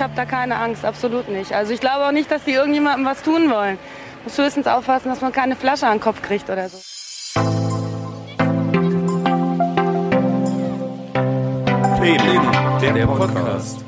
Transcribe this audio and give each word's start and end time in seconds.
ich 0.00 0.02
habe 0.02 0.16
da 0.16 0.24
keine 0.24 0.56
Angst, 0.56 0.82
absolut 0.82 1.28
nicht. 1.28 1.52
Also 1.52 1.74
ich 1.74 1.80
glaube 1.80 2.06
auch 2.06 2.10
nicht, 2.10 2.30
dass 2.30 2.44
die 2.44 2.52
irgendjemandem 2.52 3.04
was 3.04 3.22
tun 3.22 3.50
wollen. 3.50 3.78
Muss 4.24 4.38
höchstens 4.38 4.66
aufpassen, 4.66 5.10
dass 5.10 5.20
man 5.20 5.30
keine 5.30 5.56
Flasche 5.56 5.86
an 5.86 5.98
den 5.98 6.00
Kopf 6.00 6.22
kriegt 6.22 6.48
oder 6.48 6.70
so. 6.70 6.78
der, 12.80 12.92
der 12.94 13.06
Podcast. 13.06 13.84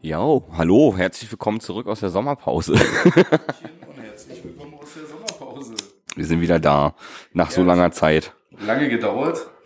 Ja, 0.00 0.40
hallo, 0.56 0.94
herzlich 0.96 1.28
willkommen 1.28 1.58
zurück 1.58 1.88
aus 1.88 1.98
der 1.98 2.10
Sommerpause. 2.10 2.74
Und 2.74 2.80
herzlich 4.00 4.44
willkommen 4.44 4.74
aus 4.80 4.94
der 4.94 5.06
Sommerpause. 5.06 5.74
Wir 6.14 6.24
sind 6.24 6.40
wieder 6.40 6.60
da, 6.60 6.94
nach 7.32 7.50
so 7.50 7.64
langer 7.64 7.90
Zeit. 7.90 8.32
Lange 8.64 8.88
gedauert. 8.88 9.57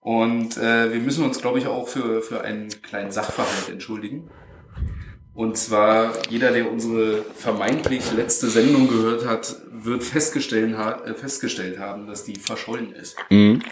Und 0.00 0.56
äh, 0.56 0.92
wir 0.92 1.00
müssen 1.00 1.24
uns, 1.24 1.40
glaube 1.40 1.58
ich, 1.58 1.66
auch 1.66 1.86
für, 1.88 2.22
für 2.22 2.40
einen 2.42 2.68
kleinen 2.82 3.10
Sachverhalt 3.12 3.68
entschuldigen. 3.70 4.30
Und 5.34 5.56
zwar, 5.56 6.12
jeder, 6.28 6.52
der 6.52 6.70
unsere 6.70 7.22
vermeintlich 7.34 8.10
letzte 8.12 8.48
Sendung 8.48 8.88
gehört 8.88 9.26
hat, 9.26 9.56
wird 9.70 10.02
festgestellt, 10.02 10.74
äh, 11.04 11.14
festgestellt 11.14 11.78
haben, 11.78 12.06
dass 12.06 12.24
die 12.24 12.36
verschollen 12.36 12.92
ist. 12.92 13.16
Mhm. 13.30 13.62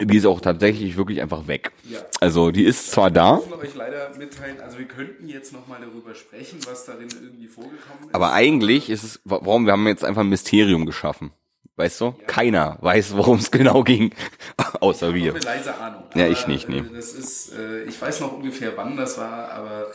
Die 0.00 0.16
ist 0.16 0.26
auch 0.26 0.40
tatsächlich 0.40 0.96
wirklich 0.96 1.22
einfach 1.22 1.46
weg. 1.46 1.70
Ja. 1.88 2.00
Also 2.20 2.50
die 2.50 2.64
ist 2.64 2.90
zwar 2.90 3.06
Wir 3.06 3.14
da, 3.14 3.36
müssen 3.36 3.52
euch 3.54 3.74
leider 3.76 4.10
mitteilen, 4.18 4.60
also 4.60 4.76
wir 4.78 4.86
könnten 4.86 5.28
jetzt 5.28 5.52
nochmal 5.52 5.78
darüber 5.80 6.14
sprechen, 6.16 6.58
was 6.66 6.84
darin 6.84 7.08
irgendwie 7.22 7.46
vorgekommen 7.46 8.08
ist. 8.08 8.14
aber 8.14 8.32
eigentlich 8.32 8.90
ist 8.90 9.04
es, 9.04 9.20
wa- 9.24 9.38
warum, 9.42 9.66
wir 9.66 9.72
haben 9.72 9.86
jetzt 9.86 10.04
einfach 10.04 10.22
ein 10.22 10.28
Mysterium 10.28 10.84
geschaffen. 10.84 11.30
Weißt 11.76 12.00
du? 12.00 12.14
Keiner 12.26 12.78
weiß, 12.82 13.16
worum 13.16 13.38
es 13.38 13.50
genau 13.50 13.82
ging. 13.82 14.12
Außer 14.80 15.08
Ich 15.08 15.14
wir. 15.14 15.34
habe 15.34 15.36
eine 15.40 15.44
leise 15.58 15.76
Ahnung. 15.76 16.04
Ja, 16.14 16.28
ich 16.28 16.46
nicht, 16.46 16.68
nee. 16.68 16.78
äh, 16.78 16.84
Das 16.94 17.12
ist, 17.14 17.52
äh, 17.52 17.82
ich 17.84 18.00
weiß 18.00 18.20
noch 18.20 18.32
ungefähr, 18.32 18.76
wann 18.76 18.96
das 18.96 19.18
war, 19.18 19.50
aber 19.50 19.86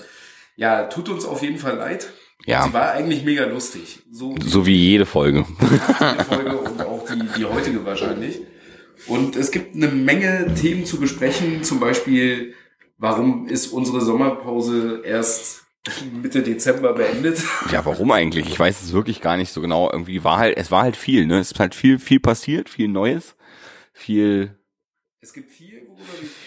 ja, 0.58 0.84
tut 0.88 1.08
uns 1.08 1.24
auf 1.26 1.42
jeden 1.42 1.58
Fall 1.58 1.77
leid. 1.77 2.10
Ja. 2.46 2.63
Sie 2.66 2.74
war 2.74 2.91
eigentlich 2.91 3.24
mega 3.24 3.46
lustig. 3.46 3.99
So 4.12 4.36
wie 4.36 4.44
So 4.49 4.66
wie 4.66 4.76
jede 4.76 5.05
Folge. 5.05 5.46
die 5.60 6.24
Folge 6.24 6.58
und 6.58 6.82
auch 6.82 7.05
die, 7.05 7.20
die 7.38 7.46
heutige 7.46 7.86
wahrscheinlich. 7.86 8.41
Und 9.08 9.38
es 9.38 9.52
gibt 9.52 9.76
eine 9.76 9.88
Menge 9.88 10.54
Themen 10.55 10.86
zu 10.86 10.99
besprechen, 10.99 11.64
zum 11.64 11.80
Beispiel, 11.80 12.54
warum 12.98 13.48
ist 13.48 13.68
unsere 13.68 14.02
Sommerpause 14.02 15.02
erst 15.05 15.64
Mitte 16.22 16.44
Dezember 16.44 16.94
beendet? 16.94 17.41
Ja, 17.72 17.85
warum 17.85 18.12
eigentlich? 18.12 18.48
Ich 18.48 18.60
weiß 18.60 18.82
es 18.82 18.94
wirklich 18.94 19.22
gar 19.22 19.38
nicht 19.38 19.52
so 19.52 19.62
genau. 19.62 19.90
Irgendwie 19.91 20.24
war 20.24 20.38
halt, 20.38 20.58
es 20.58 20.71
war 20.71 20.84
halt 20.84 20.98
viel, 20.98 21.26
ne? 21.26 21.40
Es 21.40 21.52
ist 21.52 21.60
halt 21.60 21.74
viel, 21.76 21.99
viel 21.99 22.20
passiert, 22.20 22.70
viel 22.70 22.88
Neues, 22.88 23.36
viel 23.94 24.58
Es 25.21 25.34
gibt 25.34 25.52
viel, 25.52 25.88
worüber 25.88 26.04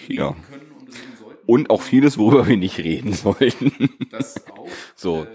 wir 0.07 0.17
Ja. 0.17 0.29
reden 0.29 0.43
können 0.49 0.73
und 0.73 0.89
reden 0.89 1.17
sollten. 1.19 1.43
und 1.47 1.71
auch 1.71 1.83
vieles, 1.83 2.19
worüber 2.19 2.47
wir 2.47 2.57
nicht 2.57 2.79
reden 2.79 3.13
sollten. 3.15 3.89
Das 4.11 4.47
auch. 4.51 4.69
So, 4.95 5.25
Äh, 5.25 5.29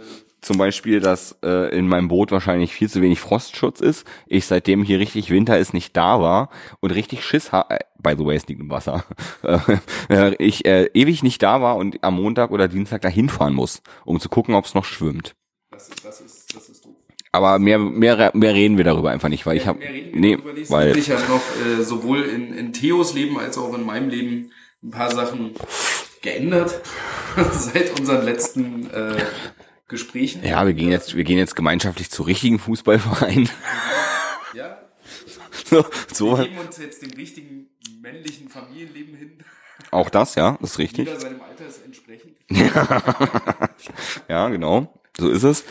zum 0.48 0.58
Beispiel, 0.58 1.00
dass 1.00 1.38
äh, 1.44 1.76
in 1.78 1.88
meinem 1.88 2.08
Boot 2.08 2.32
wahrscheinlich 2.32 2.74
viel 2.74 2.90
zu 2.90 3.02
wenig 3.02 3.20
Frostschutz 3.20 3.82
ist. 3.82 4.08
Ich 4.26 4.46
seitdem 4.46 4.84
hier 4.84 5.00
richtig 5.00 5.30
Winter 5.30 5.60
ist 5.60 5.74
nicht 5.74 5.96
da 5.96 6.20
war 6.22 6.50
und 6.80 6.92
richtig 6.92 7.24
Schiss 7.24 7.52
ha 7.52 7.66
äh, 7.70 7.80
by 8.00 8.16
the 8.18 8.26
way, 8.26 8.36
es 8.36 8.48
liegt 8.48 8.62
im 8.62 8.70
Wasser. 8.70 9.04
Äh, 10.10 10.36
ich 10.40 10.66
äh, 10.66 10.90
ewig 10.94 11.22
nicht 11.22 11.44
da 11.44 11.62
war 11.62 11.76
und 11.76 12.02
am 12.02 12.16
Montag 12.16 12.52
oder 12.52 12.70
Dienstag 12.70 13.02
dahin 13.02 13.28
fahren 13.28 13.54
muss, 13.54 13.82
um 14.06 14.20
zu 14.22 14.30
gucken, 14.30 14.56
ob 14.56 14.64
es 14.64 14.74
noch 14.74 14.86
schwimmt. 14.86 15.36
das, 15.70 15.90
ist, 15.90 16.06
das, 16.06 16.22
ist, 16.22 16.56
das 16.56 16.70
ist 16.70 16.86
doof. 16.86 16.96
Aber 17.34 17.60
mehr, 17.60 17.78
mehr, 17.78 18.32
mehr 18.34 18.54
reden 18.54 18.78
wir 18.78 18.86
darüber 18.86 19.12
einfach 19.12 19.28
nicht, 19.28 19.46
weil 19.46 19.58
ich 19.58 19.68
habe, 19.68 19.80
nee, 20.14 20.38
weil 20.70 20.90
hat 20.90 20.96
sich 20.96 21.08
ja 21.08 21.20
noch 21.28 21.42
äh, 21.66 21.84
sowohl 21.84 22.24
in, 22.24 22.54
in 22.54 22.72
Theos 22.72 23.14
Leben 23.14 23.38
als 23.38 23.58
auch 23.58 23.74
in 23.74 23.86
meinem 23.86 24.10
Leben 24.10 24.52
ein 24.82 24.92
paar 24.92 25.12
Sachen 25.12 25.54
geändert 26.22 26.82
seit 27.52 28.00
unseren 28.00 28.24
letzten 28.24 28.90
äh, 28.90 29.18
Gesprächen. 29.88 30.44
ja, 30.44 30.66
wir 30.66 30.74
gehen 30.74 30.92
jetzt, 30.92 31.16
wir 31.16 31.24
gehen 31.24 31.38
jetzt 31.38 31.56
gemeinschaftlich 31.56 32.10
zu 32.10 32.24
richtigen 32.24 32.60
Fußballvereinen. 32.60 33.50
ja. 34.54 34.78
so, 35.66 35.78
Wir 35.78 35.86
so, 36.14 36.36
geben 36.36 36.58
uns 36.58 36.78
jetzt 36.78 37.02
dem 37.02 37.12
richtigen 37.12 37.70
männlichen 38.02 38.50
Familienleben 38.50 39.16
hin. 39.16 39.32
auch 39.92 40.10
das, 40.10 40.36
ja, 40.36 40.58
ist 40.62 40.78
richtig. 40.78 41.08
Jeder 41.08 41.20
seinem 41.20 41.42
Alter 41.42 41.68
ist 41.68 41.84
entsprechend. 41.86 42.36
Ja, 44.28 44.50
genau, 44.50 44.94
so 45.18 45.30
ist 45.30 45.44
es. 45.44 45.64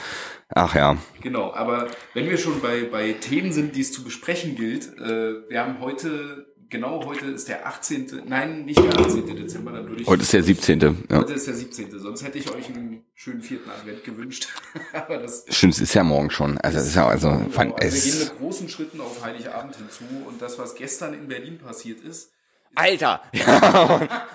Ach 0.49 0.75
ja, 0.75 0.97
Genau, 1.21 1.53
aber 1.53 1.88
wenn 2.15 2.28
wir 2.31 2.38
schon 2.38 2.60
bei, 2.60 2.84
bei 2.84 3.12
Themen 3.12 3.53
sind, 3.53 3.75
die 3.76 3.81
es 3.81 3.93
zu 3.93 4.05
besprechen 4.05 4.55
gilt, 4.55 4.87
äh, 4.99 5.49
wir 5.49 5.60
haben 5.60 5.81
heute, 5.81 6.47
genau 6.69 7.04
heute 7.04 7.27
ist 7.27 7.49
der 7.49 7.66
18., 7.66 8.22
nein, 8.27 8.65
nicht 8.65 8.78
der 8.78 8.99
18. 8.99 9.27
Dezember, 9.37 9.72
dann 9.72 9.88
würde 9.88 10.03
ich... 10.03 10.09
heute 10.09 10.22
ist 10.22 10.32
der 10.32 10.43
17. 10.43 10.81
Ja. 10.81 11.19
Heute 11.19 11.34
ist 11.34 11.47
der 11.47 11.54
17. 11.54 11.99
Sonst 11.99 12.25
hätte 12.25 12.38
ich 12.38 12.53
euch 12.54 12.69
einen 12.69 13.04
schönen 13.15 13.43
vierten 13.43 13.71
Advent 13.71 14.04
gewünscht. 14.04 14.49
aber 14.93 15.19
das 15.19 15.44
Stimmt, 15.49 15.75
es 15.75 15.81
ist 15.81 15.94
ja 15.94 16.05
morgen 16.05 16.31
schon. 16.31 16.59
Also 16.59 16.78
es 16.78 16.88
ist 16.88 16.97
ja 16.97 17.06
also, 17.06 17.31
Genau, 17.31 17.50
fand, 17.50 17.81
also 17.81 17.97
wir 17.97 18.03
gehen 18.03 18.22
es, 18.22 18.28
mit 18.31 18.38
großen 18.38 18.69
Schritten 18.69 19.00
auf 19.00 19.25
Heiligabend 19.25 19.76
hinzu 19.76 20.05
und 20.26 20.41
das, 20.41 20.59
was 20.59 20.75
gestern 20.75 21.15
in 21.15 21.28
Berlin 21.28 21.59
passiert 21.59 22.00
ist, 22.00 22.31
Alter. 22.76 23.22
Ja. 23.32 24.00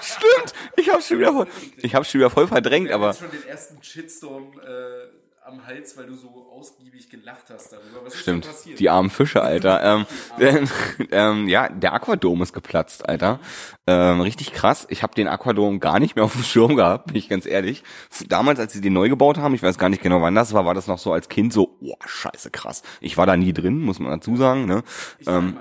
Stimmt. 0.00 0.52
Ich 0.76 0.90
hab's 0.90 1.08
schon 1.08 1.18
wieder 1.18 1.32
voll, 1.32 1.46
ich 1.76 1.94
hab's 1.94 2.10
schon 2.10 2.20
wieder 2.20 2.30
voll 2.30 2.48
verdrängt, 2.48 2.88
wir 2.88 2.94
aber 2.96 3.14
schon 3.14 3.30
den 3.30 3.46
ersten 3.46 3.82
Shitstorm 3.82 4.52
äh, 4.60 5.17
am 5.48 5.66
Hals, 5.66 5.96
weil 5.96 6.06
du 6.06 6.14
so 6.14 6.28
ausgiebig 6.52 7.08
gelacht 7.08 7.44
hast 7.50 7.72
darüber. 7.72 8.04
Was 8.04 8.14
ist 8.14 8.20
stimmt. 8.20 8.44
denn 8.44 8.52
passiert? 8.52 8.78
Die 8.78 8.90
armen 8.90 9.10
Fische, 9.10 9.42
Alter. 9.42 9.82
ähm, 9.82 10.06
denn, 10.38 10.68
ähm, 11.10 11.48
ja, 11.48 11.68
der 11.68 11.94
Aquadom 11.94 12.42
ist 12.42 12.52
geplatzt, 12.52 13.08
Alter. 13.08 13.40
Ähm, 13.86 14.20
richtig 14.20 14.52
krass. 14.52 14.86
Ich 14.90 15.02
habe 15.02 15.14
den 15.14 15.28
Aquadom 15.28 15.80
gar 15.80 15.98
nicht 15.98 16.16
mehr 16.16 16.24
auf 16.24 16.32
dem 16.32 16.42
Schirm 16.42 16.76
gehabt, 16.76 17.06
bin 17.06 17.16
ich 17.16 17.28
ganz 17.28 17.46
ehrlich. 17.46 17.82
Damals, 18.28 18.60
als 18.60 18.72
sie 18.72 18.80
den 18.80 18.92
neu 18.92 19.08
gebaut 19.08 19.38
haben, 19.38 19.54
ich 19.54 19.62
weiß 19.62 19.78
gar 19.78 19.88
nicht 19.88 20.02
genau, 20.02 20.20
wann 20.22 20.34
das 20.34 20.52
war, 20.52 20.66
war 20.66 20.74
das 20.74 20.86
noch 20.86 20.98
so 20.98 21.12
als 21.12 21.28
Kind 21.28 21.52
so, 21.52 21.76
oh, 21.80 21.94
scheiße 22.04 22.50
krass. 22.50 22.82
Ich 23.00 23.16
war 23.16 23.26
da 23.26 23.36
nie 23.36 23.52
drin, 23.52 23.78
muss 23.80 23.98
man 23.98 24.12
dazu 24.12 24.36
sagen. 24.36 24.66
Ne? 24.66 24.82
Ähm, 25.26 25.56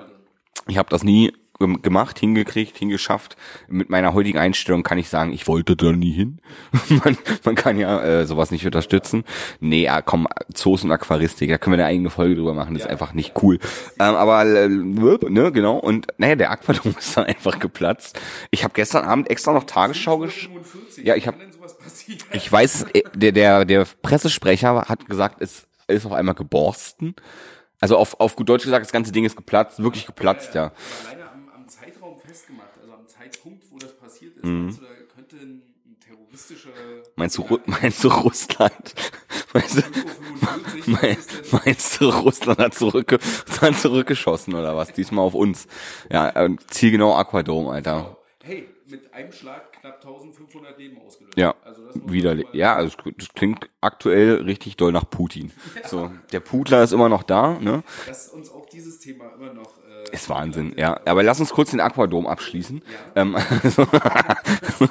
ich 0.68 0.78
habe 0.78 0.90
das 0.90 1.04
nie 1.04 1.34
gemacht, 1.60 2.20
hingekriegt, 2.20 2.78
hingeschafft. 2.78 3.36
Mit 3.68 3.90
meiner 3.90 4.14
heutigen 4.14 4.38
Einstellung 4.38 4.84
kann 4.84 4.98
ich 4.98 5.10
sagen, 5.10 5.34
ich 5.34 5.48
wollte 5.48 5.76
da 5.76 5.92
nie 5.92 6.12
hin. 6.12 6.40
man, 7.04 7.18
man 7.44 7.56
kann 7.56 7.78
ja 7.78 8.02
äh, 8.04 8.26
sowas 8.26 8.52
nicht 8.52 8.66
unterstützen. 8.66 9.24
Nee, 9.60 9.84
ja, 9.84 10.02
komm, 10.02 10.28
Zoos 10.54 10.84
und 10.84 10.92
Aquaristik, 10.92 11.50
da 11.50 11.58
können 11.58 11.78
wir 11.78 11.84
eine 11.84 11.92
eigene 11.94 12.10
Folge 12.10 12.36
drüber 12.36 12.54
machen, 12.54 12.74
das 12.74 12.84
ist 12.84 12.90
einfach 12.90 13.14
nicht 13.14 13.34
cool. 13.42 13.60
Ähm, 14.00 14.16
aber, 14.16 14.46
äh, 14.46 14.68
ne, 14.70 15.52
genau, 15.52 15.78
und 15.78 16.08
naja, 16.18 16.36
der 16.36 16.52
Aquadom 16.52 16.96
ist 17.00 17.18
dann 17.18 17.26
einfach 17.26 17.60
geplatzt. 17.60 18.20
Ich 18.52 18.64
habe 18.64 18.74
gestern 18.74 19.06
Abend 19.06 19.30
extra 19.30 19.54
noch 19.54 19.64
Tagesschau 19.66 20.20
gesch 20.20 20.48
45, 20.48 21.06
Ja, 21.06 21.16
ich 21.16 21.24
wie 21.24 21.28
hab- 21.28 21.38
kann 21.40 21.48
denn 21.50 21.52
sowas 21.54 21.78
passieren? 21.78 22.20
Ich 22.34 22.52
weiß, 22.52 22.84
äh, 22.94 23.04
der, 23.16 23.32
der, 23.32 23.66
der 23.66 23.88
Pressesprecher 24.02 24.86
hat 24.88 25.08
gesagt, 25.08 25.42
es 25.42 25.68
ist 25.88 26.06
auf 26.06 26.12
einmal 26.12 26.36
geborsten. 26.36 27.16
Also 27.80 27.96
auf, 27.98 28.20
auf 28.20 28.36
gut 28.36 28.50
Deutsch 28.50 28.64
gesagt, 28.64 28.84
das 28.86 28.92
ganze 28.92 29.12
Ding 29.12 29.24
ist 29.26 29.36
geplatzt, 29.36 29.82
wirklich 29.84 30.06
geplatzt, 30.08 30.56
ja. 30.56 30.72
Zeitraum 31.04 31.27
festgemacht, 32.28 32.78
also 32.82 32.94
am 32.94 33.08
Zeitpunkt, 33.08 33.64
wo 33.72 33.78
das 33.78 33.96
passiert 33.98 34.36
ist, 34.38 34.44
Mhm. 34.46 34.64
meinst 34.66 34.80
du, 34.80 34.84
da 34.84 34.90
könnte 35.16 35.36
ein, 35.38 35.62
ein 35.86 35.98
terroristischer... 36.06 36.70
Meinst 37.16 37.38
du, 37.38 37.42
Ru- 37.44 37.62
meinst 37.66 38.04
du 38.04 38.08
Russland? 38.10 38.94
Meinst 39.54 39.78
du, 39.78 39.82
45, 39.82 40.88
mein, 40.88 41.02
was 41.02 41.18
ist 41.18 41.32
denn- 41.54 41.60
meinst 41.66 42.02
du, 42.02 42.10
Russland 42.10 42.60
hat, 42.60 42.74
zurückge 42.74 43.18
hat 43.62 43.76
zurückgeschossen 43.76 44.54
oder 44.56 44.76
was? 44.76 44.92
Diesmal 44.94 45.24
auf 45.26 45.34
uns. 45.34 45.68
Ja, 46.12 46.36
ähm, 46.36 46.60
zielgenau 46.68 47.16
Aquadom, 47.16 47.68
Alter. 47.70 48.18
Hey, 48.44 48.68
mit 48.90 49.14
einem 49.14 49.32
Schlag 49.32 49.72
knapp 49.74 49.96
1500 50.06 50.78
Leben 50.78 50.98
ausgelöst. 51.02 51.38
Ja, 51.38 51.56
also 51.64 51.82
mal- 52.06 52.46
Ja, 52.54 52.76
also 52.76 52.96
das 53.18 53.30
klingt 53.36 53.70
aktuell 53.82 54.42
richtig 54.44 54.76
doll 54.78 54.92
nach 54.92 55.10
Putin. 55.10 55.52
So, 55.88 56.12
der 56.34 56.42
Putler 56.42 56.84
ist 56.84 56.92
immer 56.92 57.08
noch 57.10 57.24
da, 57.24 57.58
ne? 57.60 57.84
Dass 58.06 58.28
uns 58.30 58.50
auch 58.50 58.66
dieses 58.68 59.00
Thema 59.00 59.30
immer 59.36 59.54
noch... 59.54 59.78
Äh, 60.12 60.16
Ist 60.16 60.30
Wahnsinn, 60.30 60.74
ja. 60.78 61.00
Aber 61.06 61.24
lass 61.24 61.40
uns 61.40 61.50
kurz 61.52 61.72
den 61.72 61.80
Aquadom 61.80 62.28
abschließen. 62.28 62.82
Ähm, 63.16 63.36
also, 63.64 63.88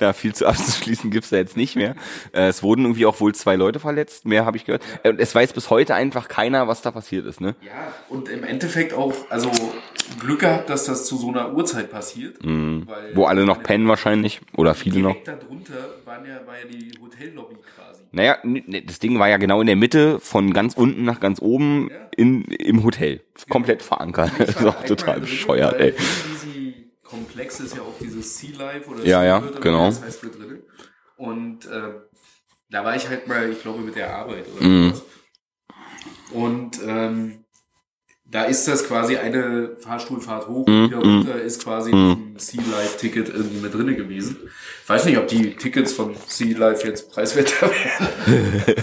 ja, 0.00 0.12
viel 0.12 0.34
zu 0.34 0.46
abzuschließen 0.46 1.10
gibt's 1.10 1.30
da 1.30 1.36
jetzt 1.36 1.56
nicht 1.56 1.76
mehr. 1.76 1.94
Äh, 2.32 2.48
es 2.48 2.62
wurden 2.62 2.84
irgendwie 2.84 3.06
auch 3.06 3.20
wohl 3.20 3.34
zwei 3.34 3.56
Leute 3.56 3.80
verletzt, 3.80 4.24
mehr 4.26 4.44
habe 4.44 4.56
ich 4.56 4.64
gehört. 4.64 4.82
Äh, 5.02 5.10
Und 5.10 5.20
es 5.20 5.34
weiß 5.34 5.52
bis 5.52 5.70
heute 5.70 5.94
einfach 5.94 6.28
keiner, 6.28 6.68
was 6.68 6.82
da 6.82 6.90
passiert 6.90 7.26
ist, 7.26 7.40
ne? 7.40 7.54
Ja, 7.62 7.92
und 8.08 8.28
im 8.28 8.44
Endeffekt 8.44 8.92
auch, 8.94 9.12
also 9.30 9.50
Glück 10.20 10.40
gehabt, 10.40 10.68
dass 10.70 10.84
das 10.84 11.06
zu 11.06 11.16
so 11.16 11.28
einer 11.28 11.52
Uhrzeit 11.54 11.90
passiert. 11.90 12.44
Mhm. 12.44 12.86
Wo 13.14 13.24
alle 13.26 13.44
noch 13.46 13.62
pennen 13.62 13.88
wahrscheinlich. 13.88 14.40
Oder 14.56 14.74
viele 14.74 15.00
noch. 15.00 15.12
Direkt 15.12 15.28
darunter 15.28 15.74
waren 16.04 16.26
ja, 16.26 16.46
war 16.46 16.58
ja 16.58 16.66
die 16.70 16.92
Hotellobby 17.00 17.56
quasi. 17.74 17.93
Naja, 18.14 18.38
das 18.86 19.00
Ding 19.00 19.18
war 19.18 19.28
ja 19.28 19.36
genau 19.38 19.60
in 19.60 19.66
der 19.66 19.76
Mitte, 19.76 20.20
von 20.20 20.52
ganz 20.52 20.74
unten 20.74 21.04
nach 21.04 21.18
ganz 21.20 21.40
oben 21.42 21.90
in, 22.16 22.44
im 22.44 22.84
Hotel. 22.84 23.22
Komplett 23.48 23.82
verankert. 23.82 24.30
Das 24.38 24.50
ist 24.50 24.64
auch 24.64 24.84
total 24.84 25.20
bescheuert, 25.20 25.80
ey. 25.80 25.94
Komplex 27.02 27.60
ist 27.60 27.76
ja 27.76 27.82
auch 27.82 27.98
dieses 28.00 28.38
Sea 28.38 28.56
Life 28.56 28.88
oder 28.90 29.00
Ja, 29.04 29.20
Sea 29.20 29.24
ja, 29.24 29.38
genau. 29.60 29.86
Das 29.86 30.02
heißt 30.02 30.22
drin. 30.22 30.62
Und 31.16 31.66
äh, 31.66 31.92
da 32.70 32.84
war 32.84 32.96
ich 32.96 33.08
halt 33.08 33.28
mal, 33.28 33.50
ich 33.50 33.62
glaube, 33.62 33.80
mit 33.80 33.94
der 33.94 34.14
Arbeit 34.16 34.46
oder 34.56 34.66
Mhm. 34.66 34.88
sowas. 34.94 35.02
Und 36.32 36.80
ähm, 36.86 37.43
da 38.34 38.42
ist 38.42 38.66
das 38.66 38.84
quasi 38.88 39.16
eine 39.16 39.76
Fahrstuhlfahrt 39.78 40.48
hoch 40.48 40.66
Mhm, 40.66 40.74
und 40.74 40.90
wieder 40.90 40.98
runter 40.98 41.40
ist 41.40 41.62
quasi 41.62 41.92
ein 41.92 42.34
Sea 42.36 42.60
Life 42.60 42.98
Ticket 42.98 43.28
irgendwie 43.28 43.60
mit 43.60 43.72
drinne 43.72 43.94
gewesen. 43.94 44.36
Ich 44.82 44.88
weiß 44.88 45.04
nicht, 45.04 45.16
ob 45.18 45.28
die 45.28 45.54
Tickets 45.54 45.92
von 45.92 46.16
Sea 46.26 46.58
Life 46.58 46.84
jetzt 46.86 47.12
preiswerter 47.12 47.70
wären. 48.26 48.74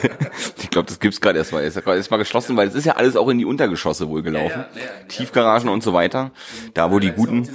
Ich 0.58 0.70
glaube, 0.70 0.88
das 0.88 1.00
gibt's 1.02 1.20
gerade 1.20 1.38
erstmal. 1.40 1.66
Ist 1.66 1.76
gerade 1.84 1.98
erstmal 1.98 2.20
geschlossen, 2.20 2.56
weil 2.56 2.70
es 2.70 2.76
ist 2.76 2.86
ja 2.86 2.94
alles 2.96 3.18
auch 3.18 3.28
in 3.28 3.40
die 3.40 3.46
Untergeschosse 3.46 4.08
wohl 4.08 4.22
gelaufen. 4.24 4.52
Ja, 4.52 4.70
ja, 4.74 4.80
ja, 4.80 4.86
ja. 5.02 5.06
Tiefgaragen 5.10 5.68
und 5.70 5.84
so 5.84 5.92
weiter. 5.94 6.32
Da, 6.74 6.90
wo 6.90 7.00
die 7.00 7.12
guten, 7.12 7.48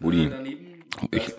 Wo 0.00 0.10
die- 0.10 0.24
äh, 0.26 0.56
Ich- 1.12 1.32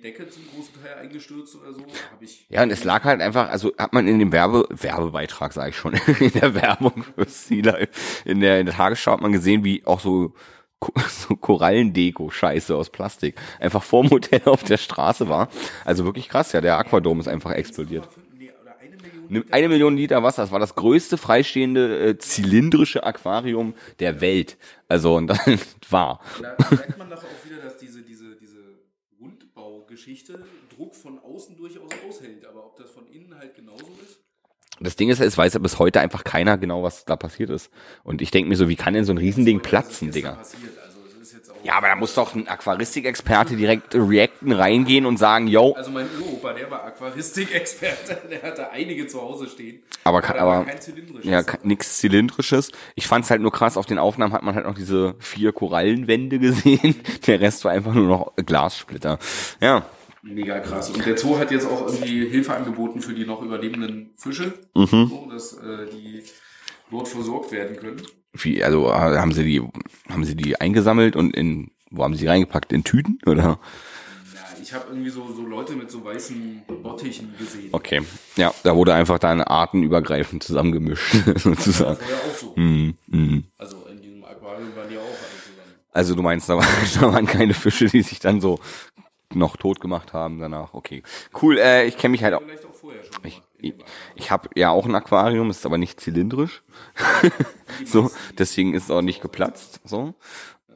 die 0.00 0.08
Decke 0.08 0.28
zum 0.28 0.42
großen 0.54 0.74
Teil 0.82 0.94
eingestürzt 0.94 1.56
oder 1.56 1.72
so. 1.72 1.80
Hab 1.80 2.22
ich 2.22 2.46
ja, 2.48 2.62
und 2.62 2.70
es 2.70 2.84
lag 2.84 3.04
halt 3.04 3.20
einfach, 3.20 3.50
also 3.50 3.72
hat 3.78 3.92
man 3.92 4.06
in 4.08 4.18
dem 4.18 4.32
Werbe, 4.32 4.66
Werbebeitrag, 4.70 5.52
sage 5.52 5.70
ich 5.70 5.76
schon, 5.76 5.94
in 6.20 6.32
der 6.32 6.54
Werbung 6.54 7.04
für 7.14 7.24
Sea 7.26 7.62
Life, 7.62 8.22
in 8.24 8.40
der, 8.40 8.60
in 8.60 8.66
der 8.66 8.74
Tagesschau 8.74 9.12
hat 9.12 9.20
man 9.20 9.32
gesehen, 9.32 9.64
wie 9.64 9.84
auch 9.84 10.00
so, 10.00 10.34
so 11.08 11.36
Korallendeko-Scheiße 11.36 12.74
aus 12.74 12.90
Plastik 12.90 13.34
einfach 13.58 13.82
vorm 13.82 14.10
Hotel 14.10 14.42
auf 14.46 14.62
der 14.64 14.78
Straße 14.78 15.28
war. 15.28 15.48
Also 15.84 16.04
wirklich 16.04 16.28
krass, 16.28 16.52
ja, 16.52 16.60
der 16.60 16.78
Aquadom 16.78 17.20
ist 17.20 17.28
einfach 17.28 17.52
explodiert. 17.52 18.08
Eine 19.52 19.68
Million 19.68 19.96
Liter 19.96 20.24
Wasser, 20.24 20.42
das 20.42 20.50
war 20.50 20.58
das 20.58 20.74
größte 20.74 21.16
freistehende 21.16 22.08
äh, 22.08 22.18
zylindrische 22.18 23.04
Aquarium 23.04 23.74
der 24.00 24.20
Welt. 24.20 24.56
Also, 24.88 25.14
und 25.14 25.26
das 25.28 25.38
war. 25.88 26.20
Da 26.42 26.56
merkt 26.68 26.98
man 26.98 27.10
doch 27.10 27.18
auch 27.18 27.44
wieder, 27.44 27.62
dass 27.62 27.76
diese, 27.76 28.02
diese, 28.02 28.34
diese 28.34 28.58
Rundbaugeschichte 29.90 30.44
Druck 30.74 30.94
von 30.94 31.18
außen 31.18 31.56
durchaus 31.56 31.90
aushält. 32.08 32.46
Aber 32.46 32.66
ob 32.66 32.76
das 32.76 32.90
von 32.90 33.06
innen 33.08 33.34
halt 33.36 33.54
genauso 33.54 33.86
ist? 34.02 34.20
Das 34.80 34.96
Ding 34.96 35.10
ist, 35.10 35.20
es 35.20 35.36
weiß 35.36 35.54
ja 35.54 35.60
bis 35.60 35.78
heute 35.78 36.00
einfach 36.00 36.24
keiner 36.24 36.56
genau, 36.56 36.82
was 36.82 37.04
da 37.04 37.16
passiert 37.16 37.50
ist. 37.50 37.70
Und 38.02 38.22
ich 38.22 38.30
denke 38.30 38.48
mir 38.48 38.56
so, 38.56 38.68
wie 38.68 38.76
kann 38.76 38.94
denn 38.94 39.04
so 39.04 39.12
ein 39.12 39.18
Riesending 39.18 39.60
platzen, 39.60 40.10
Digga? 40.10 40.32
passiert. 40.36 40.78
Also 40.78 40.98
es 41.06 41.20
ist 41.20 41.32
jetzt 41.34 41.49
auch 41.49 41.49
Ja, 41.62 41.74
aber 41.74 41.88
da 41.88 41.96
muss 41.96 42.14
doch 42.14 42.34
ein 42.34 42.48
Aquaristikexperte 42.48 43.54
direkt 43.56 43.94
reacten, 43.94 44.52
reingehen 44.52 45.04
und 45.06 45.18
sagen, 45.18 45.46
yo, 45.46 45.74
Also 45.74 45.90
mein 45.90 46.06
Uropa, 46.20 46.52
der 46.54 46.70
war 46.70 46.84
Aquaristik-Experte, 46.84 48.16
der 48.30 48.42
hatte 48.42 48.70
einige 48.70 49.06
zu 49.06 49.20
Hause 49.20 49.46
stehen. 49.48 49.82
aber, 50.04 50.22
kann, 50.22 50.36
war 50.36 50.56
aber 50.56 50.64
kein 50.64 50.80
zylindrisches. 50.80 51.30
ja, 51.30 51.42
nix 51.62 51.98
zylindrisches. 51.98 52.72
Ich 52.94 53.06
fand's 53.06 53.30
halt 53.30 53.42
nur 53.42 53.52
krass, 53.52 53.76
auf 53.76 53.86
den 53.86 53.98
Aufnahmen 53.98 54.32
hat 54.32 54.42
man 54.42 54.54
halt 54.54 54.64
noch 54.66 54.74
diese 54.74 55.14
vier 55.18 55.52
Korallenwände 55.52 56.38
gesehen. 56.38 56.96
Der 57.26 57.40
Rest 57.40 57.64
war 57.64 57.72
einfach 57.72 57.92
nur 57.94 58.06
noch 58.06 58.32
Glassplitter. 58.36 59.18
Ja, 59.60 59.84
Mega 60.22 60.58
krass. 60.60 60.90
Und 60.90 61.06
der 61.06 61.16
Zoo 61.16 61.38
hat 61.38 61.50
jetzt 61.50 61.64
auch 61.66 61.86
irgendwie 61.86 62.28
Hilfe 62.28 62.52
angeboten 62.54 63.00
für 63.00 63.14
die 63.14 63.24
noch 63.24 63.40
überlebenden 63.40 64.10
Fische, 64.18 64.52
Mhm. 64.74 65.06
so, 65.08 65.28
dass 65.32 65.54
äh, 65.54 65.86
die 65.90 66.22
dort 66.90 67.08
versorgt 67.08 67.52
werden 67.52 67.76
können. 67.76 68.02
Wie, 68.32 68.62
also 68.62 68.92
haben 68.92 69.32
sie 69.32 69.44
die, 69.44 69.62
haben 70.08 70.24
sie 70.24 70.36
die 70.36 70.60
eingesammelt 70.60 71.16
und 71.16 71.34
in, 71.34 71.70
wo 71.90 72.04
haben 72.04 72.14
sie 72.14 72.20
die 72.20 72.28
reingepackt? 72.28 72.72
In 72.72 72.84
Tüten 72.84 73.18
oder? 73.26 73.58
Ich 74.62 74.74
habe 74.74 74.84
irgendwie 74.90 75.10
so, 75.10 75.26
so 75.32 75.42
Leute 75.42 75.72
mit 75.72 75.90
so 75.90 76.04
weißen 76.04 76.62
Bottichen 76.82 77.34
gesehen. 77.36 77.70
Okay, 77.72 78.02
ja, 78.36 78.54
da 78.62 78.76
wurde 78.76 78.94
einfach 78.94 79.18
dann 79.18 79.40
artenübergreifend 79.40 80.44
zusammengemischt, 80.44 81.12
sozusagen. 81.36 81.98
Das 81.98 82.00
war 82.00 82.08
ja 82.08 82.16
auch 82.16 82.34
so. 82.36 82.52
Mhm, 82.54 82.94
mhm. 83.08 83.44
Also 83.58 83.78
in 83.90 84.00
diesem 84.00 84.24
Aquarium 84.24 84.76
waren 84.76 84.88
die 84.88 84.96
auch 84.96 85.00
alle 85.00 85.42
zusammen. 85.42 85.74
Also 85.92 86.14
du 86.14 86.22
meinst, 86.22 86.48
da, 86.48 86.56
war, 86.56 86.66
da 87.00 87.12
waren 87.12 87.26
keine 87.26 87.54
Fische, 87.54 87.86
die 87.86 88.02
sich 88.02 88.20
dann 88.20 88.40
so 88.40 88.60
noch 89.34 89.56
tot 89.56 89.80
gemacht 89.80 90.12
haben 90.12 90.38
danach. 90.38 90.74
Okay, 90.74 91.02
cool. 91.42 91.58
Äh, 91.58 91.86
ich 91.86 91.96
kenne 91.96 92.12
mich 92.12 92.22
halt 92.22 92.34
auch. 92.34 92.42
Vielleicht 92.42 92.64
auch 92.64 92.74
vorher 92.74 93.02
schon. 93.02 93.24
Ich, 93.24 93.42
ich, 94.14 94.30
habe 94.30 94.48
ja 94.54 94.70
auch 94.70 94.86
ein 94.86 94.94
Aquarium, 94.94 95.50
ist 95.50 95.66
aber 95.66 95.78
nicht 95.78 96.00
zylindrisch. 96.00 96.62
so, 97.84 98.10
deswegen 98.38 98.74
ist 98.74 98.84
es 98.84 98.90
auch 98.90 99.02
nicht 99.02 99.22
geplatzt. 99.22 99.80
So. 99.84 100.14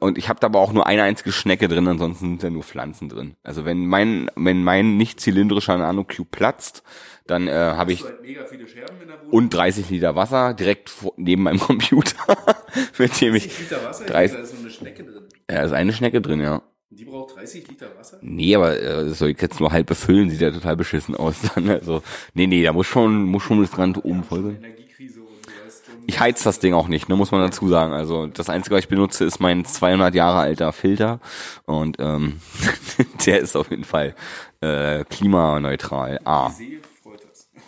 Und 0.01 0.19
ich 0.19 0.29
habe 0.29 0.41
da 0.41 0.49
aber 0.49 0.61
auch 0.61 0.73
nur 0.73 0.87
eine 0.87 1.03
einzige 1.03 1.33
Schnecke 1.33 1.69
drin, 1.69 1.89
ansonsten 1.89 2.27
sind 2.27 2.43
da 2.43 2.51
nur 2.51 2.63
Pflanzen 2.63 3.09
drin. 3.09 3.37
Also 3.43 3.65
wenn 3.65 3.87
mein, 3.87 4.31
wenn 4.37 4.63
mein 4.63 4.97
nicht 4.97 5.21
zylindrischer 5.21 5.79
Nanocube 5.79 6.29
platzt, 6.31 6.83
dann 7.27 7.49
äh, 7.49 7.53
habe 7.53 7.93
ich 7.93 8.05
halt 8.05 8.19
und 9.31 9.55
30 9.55 9.89
Liter 9.91 10.15
Wasser 10.15 10.53
direkt 10.53 10.91
vor, 10.91 11.15
neben 11.17 11.45
meinem 11.45 11.59
Computer, 11.61 12.37
mit 12.99 13.19
dem 13.21 13.35
ich 13.35 13.45
30 13.45 13.61
Liter 13.61 13.85
Wasser? 13.85 14.05
Ich 14.05 14.11
30 14.11 14.37
denke, 14.37 14.37
Da 14.37 14.43
ist 14.43 14.51
so 14.51 14.57
eine 14.61 14.71
Schnecke 14.71 15.05
drin. 15.05 15.23
Ja, 15.51 15.63
ist 15.63 15.73
eine 15.73 15.93
Schnecke 15.93 16.21
drin, 16.21 16.41
ja. 16.41 16.63
Die 16.96 17.05
braucht 17.05 17.37
30 17.37 17.67
Liter 17.69 17.87
Wasser? 17.99 18.19
Nee, 18.23 18.55
aber 18.55 18.81
äh, 18.81 19.11
soll 19.11 19.31
ich 19.31 19.41
jetzt 19.41 19.58
nur 19.58 19.73
halb 19.73 19.87
befüllen, 19.87 20.31
sieht 20.31 20.41
ja 20.41 20.50
total 20.50 20.76
beschissen 20.76 21.17
aus 21.17 21.37
dann. 21.55 21.69
Also, 21.69 22.02
nee, 22.35 22.46
nee, 22.46 22.62
da 22.62 22.73
muss 22.73 22.87
schon, 22.87 23.25
muss 23.25 23.43
schon 23.43 23.61
das 23.61 23.70
dran 23.70 23.94
oben 23.96 24.23
voll 24.23 24.43
sein. 24.43 24.64
Ich 26.06 26.20
heiz 26.20 26.43
das 26.43 26.58
Ding 26.58 26.75
auch 26.75 26.88
nicht, 26.88 27.08
ne, 27.08 27.17
muss 27.17 27.31
man 27.31 27.41
dazu 27.41 27.69
sagen. 27.69 27.94
Also 27.94 28.26
das 28.26 28.50
Einzige, 28.50 28.76
was 28.76 28.82
ich 28.85 28.88
benutze, 28.88 29.25
ist 29.25 29.41
mein 29.41 29.64
200 29.64 30.14
Jahre 30.14 30.41
alter 30.41 30.73
Filter 30.73 31.19
und 31.64 31.96
ähm, 31.99 32.41
der 33.26 33.41
ist 33.41 33.56
auf 33.56 33.70
jeden 33.70 33.85
Fall 33.85 34.14
äh, 34.61 35.05
klimaneutral. 35.05 36.20
Ah, 36.25 36.50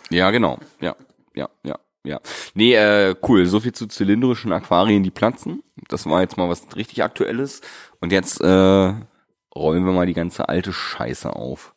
ja, 0.09 0.29
genau, 0.31 0.59
ja, 0.79 0.95
ja, 1.35 1.49
ja, 1.63 1.79
ja. 2.03 2.21
Nee, 2.53 2.75
äh, 2.75 3.15
cool. 3.27 3.45
So 3.47 3.59
viel 3.59 3.73
zu 3.73 3.87
zylindrischen 3.87 4.51
Aquarien, 4.53 5.03
die 5.03 5.11
platzen. 5.11 5.63
Das 5.89 6.05
war 6.05 6.21
jetzt 6.21 6.37
mal 6.37 6.47
was 6.47 6.63
richtig 6.75 7.03
Aktuelles. 7.03 7.61
Und 7.99 8.11
jetzt 8.11 8.39
äh, 8.41 8.93
räumen 9.57 9.85
wir 9.85 9.93
mal 9.93 10.05
die 10.05 10.13
ganze 10.13 10.47
alte 10.49 10.71
Scheiße 10.73 11.35
auf. 11.35 11.73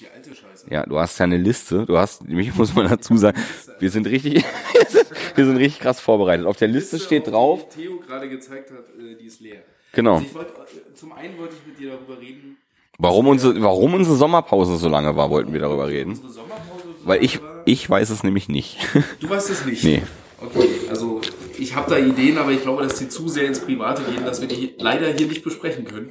Die 0.00 0.06
alte 0.08 0.34
Scheiße. 0.34 0.66
Ja, 0.70 0.84
du 0.86 0.98
hast 0.98 1.18
ja 1.18 1.24
eine 1.24 1.36
Liste. 1.38 1.86
Du 1.86 1.98
hast, 1.98 2.24
nämlich 2.26 2.54
muss 2.54 2.74
man 2.74 2.88
dazu 2.88 3.16
sagen, 3.16 3.40
wir 3.78 3.90
sind 3.90 4.06
richtig, 4.06 4.44
wir 5.34 5.44
sind 5.44 5.56
richtig 5.56 5.80
krass 5.80 6.00
vorbereitet. 6.00 6.46
Auf 6.46 6.56
der 6.56 6.68
Liste 6.68 6.98
steht 6.98 7.28
auch, 7.28 7.32
drauf. 7.58 7.68
Die 7.76 7.82
Theo 7.82 7.98
gerade 7.98 8.28
gezeigt 8.28 8.70
hat, 8.70 8.84
äh, 8.98 9.16
die 9.16 9.26
ist 9.26 9.40
leer. 9.40 9.62
Genau. 9.92 10.14
Also 10.14 10.26
ich 10.26 10.34
wollte, 10.34 10.52
äh, 10.52 10.94
zum 10.94 11.12
einen 11.12 11.38
wollte 11.38 11.54
ich 11.60 11.66
mit 11.66 11.78
dir 11.78 11.92
darüber 11.92 12.20
reden, 12.20 12.58
Warum 12.96 13.26
unsere, 13.26 13.60
warum 13.60 13.94
unsere 13.94 14.16
Sommerpause 14.16 14.76
so 14.76 14.88
lange 14.88 15.16
war, 15.16 15.28
wollten 15.28 15.52
wir 15.52 15.60
darüber 15.60 15.88
reden. 15.88 16.10
unsere 16.10 16.30
Sommerpause. 16.30 16.84
so 17.02 17.08
Weil 17.08 17.24
ich, 17.24 17.40
ich 17.64 17.90
weiß 17.90 18.10
es 18.10 18.22
nämlich 18.22 18.48
nicht. 18.48 18.78
Du 19.20 19.28
weißt 19.28 19.50
es 19.50 19.64
nicht. 19.64 19.82
Nee. 19.82 20.02
Okay, 20.40 20.68
also 20.88 21.20
ich 21.58 21.74
habe 21.74 21.90
da 21.90 21.98
Ideen, 21.98 22.38
aber 22.38 22.52
ich 22.52 22.62
glaube, 22.62 22.82
dass 22.84 22.98
die 22.98 23.08
zu 23.08 23.28
sehr 23.28 23.46
ins 23.46 23.60
Private 23.60 24.02
gehen, 24.02 24.24
dass 24.24 24.40
wir 24.40 24.48
die 24.48 24.74
leider 24.78 25.12
hier 25.12 25.26
nicht 25.26 25.42
besprechen 25.42 25.86
können. 25.86 26.10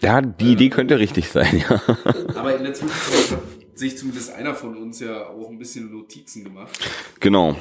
Ja, 0.00 0.20
die 0.20 0.52
Idee 0.52 0.70
könnte 0.70 0.98
richtig 0.98 1.30
sein, 1.30 1.64
ja. 1.68 1.82
Aber 2.34 2.56
in 2.56 2.64
der 2.64 2.74
Zwischenzeit 2.74 3.38
hat 3.38 3.78
sich 3.78 3.98
zumindest 3.98 4.32
einer 4.32 4.54
von 4.54 4.76
uns 4.76 5.00
ja 5.00 5.28
auch 5.28 5.48
ein 5.48 5.58
bisschen 5.58 5.90
Notizen 5.90 6.44
gemacht. 6.44 6.78
Genau. 7.20 7.56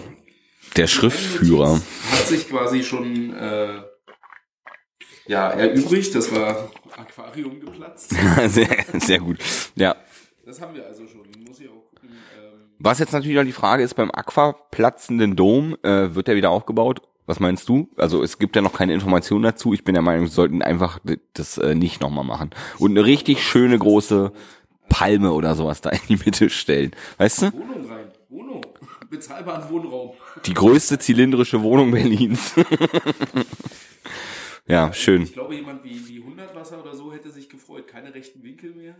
Der 0.75 0.87
Schriftführer. 0.87 1.81
Hat 2.11 2.27
sich 2.27 2.47
quasi 2.49 2.83
schon 2.83 3.33
äh, 3.33 3.81
ja, 5.27 5.49
erübrigt. 5.49 6.13
Das 6.15 6.33
war 6.33 6.69
Aquarium 6.95 7.59
geplatzt. 7.59 8.13
sehr, 8.47 8.85
sehr 8.99 9.19
gut. 9.19 9.37
Ja. 9.75 9.95
Das 10.45 10.61
haben 10.61 10.75
wir 10.75 10.85
also 10.85 11.07
schon. 11.07 11.23
Muss 11.47 11.59
ich 11.59 11.69
auch 11.69 11.89
gucken. 11.89 12.09
Ähm, 12.09 12.61
Was 12.79 12.99
jetzt 12.99 13.13
natürlich 13.13 13.35
noch 13.35 13.43
die 13.43 13.51
Frage 13.51 13.83
ist, 13.83 13.95
beim 13.95 14.11
Aqua 14.11 14.53
platzenden 14.53 15.35
Dom, 15.35 15.75
äh, 15.83 16.13
wird 16.15 16.27
der 16.27 16.35
wieder 16.35 16.51
aufgebaut? 16.51 17.01
Was 17.27 17.41
meinst 17.41 17.67
du? 17.67 17.89
Also 17.97 18.23
es 18.23 18.39
gibt 18.39 18.55
ja 18.55 18.61
noch 18.61 18.73
keine 18.73 18.93
Informationen 18.93 19.43
dazu. 19.43 19.73
Ich 19.73 19.83
bin 19.83 19.93
der 19.93 20.01
Meinung, 20.01 20.23
wir 20.23 20.31
sollten 20.31 20.61
einfach 20.61 20.99
das 21.33 21.57
äh, 21.57 21.75
nicht 21.75 22.01
nochmal 22.01 22.23
machen. 22.23 22.51
Und 22.79 22.91
eine 22.91 23.05
richtig 23.05 23.43
schöne 23.43 23.77
große 23.77 24.31
Palme 24.87 25.33
oder 25.33 25.53
sowas 25.53 25.81
da 25.81 25.89
in 25.89 25.99
die 26.07 26.15
Mitte 26.15 26.49
stellen. 26.49 26.91
Weißt 27.17 27.41
du? 27.41 27.53
Wohnung 27.53 27.91
rein. 27.91 28.07
Wohnung. 28.29 28.65
Bezahlbaren 29.09 29.69
Wohnraum. 29.69 30.11
Die 30.45 30.53
größte 30.53 30.99
zylindrische 30.99 31.61
Wohnung 31.61 31.91
Berlins. 31.91 32.53
ja, 34.67 34.93
schön. 34.93 35.23
Ich 35.23 35.33
glaube, 35.33 35.55
jemand 35.55 35.83
wie, 35.83 36.07
wie 36.07 36.21
100 36.21 36.55
Wasser 36.55 36.81
oder 36.81 36.95
so 36.95 37.11
hätte 37.11 37.29
sich 37.29 37.49
gefreut. 37.49 37.87
Keine 37.87 38.13
rechten 38.13 38.41
Winkel 38.41 38.71
mehr. 38.71 38.95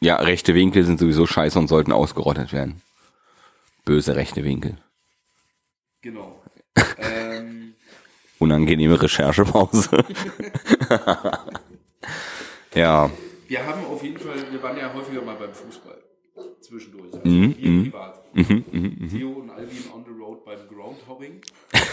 Ja, 0.00 0.16
rechte 0.16 0.54
Winkel 0.54 0.82
sind 0.82 0.98
sowieso 0.98 1.26
scheiße 1.26 1.56
und 1.58 1.68
sollten 1.68 1.92
ausgerottet 1.92 2.52
werden. 2.52 2.80
Böse 3.84 4.16
rechte 4.16 4.42
Winkel. 4.42 4.76
Genau. 6.00 6.42
ähm, 6.98 7.74
Unangenehme 8.38 9.00
Recherchepause. 9.02 9.90
ja. 12.74 13.10
wir 13.48 13.66
haben 13.66 13.84
auf 13.86 14.02
jeden 14.02 14.18
Fall, 14.18 14.52
wir 14.52 14.62
waren 14.62 14.76
ja 14.76 14.92
häufiger 14.94 15.22
mal 15.22 15.34
beim 15.34 15.52
Fußball. 15.52 15.98
Zwischendurch. 16.60 17.12
Also 17.14 17.28
Mhm, 17.28 17.56
wir 17.58 17.82
privat. 17.90 18.22
Theo 18.34 19.30
und 19.30 19.50
Alvin 19.50 19.84
on 19.92 20.04
the 20.04 20.12
road 20.12 20.44
beim 20.44 20.58
Groundhopping. 20.68 21.40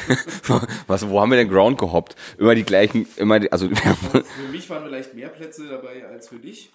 Was, 0.87 1.07
wo 1.09 1.19
haben 1.19 1.31
wir 1.31 1.37
denn 1.37 1.49
Ground 1.49 1.79
gehoppt? 1.79 2.15
Immer 2.37 2.53
die 2.53 2.63
gleichen, 2.63 3.07
immer 3.15 3.39
die, 3.39 3.51
also 3.51 3.67
haben, 3.69 3.97
Für 4.11 4.51
mich 4.51 4.69
waren 4.69 4.83
vielleicht 4.83 5.15
mehr 5.15 5.29
Plätze 5.29 5.67
dabei 5.67 6.05
als 6.05 6.27
für 6.27 6.37
dich. 6.37 6.69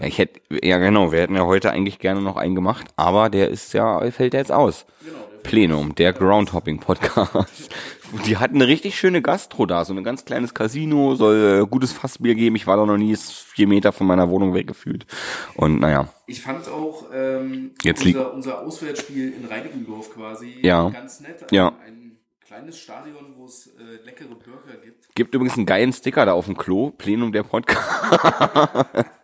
Ja, 0.00 0.06
ich 0.06 0.18
hätte, 0.18 0.40
ja 0.62 0.78
genau, 0.78 1.12
wir 1.12 1.20
hätten 1.20 1.36
ja 1.36 1.44
heute 1.46 1.70
eigentlich 1.70 1.98
gerne 1.98 2.20
noch 2.22 2.36
einen 2.36 2.54
gemacht, 2.54 2.86
aber 2.96 3.28
der 3.30 3.48
ist 3.48 3.72
ja, 3.74 4.00
fällt 4.10 4.34
ja 4.34 4.40
jetzt 4.40 4.52
aus. 4.52 4.86
Genau. 5.04 5.16
Der 5.32 5.48
Plenum, 5.50 5.94
der 5.94 6.12
Groundhopping 6.12 6.80
Podcast. 6.80 7.70
Die 8.26 8.36
hatten 8.38 8.56
eine 8.56 8.66
richtig 8.66 8.98
schöne 8.98 9.22
Gastro 9.22 9.66
da, 9.66 9.84
so 9.84 9.94
ein 9.94 10.02
ganz 10.02 10.24
kleines 10.24 10.52
Casino, 10.52 11.14
soll 11.14 11.62
äh, 11.62 11.66
gutes 11.66 11.92
Fassbier 11.92 12.34
geben. 12.34 12.56
Ich 12.56 12.66
war 12.66 12.76
da 12.76 12.84
noch 12.84 12.96
nie, 12.96 13.12
ist 13.12 13.32
vier 13.32 13.68
Meter 13.68 13.92
von 13.92 14.06
meiner 14.08 14.28
Wohnung 14.28 14.52
weggefühlt. 14.52 15.06
Und 15.54 15.78
naja, 15.80 16.08
ich 16.26 16.42
fand 16.42 16.68
auch 16.68 17.04
ähm, 17.14 17.70
Jetzt 17.82 18.04
unser, 18.04 18.34
unser 18.34 18.60
Auswärtsspiel 18.62 19.32
in 19.32 19.44
Reinickendorf 19.46 20.12
quasi 20.12 20.56
Ja. 20.62 20.90
ganz 20.90 21.20
nett. 21.20 21.42
Ein, 21.44 21.54
Ja. 21.54 21.68
ein 21.86 22.18
kleines 22.44 22.78
Stadion, 22.80 23.34
wo 23.36 23.46
es 23.46 23.68
äh, 23.78 24.04
leckere 24.04 24.26
Burger 24.34 24.76
gibt. 24.84 25.14
Gibt 25.14 25.32
übrigens 25.34 25.56
einen 25.56 25.66
geilen 25.66 25.92
Sticker 25.92 26.26
da 26.26 26.32
auf 26.32 26.46
dem 26.46 26.56
Klo, 26.56 26.90
Plenum 26.90 27.30
der 27.32 27.44
Podcast. 27.44 27.78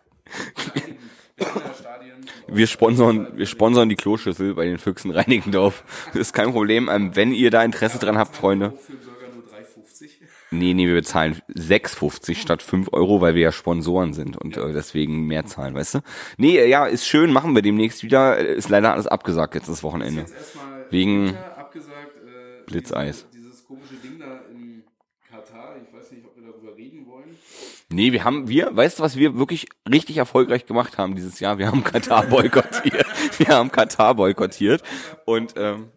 Wir 2.47 2.67
sponsern, 2.67 3.27
wir 3.35 3.45
sponsern 3.45 3.89
die 3.89 3.95
Kloschüssel 3.95 4.55
bei 4.55 4.65
den 4.65 4.77
Füchsen 4.77 5.11
Reinickendorf. 5.11 5.83
Das 6.13 6.21
ist 6.21 6.33
kein 6.33 6.51
Problem. 6.51 6.89
Ähm, 6.89 7.15
wenn 7.15 7.33
ihr 7.33 7.51
da 7.51 7.63
Interesse 7.63 7.99
dran 7.99 8.17
habt, 8.17 8.35
Freunde. 8.35 8.71
Für 8.71 8.93
Burger 8.93 9.27
nur 9.33 9.43
3,50. 9.43 10.09
Nee, 10.51 10.73
nee, 10.73 10.87
wir 10.87 10.95
bezahlen 10.95 11.41
6,50 11.49 12.37
statt 12.37 12.63
5 12.63 12.89
Euro, 12.93 13.19
weil 13.21 13.35
wir 13.35 13.41
ja 13.41 13.51
Sponsoren 13.51 14.13
sind 14.13 14.37
und 14.37 14.55
äh, 14.55 14.73
deswegen 14.73 15.27
mehr 15.27 15.45
zahlen, 15.45 15.75
weißt 15.75 15.95
du? 15.95 15.99
Nee, 16.37 16.57
äh, 16.57 16.69
ja, 16.69 16.85
ist 16.85 17.05
schön, 17.05 17.33
machen 17.33 17.53
wir 17.53 17.61
demnächst 17.61 18.01
wieder. 18.03 18.37
Äh, 18.37 18.55
Ist 18.55 18.69
leider 18.69 18.93
alles 18.93 19.07
abgesagt 19.07 19.55
jetzt 19.55 19.67
das 19.69 19.83
Wochenende. 19.83 20.25
Wegen. 20.89 21.29
Äh, 21.29 21.33
Blitzeis. 22.65 23.25
Diese, 23.31 23.43
dieses 23.43 23.65
komische 23.65 23.95
Ding 23.95 24.19
da 24.19 24.41
in 24.51 24.83
Katar. 25.29 25.75
Ich 25.81 25.93
weiß 25.93 26.11
nicht, 26.11 26.25
ob 26.25 26.35
wir 26.35 26.51
darüber 26.51 26.75
reden 26.75 27.05
wollen. 27.07 27.37
Nee, 27.89 28.11
wir 28.11 28.23
haben, 28.25 28.49
wir, 28.49 28.75
weißt 28.75 28.99
du, 28.99 29.03
was 29.03 29.15
wir 29.15 29.37
wirklich 29.39 29.67
richtig 29.89 30.17
erfolgreich 30.17 30.65
gemacht 30.65 30.97
haben 30.97 31.15
dieses 31.15 31.39
Jahr? 31.39 31.57
Wir 31.57 31.67
haben 31.67 31.83
Katar 31.83 32.23
boykottiert. 32.23 33.05
Wir 33.37 33.47
haben 33.49 33.71
Katar 33.71 34.15
boykottiert 34.15 34.81
und 35.25 35.53
ähm, 35.57 35.89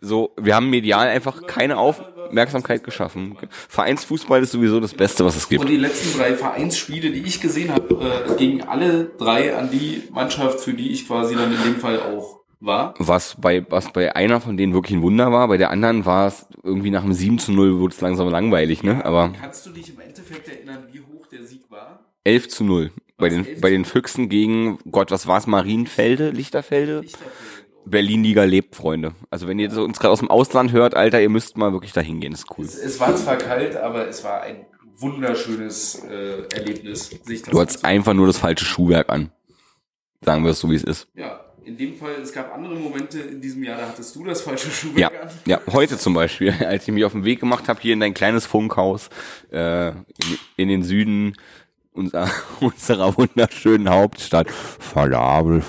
so, 0.00 0.30
wir 0.38 0.54
haben 0.56 0.70
medial 0.70 1.08
einfach 1.08 1.46
keine 1.46 1.76
Aufmerksamkeit 1.76 2.82
geschaffen. 2.84 3.36
Vereinsfußball 3.68 4.42
ist 4.42 4.52
sowieso 4.52 4.80
das 4.80 4.94
Beste, 4.94 5.24
was 5.26 5.36
es 5.36 5.44
Und 5.44 5.50
gibt. 5.50 5.68
die 5.68 5.76
letzten 5.76 6.18
drei 6.18 6.34
Vereinsspiele, 6.34 7.10
die 7.10 7.20
ich 7.20 7.40
gesehen 7.42 7.70
habe, 7.74 8.24
äh, 8.30 8.34
gingen 8.36 8.62
alle 8.62 9.10
drei 9.18 9.54
an 9.54 9.70
die 9.70 10.04
Mannschaft, 10.10 10.60
für 10.60 10.72
die 10.72 10.90
ich 10.90 11.06
quasi 11.06 11.34
dann 11.34 11.52
in 11.52 11.62
dem 11.64 11.76
Fall 11.76 12.00
auch 12.00 12.40
war. 12.60 12.94
Was 12.98 13.36
bei, 13.38 13.64
was 13.68 13.92
bei 13.92 14.14
einer 14.16 14.40
von 14.40 14.56
denen 14.56 14.72
wirklich 14.72 14.96
ein 14.96 15.02
Wunder 15.02 15.32
war, 15.32 15.48
bei 15.48 15.58
der 15.58 15.70
anderen 15.70 16.06
war 16.06 16.28
es 16.28 16.46
irgendwie 16.62 16.90
nach 16.90 17.02
dem 17.02 17.12
7 17.12 17.38
zu 17.38 17.52
0 17.52 17.78
wurde 17.78 17.94
es 17.94 18.00
langsam 18.00 18.28
langweilig, 18.30 18.82
ne? 18.82 19.04
Aber 19.04 19.32
Kannst 19.38 19.66
du 19.66 19.70
dich 19.70 19.90
im 19.90 20.00
Endeffekt 20.00 20.48
erinnern, 20.48 20.86
wie 20.92 21.00
hoch 21.00 21.09
der 21.32 21.44
Sieg 21.44 21.70
war? 21.70 22.00
11 22.24 22.48
zu 22.48 22.64
0. 22.64 22.90
Bei 23.16 23.26
Was, 23.26 23.32
den, 23.34 23.46
11 23.46 23.60
bei 23.60 23.70
den 23.70 23.84
Füchsen 23.84 24.28
gegen, 24.28 24.78
Gott, 24.90 25.10
was 25.10 25.26
war's, 25.26 25.46
Marienfelde, 25.46 26.30
Lichterfelde? 26.30 27.00
Lichterfelde. 27.00 27.34
Berlin-Liga 27.86 28.44
lebt, 28.44 28.76
Freunde. 28.76 29.14
Also 29.30 29.48
wenn 29.48 29.58
ihr 29.58 29.70
so 29.70 29.82
uns 29.84 29.98
gerade 29.98 30.12
aus 30.12 30.20
dem 30.20 30.30
Ausland 30.30 30.72
hört, 30.72 30.94
Alter, 30.94 31.20
ihr 31.20 31.30
müsst 31.30 31.56
mal 31.56 31.72
wirklich 31.72 31.92
dahin 31.92 32.20
gehen, 32.20 32.32
ist 32.32 32.46
cool. 32.56 32.64
Es, 32.64 32.76
es 32.76 33.00
war 33.00 33.14
zwar 33.16 33.36
kalt, 33.36 33.76
aber 33.76 34.06
es 34.06 34.22
war 34.22 34.42
ein 34.42 34.66
wunderschönes 34.96 36.04
äh, 36.04 36.42
Erlebnis, 36.54 37.10
Du 37.50 37.58
hattest 37.60 37.84
einfach 37.84 38.12
nur 38.12 38.26
das 38.26 38.38
falsche 38.38 38.64
Schuhwerk 38.64 39.08
an. 39.08 39.30
Sagen 40.22 40.44
wir 40.44 40.50
es 40.50 40.60
so, 40.60 40.70
wie 40.70 40.74
es 40.74 40.84
ist. 40.84 41.08
Ja, 41.14 41.40
in 41.64 41.76
dem 41.76 41.96
Fall, 41.96 42.12
es 42.22 42.32
gab 42.32 42.54
andere 42.54 42.74
Momente 42.74 43.20
in 43.20 43.40
diesem 43.40 43.62
Jahr, 43.62 43.78
da 43.78 43.88
hattest 43.88 44.14
du 44.16 44.24
das 44.24 44.40
falsche 44.42 44.68
Ja, 44.68 44.72
Schuhwerk 44.72 45.22
an. 45.22 45.28
ja, 45.46 45.60
heute 45.72 45.98
zum 45.98 46.14
Beispiel, 46.14 46.52
als 46.66 46.86
ich 46.86 46.94
mich 46.94 47.04
auf 47.04 47.12
den 47.12 47.24
Weg 47.24 47.40
gemacht 47.40 47.68
habe, 47.68 47.80
hier 47.80 47.92
in 47.92 48.00
dein 48.00 48.14
kleines 48.14 48.46
Funkhaus, 48.46 49.08
äh, 49.50 49.88
in, 49.90 49.94
in 50.56 50.68
den 50.68 50.82
Süden 50.82 51.36
unserer, 51.92 52.30
unserer 52.60 53.16
wunderschönen 53.16 53.88
Hauptstadt. 53.90 54.50
Verlabel. 54.50 55.60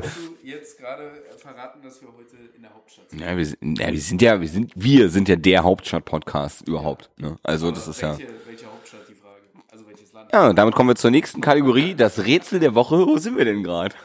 jetzt 0.42 0.78
gerade 0.78 1.10
verraten, 1.36 1.80
dass 1.82 2.00
wir 2.00 2.08
heute 2.16 2.36
in 2.54 2.62
der 2.62 2.72
Hauptstadt 2.74 3.10
sind. 3.10 3.20
Ja, 3.20 3.36
wir 3.36 3.44
sind, 3.46 3.78
ja, 3.78 3.92
wir 3.92 4.00
sind 4.00 4.22
ja, 4.22 4.40
wir 4.40 4.48
sind, 4.48 4.72
wir 4.74 5.08
sind 5.10 5.28
ja 5.28 5.36
der 5.36 5.64
Hauptstadt-Podcast 5.64 6.66
überhaupt. 6.68 7.10
Ne? 7.18 7.36
Also 7.42 7.70
das 7.70 7.88
ist 7.88 8.00
ja. 8.00 8.16
welche, 8.18 8.32
welche 8.46 8.66
Hauptstadt, 8.66 9.00
die 9.08 9.14
Frage? 9.14 9.40
Also 9.70 9.86
welches 9.86 10.12
Land? 10.12 10.32
Ja, 10.32 10.52
damit 10.52 10.74
kommen 10.74 10.90
wir 10.90 10.96
zur 10.96 11.10
nächsten 11.10 11.40
Kategorie, 11.40 11.94
das 11.94 12.24
Rätsel 12.24 12.60
der 12.60 12.74
Woche. 12.74 13.06
Wo 13.06 13.18
sind 13.18 13.36
wir 13.36 13.44
denn 13.44 13.62
gerade? 13.62 13.94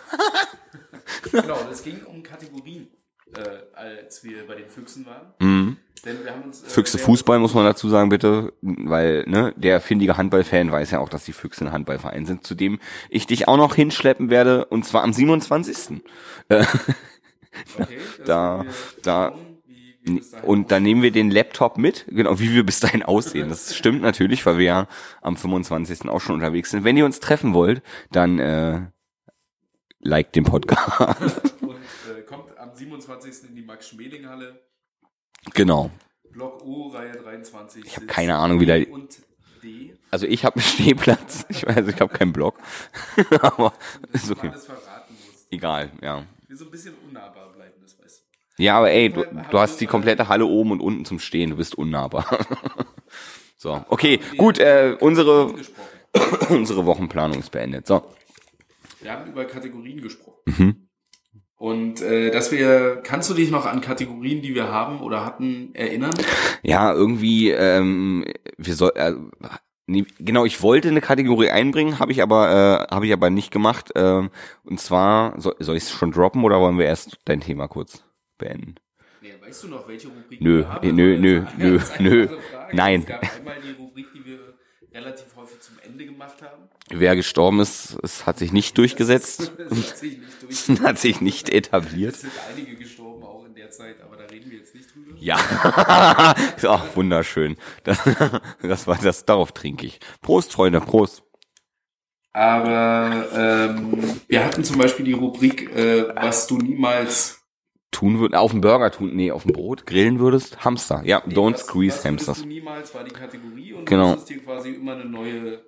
Genau, 1.32 1.58
es 1.72 1.84
ging 1.84 2.03
um 2.06 2.24
Kategorien, 2.24 2.88
äh, 3.36 3.39
als 3.75 4.24
wir 4.24 4.46
bei 4.48 4.56
den 4.56 4.70
Füchsen 4.70 5.06
waren. 5.06 5.34
Mhm. 5.39 5.77
Denn 6.03 6.24
wir 6.24 6.32
haben 6.32 6.41
uns, 6.44 6.63
äh, 6.63 6.68
Füchse 6.70 6.98
Fußball 6.98 7.38
muss 7.38 7.53
man 7.53 7.63
dazu 7.63 7.88
sagen, 7.88 8.10
bitte, 8.10 8.53
weil 8.62 9.24
ne, 9.27 9.53
der 9.56 9.80
findige 9.82 10.18
Handballfan 10.18 10.72
weiß 10.72 10.89
ja 10.91 11.00
auch, 11.00 11.10
dass 11.10 11.25
die 11.25 11.32
Füchse 11.34 11.65
ein 11.65 11.72
Handballverein 11.72 12.25
sind, 12.25 12.44
zu 12.44 12.56
dem 12.56 12.80
ich 13.10 13.27
dich 13.27 13.48
auch 13.48 13.58
noch 13.58 13.75
hinschleppen 13.75 14.30
werde, 14.32 14.65
und 14.65 14.84
zwar 14.86 15.03
am 15.03 15.13
27. 15.13 16.01
Okay, 17.77 17.98
das 18.18 18.25
da- 18.25 18.65
da- 19.03 19.34
Und 20.44 20.72
dann 20.72 20.82
nehmen 20.84 21.01
wir 21.03 21.12
den 21.12 21.30
Laptop 21.30 21.77
mit, 21.77 22.06
genau, 22.08 22.39
wie 22.39 22.53
wir 22.53 22.65
bis 22.65 22.80
dahin 22.80 23.03
aussehen. 23.03 23.50
Das 23.50 23.75
stimmt 23.77 24.01
natürlich, 24.01 24.46
weil 24.46 24.58
wir 24.58 24.65
ja 24.65 24.88
am 25.22 25.36
25. 25.38 26.10
auch 26.10 26.22
schon 26.22 26.36
unterwegs 26.36 26.72
sind. 26.72 26.84
Wenn 26.84 26.98
ihr 26.98 27.06
uns 27.06 27.20
treffen 27.20 27.53
wollt, 27.53 27.84
dann 28.12 28.39
äh, 28.39 28.82
like 30.01 30.31
den 30.34 30.43
Podcast. 30.43 31.53
und 31.62 31.75
äh, 31.75 32.22
kommt 32.27 32.58
am 32.58 32.75
27. 32.75 33.50
in 33.50 33.55
die 33.55 33.62
Max-Schmeling-Halle, 33.62 34.62
genau. 35.53 35.91
Block 36.31 36.63
O, 36.63 36.88
Reihe 36.88 37.12
23. 37.12 37.86
Ich 37.86 37.96
habe 37.98 38.05
keine 38.05 38.36
Ahnung, 38.38 38.60
wie 38.60 38.65
der- 38.65 38.89
Und 38.91 39.17
D. 39.63 39.93
Also 40.10 40.25
ich 40.25 40.43
habe 40.43 40.55
einen 40.55 40.63
Stehplatz. 40.63 41.46
Ich 41.50 41.65
weiß, 41.65 41.88
ich 41.88 42.00
habe 42.01 42.13
keinen 42.13 42.34
Blog. 42.34 42.58
Aber 43.41 43.74
ist 44.12 44.31
okay. 44.31 44.50
alles 44.50 44.65
verraten 44.65 45.13
musst. 45.25 45.48
Egal, 45.51 45.91
ja. 46.01 46.25
Wir 46.48 46.58
so 46.58 46.65
ein 46.65 46.72
bisschen 46.72 46.96
unnahbar 47.08 47.51
bleiben, 47.53 47.74
das 47.81 47.98
weißt 48.00 48.24
du. 48.58 48.63
Ja, 48.63 48.77
aber 48.77 48.91
ey, 48.91 49.10
du, 49.10 49.24
du 49.24 49.60
hast 49.60 49.79
die 49.79 49.88
komplette 49.88 50.27
Halle 50.27 50.46
oben 50.46 50.72
und 50.72 50.81
unten 50.81 51.05
zum 51.05 51.20
Stehen. 51.20 51.51
Du 51.51 51.55
bist 51.55 51.75
unnahbar. 51.75 52.25
so, 53.58 53.84
okay, 53.89 54.20
gut. 54.38 54.60
Äh, 54.60 54.98
unsere 55.00 55.53
unsere 56.50 56.86
Wochenplanung 56.86 57.39
ist 57.39 57.51
beendet. 57.51 57.88
So, 57.88 58.03
Wir 59.01 59.12
haben 59.12 59.29
über 59.29 59.46
Kategorien 59.46 60.01
gesprochen. 60.01 60.41
Mhm. 60.46 60.88
Und 61.55 62.01
äh, 62.01 62.31
dass 62.31 62.51
wir, 62.51 63.01
kannst 63.03 63.29
du 63.29 63.36
dich 63.36 63.51
noch 63.51 63.65
an 63.67 63.81
Kategorien, 63.81 64.41
die 64.41 64.55
wir 64.55 64.70
haben 64.70 65.01
oder 65.01 65.24
hatten, 65.24 65.75
erinnern? 65.75 66.13
ja, 66.63 66.91
irgendwie, 66.91 67.51
ähm, 67.51 68.25
wir 68.58 68.74
soll, 68.74 68.91
äh, 68.96 69.13
nee, 69.86 70.05
genau, 70.17 70.46
ich 70.46 70.63
wollte 70.63 70.88
eine 70.88 71.01
Kategorie 71.01 71.51
einbringen, 71.51 72.00
habe 72.00 72.12
ich 72.12 72.24
aber, 72.24 72.88
äh, 72.89 72.93
habe 72.93 73.05
ich 73.05 73.13
aber 73.13 73.29
nicht 73.29 73.51
gemacht. 73.51 73.91
Ähm, 73.96 74.31
und 74.63 74.79
zwar, 74.79 75.39
soll, 75.39 75.55
soll 75.60 75.77
ich 75.77 75.84
es 75.84 75.91
schon 75.91 76.12
droppen 76.12 76.43
oder 76.43 76.60
wollen 76.60 76.79
wir 76.79 76.86
erst 76.86 77.20
dein 77.25 77.41
Thema 77.41 77.67
kurz 77.67 78.03
beenden? 78.39 78.75
Nee, 79.22 79.34
weißt 79.39 79.63
du 79.63 79.67
noch, 79.67 79.88
welche 79.88 80.08
Rubrik 80.08 80.41
Nö, 80.41 80.60
wir 80.60 80.70
haben? 80.70 80.96
nö, 80.96 81.17
nö, 81.20 81.43
war 81.43 81.53
nö, 81.60 81.79
nö. 82.00 82.22
einfache 82.24 82.41
Frage. 82.41 82.75
Nein. 82.75 83.00
Es 83.01 83.05
gab 83.05 83.36
einmal 83.36 83.58
die 83.62 83.72
Rubrik, 83.79 84.08
die 84.15 84.25
wir 84.25 84.50
relativ 84.93 85.36
häufig 85.36 85.60
zum 85.62 85.77
Ende 85.86 86.05
gemacht 86.05 86.41
haben. 86.41 86.63
Wer 86.89 87.15
gestorben 87.15 87.60
ist, 87.60 87.98
es 88.03 88.25
hat 88.25 88.38
sich 88.38 88.51
nicht 88.51 88.77
durchgesetzt, 88.77 89.51
Das 89.69 89.77
hat 89.77 89.98
sich 89.98 90.17
nicht 90.17 90.81
hat 90.83 91.00
sich 91.00 91.21
nicht 91.21 91.50
etabliert. 91.50 92.15
Es 92.15 92.21
sind 92.21 92.33
einige 92.50 92.75
gestorben, 92.75 93.24
auch 93.24 93.45
in 93.45 93.55
der 93.55 93.71
Zeit, 93.71 94.01
aber 94.01 94.17
da 94.17 94.25
reden 94.25 94.51
wir 94.51 94.60
jetzt 94.60 94.75
nicht 94.75 94.93
drüber. 94.93 95.13
Ja, 95.17 95.38
ach, 96.63 96.95
wunderschön. 96.95 97.57
Das, 97.83 98.00
das 98.62 98.88
war 98.88 98.98
das. 98.98 99.25
Darauf 99.25 99.51
trinke 99.51 99.86
ich. 99.86 100.00
Prost, 100.21 100.51
Freunde, 100.51 100.81
Prost. 100.81 101.24
Aber 102.33 103.27
ähm, 103.33 104.21
wir 104.27 104.45
hatten 104.45 104.63
zum 104.63 104.77
Beispiel 104.77 105.05
die 105.05 105.13
Rubrik, 105.13 105.69
äh, 105.75 106.15
was 106.15 106.48
du 106.48 106.57
niemals 106.57 107.40
Tun 107.91 108.19
würden, 108.19 108.36
auf 108.36 108.51
dem 108.51 108.62
Burger 108.62 108.89
tun, 108.89 109.15
nee, 109.15 109.31
auf 109.31 109.43
dem 109.43 109.51
Brot 109.53 109.86
grillen 109.86 110.19
würdest, 110.19 110.63
Hamster. 110.63 111.01
Ja, 111.03 111.21
Nee, 111.25 111.33
don't 111.36 111.53
was, 111.55 111.62
squeeze 111.67 111.98
was 111.98 112.05
hamsters. 112.05 112.27
würdest 112.39 112.43
du 112.45 112.48
niemals 112.50 112.95
war 112.95 113.03
die 113.03 113.12
Kategorie 113.12 113.74
und 113.74 113.86
Genau. 113.86 114.03
du 114.03 114.10
musstest 114.12 114.29
dir 114.29 114.43
quasi 114.43 114.69
immer 114.71 114.93
eine 114.93 115.05
neue 115.05 115.60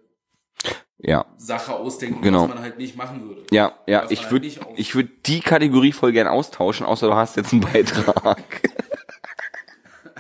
Ja, 0.99 1.25
Sache 1.37 1.73
ausdenken, 1.75 2.21
Genau. 2.21 2.43
was 2.43 2.49
man 2.49 2.59
halt 2.61 2.77
nicht 2.77 2.95
machen 2.95 3.27
würde. 3.27 3.43
ja, 3.51 3.73
ja. 3.87 4.05
Ich 4.09 4.31
würde, 4.31 4.47
halt 4.47 4.59
ich 4.77 4.95
würde 4.95 5.09
die 5.25 5.41
Kategorie 5.41 5.91
voll 5.91 6.13
gern 6.13 6.27
austauschen, 6.27 6.85
außer 6.85 7.07
du 7.07 7.13
hast 7.15 7.35
jetzt 7.35 7.51
einen 7.51 7.61
Beitrag, 7.61 8.15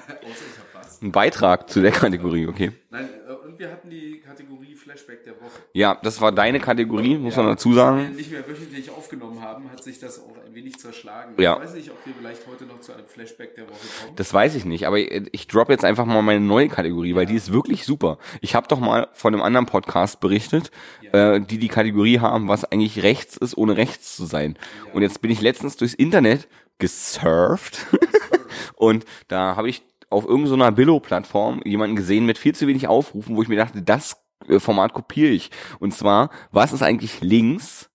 Außer 0.07 0.25
ich 0.25 0.59
hab 0.75 0.81
was. 0.83 1.01
einen 1.01 1.11
Beitrag 1.13 1.69
zu 1.69 1.81
der 1.81 1.91
Kategorie, 1.91 2.47
okay? 2.47 2.71
Nein, 2.89 3.07
äh, 3.27 3.31
und 3.47 3.57
wir 3.59 3.71
hatten 3.71 3.89
die 3.89 4.19
Kategorie 4.19 4.75
Flashback 4.75 5.23
der 5.23 5.35
Woche. 5.35 5.51
Ja, 5.73 5.97
das 6.03 6.19
war 6.19 6.31
deine 6.33 6.59
Kategorie, 6.59 7.17
muss 7.17 7.37
man 7.37 7.45
dazu 7.47 7.73
sagen. 7.73 7.99
wir 7.99 8.09
nicht 8.09 8.31
mehr 8.31 8.45
wöchentlich 8.47 8.89
aufgenommen 8.89 9.41
haben, 9.41 9.71
hat 9.71 9.81
sich 9.83 9.99
das 9.99 10.19
auch 10.19 10.35
ein 10.53 10.55
wenig 10.55 10.77
zerschlagen. 10.77 11.33
Ja. 11.41 11.55
Ich 11.55 11.63
weiß 11.63 11.73
nicht, 11.73 11.89
ob 11.89 12.05
wir 12.05 12.13
vielleicht 12.13 12.47
heute 12.47 12.65
noch 12.65 12.79
zu 12.79 12.93
einem 12.93 13.07
Flashback 13.07 13.55
der 13.55 13.65
Woche 13.65 13.79
kommen. 14.01 14.15
Das 14.15 14.33
weiß 14.33 14.55
ich 14.55 14.65
nicht, 14.65 14.85
aber 14.85 14.97
ich 14.97 15.47
drop 15.47 15.69
jetzt 15.69 15.83
einfach 15.83 16.05
mal 16.05 16.21
meine 16.21 16.39
neue 16.39 16.69
Kategorie, 16.69 17.15
weil 17.15 17.25
die 17.25 17.35
ist 17.35 17.51
wirklich 17.51 17.85
super. 17.85 18.17
Ich 18.41 18.55
habe 18.55 18.67
doch 18.67 18.79
mal 18.79 19.07
von 19.13 19.33
einem 19.33 19.43
anderen 19.43 19.65
Podcast 19.65 20.19
berichtet, 20.19 20.71
äh, 21.11 21.41
die 21.41 21.57
die 21.57 21.67
Kategorie 21.67 22.19
haben, 22.19 22.47
was 22.47 22.65
eigentlich 22.65 23.03
rechts 23.03 23.37
ist, 23.37 23.57
ohne 23.57 23.77
rechts 23.77 24.15
zu 24.15 24.25
sein. 24.25 24.57
Und 24.93 25.01
jetzt 25.01 25.21
bin 25.21 25.31
ich 25.31 25.41
letztens 25.41 25.77
durchs 25.77 25.93
Internet 25.93 26.47
gesurft 26.77 27.87
und 28.75 29.05
da 29.27 29.55
habe 29.55 29.69
ich 29.69 29.83
auf 30.09 30.25
irgendeiner 30.25 30.71
Billo-Plattform 30.71 31.61
jemanden 31.65 31.95
gesehen 31.95 32.25
mit 32.25 32.37
viel 32.37 32.53
zu 32.53 32.67
wenig 32.67 32.87
Aufrufen, 32.87 33.35
wo 33.35 33.41
ich 33.41 33.47
mir 33.47 33.55
dachte, 33.55 33.81
das 33.81 34.17
äh, 34.47 34.59
Format 34.59 34.93
kopiere 34.93 35.31
ich. 35.31 35.49
Und 35.79 35.93
zwar, 35.95 36.29
was 36.51 36.73
ist 36.73 36.83
eigentlich 36.83 37.21
links, 37.21 37.89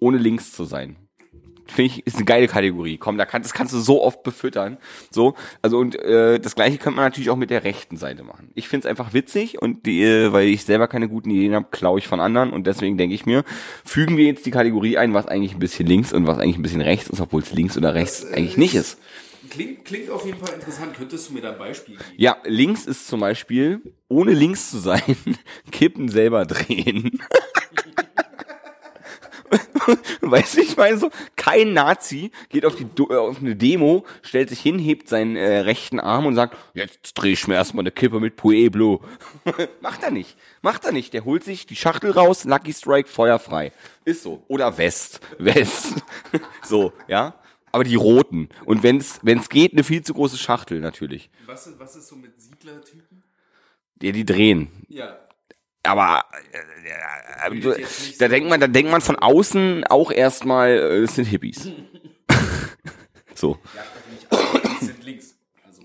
ohne 0.00 0.18
links 0.18 0.52
zu 0.52 0.64
sein? 0.64 1.05
Finde 1.66 1.92
ich, 1.92 2.06
ist 2.06 2.16
eine 2.16 2.24
geile 2.24 2.48
Kategorie. 2.48 2.96
Komm, 2.98 3.18
da 3.18 3.24
kann, 3.26 3.42
das 3.42 3.52
kannst 3.54 3.74
du 3.74 3.78
so 3.80 4.02
oft 4.02 4.22
befüttern. 4.22 4.76
So, 5.10 5.34
also 5.62 5.78
und 5.78 5.94
äh, 5.96 6.38
das 6.38 6.54
gleiche 6.54 6.78
könnte 6.78 6.96
man 6.96 7.04
natürlich 7.06 7.30
auch 7.30 7.36
mit 7.36 7.50
der 7.50 7.64
rechten 7.64 7.96
Seite 7.96 8.22
machen. 8.22 8.50
Ich 8.54 8.68
finde 8.68 8.86
es 8.86 8.90
einfach 8.90 9.12
witzig 9.12 9.60
und 9.60 9.86
die, 9.86 10.02
äh, 10.02 10.32
weil 10.32 10.46
ich 10.48 10.64
selber 10.64 10.88
keine 10.88 11.08
guten 11.08 11.30
Ideen 11.30 11.54
habe, 11.54 11.66
klaue 11.70 11.98
ich 11.98 12.06
von 12.08 12.20
anderen 12.20 12.50
und 12.52 12.66
deswegen 12.66 12.96
denke 12.98 13.14
ich 13.14 13.26
mir, 13.26 13.44
fügen 13.84 14.16
wir 14.16 14.26
jetzt 14.26 14.46
die 14.46 14.50
Kategorie 14.50 14.98
ein, 14.98 15.14
was 15.14 15.26
eigentlich 15.26 15.54
ein 15.54 15.58
bisschen 15.58 15.86
links 15.86 16.12
und 16.12 16.26
was 16.26 16.38
eigentlich 16.38 16.56
ein 16.58 16.62
bisschen 16.62 16.80
rechts 16.80 17.08
ist, 17.10 17.20
obwohl 17.20 17.42
es 17.42 17.52
links 17.52 17.76
oder 17.76 17.94
rechts 17.94 18.22
Das, 18.22 18.30
äh, 18.30 18.34
eigentlich 18.36 18.56
nicht 18.56 18.74
ist. 18.74 18.98
klingt, 19.50 19.84
klingt 19.84 20.10
auf 20.10 20.24
jeden 20.24 20.38
Fall 20.38 20.54
interessant. 20.54 20.94
Könntest 20.96 21.28
du 21.28 21.34
mir 21.34 21.40
da 21.40 21.52
ein 21.52 21.58
Beispiel 21.58 21.96
geben? 21.96 22.08
Ja, 22.16 22.36
links 22.44 22.86
ist 22.86 23.06
zum 23.08 23.20
Beispiel, 23.20 23.80
ohne 24.08 24.32
links 24.32 24.70
zu 24.70 24.78
sein, 24.78 25.16
Kippen 25.72 26.08
selber 26.08 26.46
drehen. 26.46 27.18
weißt 30.20 30.56
du, 30.56 30.60
ich 30.60 30.76
meine 30.76 30.98
so, 30.98 31.10
kein 31.36 31.72
Nazi 31.72 32.30
geht 32.48 32.64
auf, 32.64 32.76
die, 32.76 32.84
äh, 32.84 33.16
auf 33.16 33.38
eine 33.38 33.56
Demo, 33.56 34.04
stellt 34.22 34.48
sich 34.48 34.60
hin, 34.60 34.78
hebt 34.78 35.08
seinen 35.08 35.36
äh, 35.36 35.58
rechten 35.58 36.00
Arm 36.00 36.26
und 36.26 36.34
sagt, 36.34 36.56
jetzt 36.74 37.14
dreh 37.14 37.32
ich 37.32 37.46
mir 37.46 37.54
erstmal 37.54 37.82
eine 37.82 37.90
Kippe 37.90 38.20
mit 38.20 38.36
Pueblo. 38.36 39.02
Macht 39.80 40.02
er 40.02 40.10
nicht. 40.10 40.36
Macht 40.62 40.84
er 40.84 40.92
nicht. 40.92 41.14
Der 41.14 41.24
holt 41.24 41.44
sich 41.44 41.66
die 41.66 41.76
Schachtel 41.76 42.10
raus, 42.10 42.44
Lucky 42.44 42.72
Strike, 42.72 43.08
feuerfrei. 43.08 43.72
Ist 44.04 44.22
so. 44.22 44.42
Oder 44.48 44.76
West. 44.78 45.20
West. 45.38 45.94
so, 46.64 46.92
ja. 47.08 47.34
Aber 47.72 47.84
die 47.84 47.94
roten. 47.94 48.48
Und 48.64 48.82
wenn's, 48.82 49.20
wenn's 49.22 49.48
geht, 49.48 49.72
eine 49.72 49.84
viel 49.84 50.02
zu 50.02 50.14
große 50.14 50.38
Schachtel 50.38 50.80
natürlich. 50.80 51.30
Was 51.44 51.66
ist, 51.66 51.78
was 51.78 51.96
ist 51.96 52.08
so 52.08 52.16
mit 52.16 52.40
Siedlertypen? 52.40 53.22
Die, 53.96 54.12
die 54.12 54.24
drehen. 54.24 54.70
Ja. 54.88 55.18
Aber 55.86 56.24
äh, 56.52 56.58
äh, 57.48 57.80
äh, 57.80 57.86
da 58.18 58.28
denkt 58.28 58.48
man, 58.48 58.60
da 58.60 58.66
denkt 58.66 58.90
man 58.90 59.00
von 59.00 59.16
außen 59.16 59.84
auch 59.84 60.10
erstmal, 60.10 60.70
äh, 60.70 61.02
es 61.02 61.14
sind 61.14 61.26
Hippies. 61.26 61.70
so. 63.34 63.58
Ja, 63.74 63.82
nicht 64.10 64.26
alle 64.30 64.76
sind 64.80 65.04
links. 65.04 65.34
Also. 65.64 65.82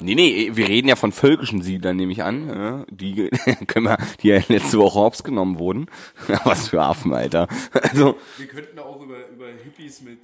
Nee, 0.00 0.14
nee, 0.14 0.50
wir 0.54 0.68
reden 0.68 0.88
ja 0.88 0.96
von 0.96 1.12
völkischen 1.12 1.62
Siedlern, 1.62 1.96
nehme 1.96 2.12
ich 2.12 2.22
an. 2.22 2.48
Ja, 2.48 2.84
die 2.90 3.30
können 3.66 3.86
wir, 3.86 3.98
die 4.22 4.28
ja 4.28 4.40
letzte 4.48 4.78
Woche 4.78 4.98
hops 4.98 5.22
genommen 5.24 5.58
wurden. 5.58 5.86
Was 6.44 6.68
für 6.68 6.82
Affen, 6.82 7.12
Alter. 7.12 7.48
Also, 7.72 8.18
Wir 8.38 8.46
könnten 8.46 8.78
auch 8.78 9.00
über, 9.00 9.28
über 9.28 9.46
Hippies 9.46 10.00
mit 10.02 10.18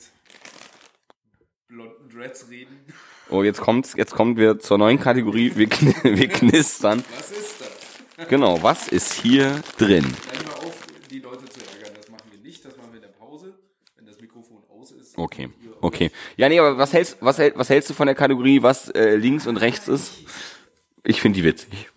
blonden 1.69 2.09
Dreads 2.09 2.49
reden. 2.51 2.79
oh, 3.29 3.43
jetzt 3.43 3.61
kommt's, 3.61 3.95
jetzt 3.95 4.15
kommen 4.15 4.39
wir 4.39 4.59
zur 4.59 4.79
neuen 4.79 4.99
Kategorie. 4.99 5.53
Wir, 5.55 5.69
wir 5.69 6.29
knistern. 6.29 7.05
Was 7.15 7.31
ist? 7.31 7.58
Genau, 8.27 8.61
was 8.63 8.89
ist 8.89 9.13
hier 9.13 9.63
drin? 9.79 10.05
Die 11.09 11.21
Leute 11.21 11.45
zu 11.45 11.61
ärgern. 11.61 11.95
Das 11.95 12.11
machen 12.11 12.25
wir 12.33 12.41
nicht. 12.41 12.65
Das 12.65 12.77
machen 12.77 12.89
wir 12.91 12.97
in 12.97 13.03
der 13.03 13.09
Pause, 13.17 13.55
wenn 13.97 14.07
das 14.07 14.21
Mikrofon 14.21 14.59
aus 14.69 14.91
ist. 14.91 15.17
Okay, 15.17 15.49
okay. 15.81 16.11
Ja, 16.37 16.49
nee, 16.49 16.59
aber 16.59 16.77
was 16.77 16.93
hältst, 16.93 17.19
was, 17.21 17.39
hält, 17.39 17.57
was 17.57 17.71
hältst 17.71 17.91
du 17.91 17.95
von 17.95 18.07
der 18.07 18.17
Kategorie, 18.17 18.61
was 18.61 18.89
äh, 18.91 19.15
links 19.15 19.47
und 19.47 19.57
rechts 19.59 19.87
ist? 19.87 20.15
Ich 21.05 21.21
finde 21.21 21.37
die 21.37 21.45
witzig. 21.45 21.89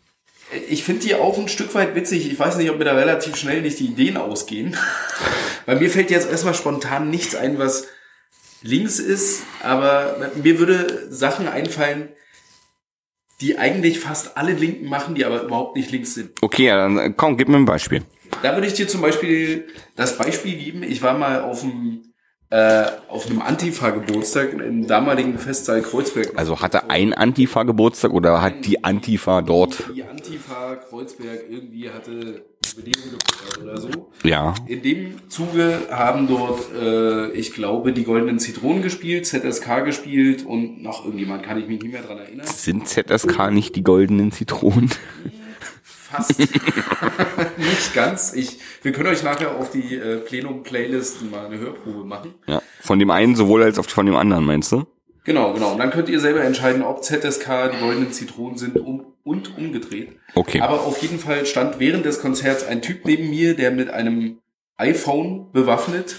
Ich 0.69 0.83
finde 0.83 1.01
die 1.01 1.15
auch 1.15 1.39
ein 1.39 1.47
Stück 1.47 1.73
weit 1.73 1.95
witzig. 1.95 2.31
Ich 2.31 2.37
weiß 2.37 2.57
nicht, 2.57 2.69
ob 2.69 2.77
mir 2.77 2.85
da 2.85 2.93
relativ 2.93 3.35
schnell 3.35 3.63
nicht 3.63 3.79
die 3.79 3.87
Ideen 3.87 4.17
ausgehen. 4.17 4.77
Weil 5.65 5.79
mir 5.79 5.89
fällt 5.89 6.11
jetzt 6.11 6.29
erstmal 6.29 6.53
spontan 6.53 7.09
nichts 7.09 7.33
ein, 7.33 7.57
was 7.57 7.87
links 8.61 8.99
ist, 8.99 9.41
aber 9.63 10.31
mir 10.35 10.59
würde 10.59 11.11
Sachen 11.11 11.47
einfallen, 11.47 12.09
die 13.41 13.57
eigentlich 13.57 13.99
fast 13.99 14.37
alle 14.37 14.53
Linken 14.53 14.87
machen, 14.87 15.15
die 15.15 15.25
aber 15.25 15.41
überhaupt 15.41 15.75
nicht 15.75 15.91
links 15.91 16.13
sind. 16.13 16.31
Okay, 16.41 16.67
ja, 16.67 16.77
dann 16.77 16.97
äh, 16.97 17.13
komm, 17.15 17.37
gib 17.37 17.49
mir 17.49 17.57
ein 17.57 17.65
Beispiel. 17.65 18.03
Da 18.43 18.53
würde 18.53 18.67
ich 18.67 18.73
dir 18.73 18.87
zum 18.87 19.01
Beispiel 19.01 19.67
das 19.95 20.17
Beispiel 20.17 20.55
geben. 20.55 20.83
Ich 20.83 21.01
war 21.01 21.17
mal 21.17 21.41
auf 21.41 21.63
einem, 21.63 22.03
äh, 22.49 22.85
auf 23.09 23.27
einem 23.27 23.41
Antifa-Geburtstag 23.41 24.53
im 24.53 24.87
damaligen 24.87 25.37
Festsaal 25.37 25.81
Kreuzberg. 25.81 26.31
Also 26.35 26.61
hatte 26.61 26.89
ein 26.89 27.13
Antifa 27.13 27.63
Geburtstag 27.63 28.11
oder 28.13 28.41
hat 28.41 28.65
die 28.65 28.83
Antifa 28.83 29.41
dort? 29.41 29.83
Die 29.93 30.03
Antifa 30.03 30.75
Kreuzberg 30.75 31.45
irgendwie 31.49 31.89
hatte 31.89 32.45
Gefeiert 32.75 33.61
oder 33.61 33.77
so. 33.79 34.11
Ja. 34.23 34.53
In 34.67 34.81
dem 34.81 35.29
Zuge 35.29 35.87
haben 35.89 36.27
dort, 36.27 36.73
äh, 36.73 37.31
ich 37.31 37.53
glaube, 37.53 37.93
die 37.93 38.03
Goldenen 38.03 38.39
Zitronen 38.39 38.81
gespielt, 38.81 39.25
ZSK 39.25 39.83
gespielt 39.85 40.45
und 40.45 40.81
noch 40.81 41.05
irgendjemand, 41.05 41.43
kann 41.43 41.59
ich 41.59 41.67
mich 41.67 41.81
nicht 41.81 41.91
mehr 41.91 42.01
dran 42.01 42.17
erinnern. 42.17 42.45
Sind 42.45 42.87
ZSK 42.87 43.51
nicht 43.51 43.75
die 43.75 43.83
goldenen 43.83 44.31
Zitronen? 44.31 44.91
Fast. 45.83 46.39
nicht 47.57 47.93
ganz. 47.93 48.33
Ich, 48.33 48.59
wir 48.81 48.91
können 48.91 49.07
euch 49.07 49.23
nachher 49.23 49.55
auf 49.55 49.71
die 49.71 49.95
äh, 49.95 50.17
Plenum-Playlist 50.17 51.29
mal 51.29 51.45
eine 51.45 51.59
Hörprobe 51.59 52.05
machen. 52.05 52.35
Ja. 52.47 52.61
Von 52.81 52.99
dem 52.99 53.09
einen 53.11 53.35
sowohl 53.35 53.63
als 53.63 53.79
auch 53.79 53.85
von 53.85 54.05
dem 54.05 54.15
anderen, 54.15 54.45
meinst 54.45 54.71
du? 54.71 54.85
Genau, 55.23 55.53
genau. 55.53 55.73
Und 55.73 55.77
dann 55.77 55.91
könnt 55.91 56.09
ihr 56.09 56.19
selber 56.19 56.41
entscheiden, 56.41 56.81
ob 56.81 57.03
ZSK 57.03 57.71
die 57.73 57.79
goldenen 57.79 58.11
Zitronen 58.11 58.57
sind 58.57 58.79
um, 58.79 59.10
und 59.23 59.57
umgedreht. 59.57 60.17
Okay. 60.35 60.61
Aber 60.61 60.81
auf 60.81 61.01
jeden 61.01 61.19
Fall 61.19 61.45
stand 61.45 61.79
während 61.79 62.05
des 62.05 62.21
Konzerts 62.21 62.63
ein 62.65 62.81
Typ 62.81 63.05
neben 63.05 63.29
mir, 63.29 63.55
der 63.55 63.71
mit 63.71 63.89
einem 63.89 64.39
iPhone 64.77 65.51
bewaffnet 65.51 66.15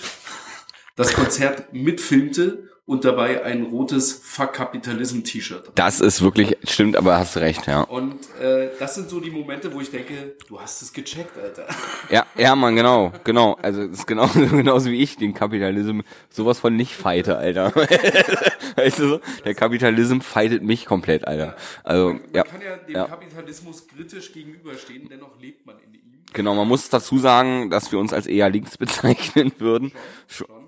das 0.96 1.14
Konzert 1.14 1.72
mitfilmte 1.72 2.68
und 2.84 3.04
dabei 3.04 3.44
ein 3.44 3.62
rotes 3.64 4.12
Fuck 4.12 4.54
Kapitalism 4.54 5.22
T-Shirt. 5.22 5.70
Das 5.76 6.00
ist 6.00 6.20
wirklich, 6.20 6.56
stimmt, 6.64 6.96
aber 6.96 7.16
hast 7.16 7.36
recht, 7.36 7.66
ja. 7.68 7.82
Und 7.82 8.16
äh, 8.40 8.70
das 8.78 8.96
sind 8.96 9.08
so 9.08 9.20
die 9.20 9.30
Momente, 9.30 9.72
wo 9.72 9.80
ich 9.80 9.90
denke, 9.90 10.34
du 10.48 10.60
hast 10.60 10.82
es 10.82 10.92
gecheckt, 10.92 11.38
Alter. 11.38 11.66
Ja, 12.10 12.26
ja, 12.36 12.56
Mann, 12.56 12.74
genau, 12.74 13.12
genau. 13.22 13.54
Also 13.62 13.86
das 13.86 14.00
ist 14.00 14.06
genauso, 14.06 14.40
genauso 14.50 14.90
wie 14.90 15.00
ich 15.00 15.16
den 15.16 15.32
Kapitalism 15.32 16.00
sowas 16.28 16.58
von 16.58 16.74
nicht 16.74 16.92
fighte, 16.92 17.36
Alter. 17.36 17.72
weißt 18.76 18.98
du 18.98 19.08
so? 19.08 19.20
Der 19.44 19.54
Kapitalism 19.54 20.18
fightet 20.20 20.64
mich 20.64 20.84
komplett, 20.84 21.26
Alter. 21.26 21.56
Also, 21.84 22.14
Man 22.14 22.20
ja. 22.34 22.42
kann 22.42 22.60
ja 22.60 22.76
dem 22.76 22.94
ja. 22.94 23.04
Kapitalismus 23.04 23.86
kritisch 23.86 24.32
gegenüberstehen, 24.32 25.08
dennoch 25.08 25.40
lebt 25.40 25.64
man 25.66 25.76
in 25.78 25.94
ihm. 25.94 26.02
Genau, 26.32 26.54
man 26.54 26.66
muss 26.66 26.88
dazu 26.88 27.18
sagen, 27.18 27.70
dass 27.70 27.92
wir 27.92 27.98
uns 27.98 28.12
als 28.12 28.26
eher 28.26 28.50
links 28.50 28.76
bezeichnen 28.78 29.52
würden. 29.58 29.92
Schon, 30.26 30.46
schon 30.46 30.61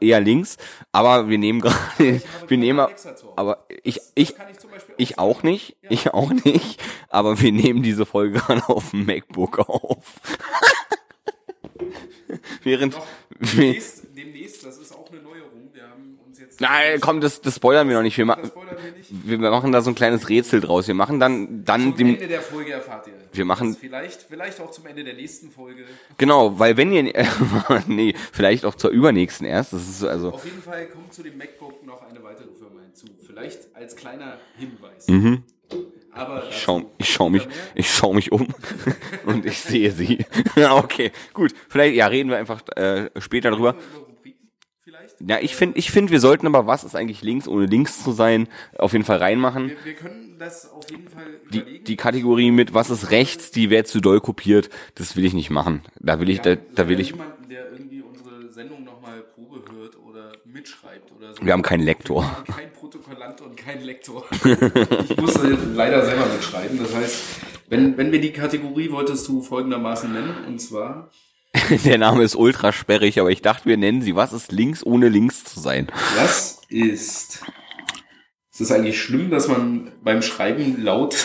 eher 0.00 0.20
links, 0.20 0.56
aber 0.92 1.28
wir 1.28 1.38
nehmen 1.38 1.60
gerade, 1.60 2.20
wir 2.48 2.58
nehmen, 2.58 2.86
aber 3.36 3.66
ich, 3.82 4.00
ich, 4.14 4.36
kann 4.36 4.46
ich 4.50 4.58
auch 4.58 4.64
ich 4.96 5.18
auch 5.18 5.42
nicht, 5.42 5.76
ich 5.88 6.12
auch 6.12 6.32
nicht, 6.32 6.82
aber 7.08 7.40
wir 7.40 7.52
nehmen 7.52 7.82
diese 7.82 8.06
Folge 8.06 8.38
gerade 8.38 8.68
auf 8.68 8.90
dem 8.90 9.06
MacBook 9.06 9.58
auf. 9.58 10.04
Während, 12.62 12.96
Demnächst, 13.40 14.04
demnächst, 14.16 14.64
das 14.64 14.78
ist 14.78 14.94
auch 14.94 15.10
eine 15.10 15.20
Neuerung. 15.20 15.68
Wir 15.72 15.84
haben 15.84 16.18
uns 16.26 16.38
jetzt. 16.38 16.60
nein, 16.60 17.00
komm, 17.00 17.20
das, 17.20 17.40
das 17.40 17.56
spoilern 17.56 17.88
wir 17.88 17.96
noch 17.96 18.02
nicht. 18.02 18.16
Wir, 18.16 18.24
ma 18.24 18.36
Das 18.36 18.48
spoilern 18.48 18.76
wir 19.10 19.38
machen 19.38 19.72
da 19.72 19.80
so 19.80 19.90
ein 19.90 19.94
kleines 19.94 20.28
Rätsel 20.28 20.60
draus. 20.60 20.86
Wir 20.86 20.94
machen 20.94 21.18
dann, 21.18 21.64
dann 21.64 21.96
dem, 21.96 22.14
Ende 22.14 22.28
der 22.28 22.40
Folge 22.40 22.72
erfahrt 22.72 23.08
ihr. 23.08 23.13
Wir 23.36 23.44
machen- 23.44 23.74
Vielleicht, 23.74 24.22
vielleicht 24.22 24.60
auch 24.60 24.70
zum 24.70 24.86
Ende 24.86 25.04
der 25.04 25.14
nächsten 25.14 25.50
Folge. 25.50 25.84
genau, 26.18 26.58
weil 26.58 26.76
wenn 26.76 26.92
ihr, 26.92 27.02
nee, 27.86 28.14
vielleicht 28.32 28.64
auch 28.64 28.74
zur 28.74 28.90
übernächsten 28.90 29.46
erst, 29.46 29.72
das 29.72 29.82
ist 29.82 29.98
so, 30.00 30.08
also, 30.08 30.30
Auf 30.32 30.44
jeden 30.44 30.62
Fall 30.62 30.86
kommt 30.88 31.12
zu 31.12 31.22
dem 31.22 31.36
MacBook 31.38 31.84
noch 31.84 32.02
eine 32.08 32.22
weitere 32.22 32.48
Firma 32.58 32.80
hinzu. 32.82 33.06
Vielleicht 33.26 33.60
als 33.74 33.96
kleiner 33.96 34.38
Hinweis. 34.56 35.06
Aber 36.12 36.42
Mhm. 36.42 36.48
Ich 36.50 36.62
schau, 36.62 36.90
ich 36.98 37.12
schau 37.12 37.28
mich, 37.28 37.48
ich 37.74 37.90
schau 37.90 38.12
mich 38.12 38.30
um 38.30 38.46
und 39.26 39.44
ich 39.46 39.58
sehe 39.58 39.90
sie. 39.90 40.24
Okay, 40.56 41.10
gut. 41.32 41.52
Vielleicht, 41.68 41.96
ja, 41.96 42.06
reden 42.06 42.30
wir 42.30 42.36
einfach 42.36 42.62
äh, 42.76 43.10
später 43.18 43.50
drüber. 43.50 43.74
Vielleicht. 44.96 45.30
Ja, 45.30 45.38
ich 45.40 45.56
finde, 45.56 45.78
ich 45.78 45.90
finde, 45.90 46.12
wir 46.12 46.20
sollten 46.20 46.46
aber, 46.46 46.66
was 46.66 46.84
ist 46.84 46.94
eigentlich 46.96 47.22
links, 47.22 47.48
ohne 47.48 47.66
links 47.66 48.02
zu 48.02 48.12
sein, 48.12 48.48
auf 48.78 48.92
jeden 48.92 49.04
Fall 49.04 49.18
reinmachen. 49.18 49.68
Wir, 49.68 49.76
wir 49.84 49.94
können 49.94 50.36
das 50.38 50.70
auf 50.70 50.90
jeden 50.90 51.08
Fall 51.08 51.24
Die, 51.52 51.58
überlegen. 51.58 51.84
die 51.84 51.96
Kategorie 51.96 52.50
mit, 52.50 52.74
was 52.74 52.90
ist 52.90 53.10
rechts, 53.10 53.50
die 53.50 53.70
wer 53.70 53.84
zu 53.84 54.00
doll 54.00 54.20
kopiert, 54.20 54.70
das 54.94 55.16
will 55.16 55.24
ich 55.24 55.34
nicht 55.34 55.50
machen. 55.50 55.82
Da 56.00 56.20
will 56.20 56.28
ich, 56.28 56.40
da, 56.40 56.56
da 56.56 56.88
will 56.88 57.00
ich, 57.00 57.10
Jemanden, 57.10 57.48
der 57.48 57.70
irgendwie 57.72 58.02
unsere 58.02 58.50
Sendung 58.50 58.84
nochmal 58.84 59.22
Probe 59.34 59.62
hört 59.72 59.96
oder 59.96 60.32
mitschreibt 60.44 61.12
oder 61.12 61.34
so. 61.34 61.44
wir 61.44 61.52
haben 61.52 61.62
keinen 61.62 61.82
Lektor. 61.84 62.44
Kein 62.56 62.72
Protokollant 62.72 63.40
und 63.40 63.56
kein 63.56 63.82
Lektor. 63.82 64.24
ich 64.44 65.16
musste 65.16 65.56
leider 65.74 66.04
selber 66.04 66.26
mitschreiben. 66.26 66.78
Das 66.78 66.94
heißt, 66.94 67.22
wenn, 67.68 67.96
wenn 67.96 68.12
wir 68.12 68.20
die 68.20 68.32
Kategorie 68.32 68.90
wolltest 68.90 69.26
du 69.28 69.42
folgendermaßen 69.42 70.12
nennen, 70.12 70.44
und 70.46 70.60
zwar, 70.60 71.10
Der 71.84 71.98
Name 71.98 72.24
ist 72.24 72.34
ultra 72.34 72.72
sperrig, 72.72 73.20
aber 73.20 73.30
ich 73.30 73.42
dachte, 73.42 73.66
wir 73.66 73.76
nennen 73.76 74.02
sie, 74.02 74.16
was 74.16 74.32
ist 74.32 74.52
links, 74.52 74.84
ohne 74.84 75.08
links 75.08 75.44
zu 75.44 75.60
sein. 75.60 75.88
was 76.16 76.60
ist. 76.68 77.44
Ist 78.52 78.60
es 78.60 78.72
eigentlich 78.72 79.00
schlimm, 79.00 79.30
dass 79.30 79.48
man 79.48 79.92
beim 80.02 80.22
Schreiben 80.22 80.82
laut. 80.82 81.16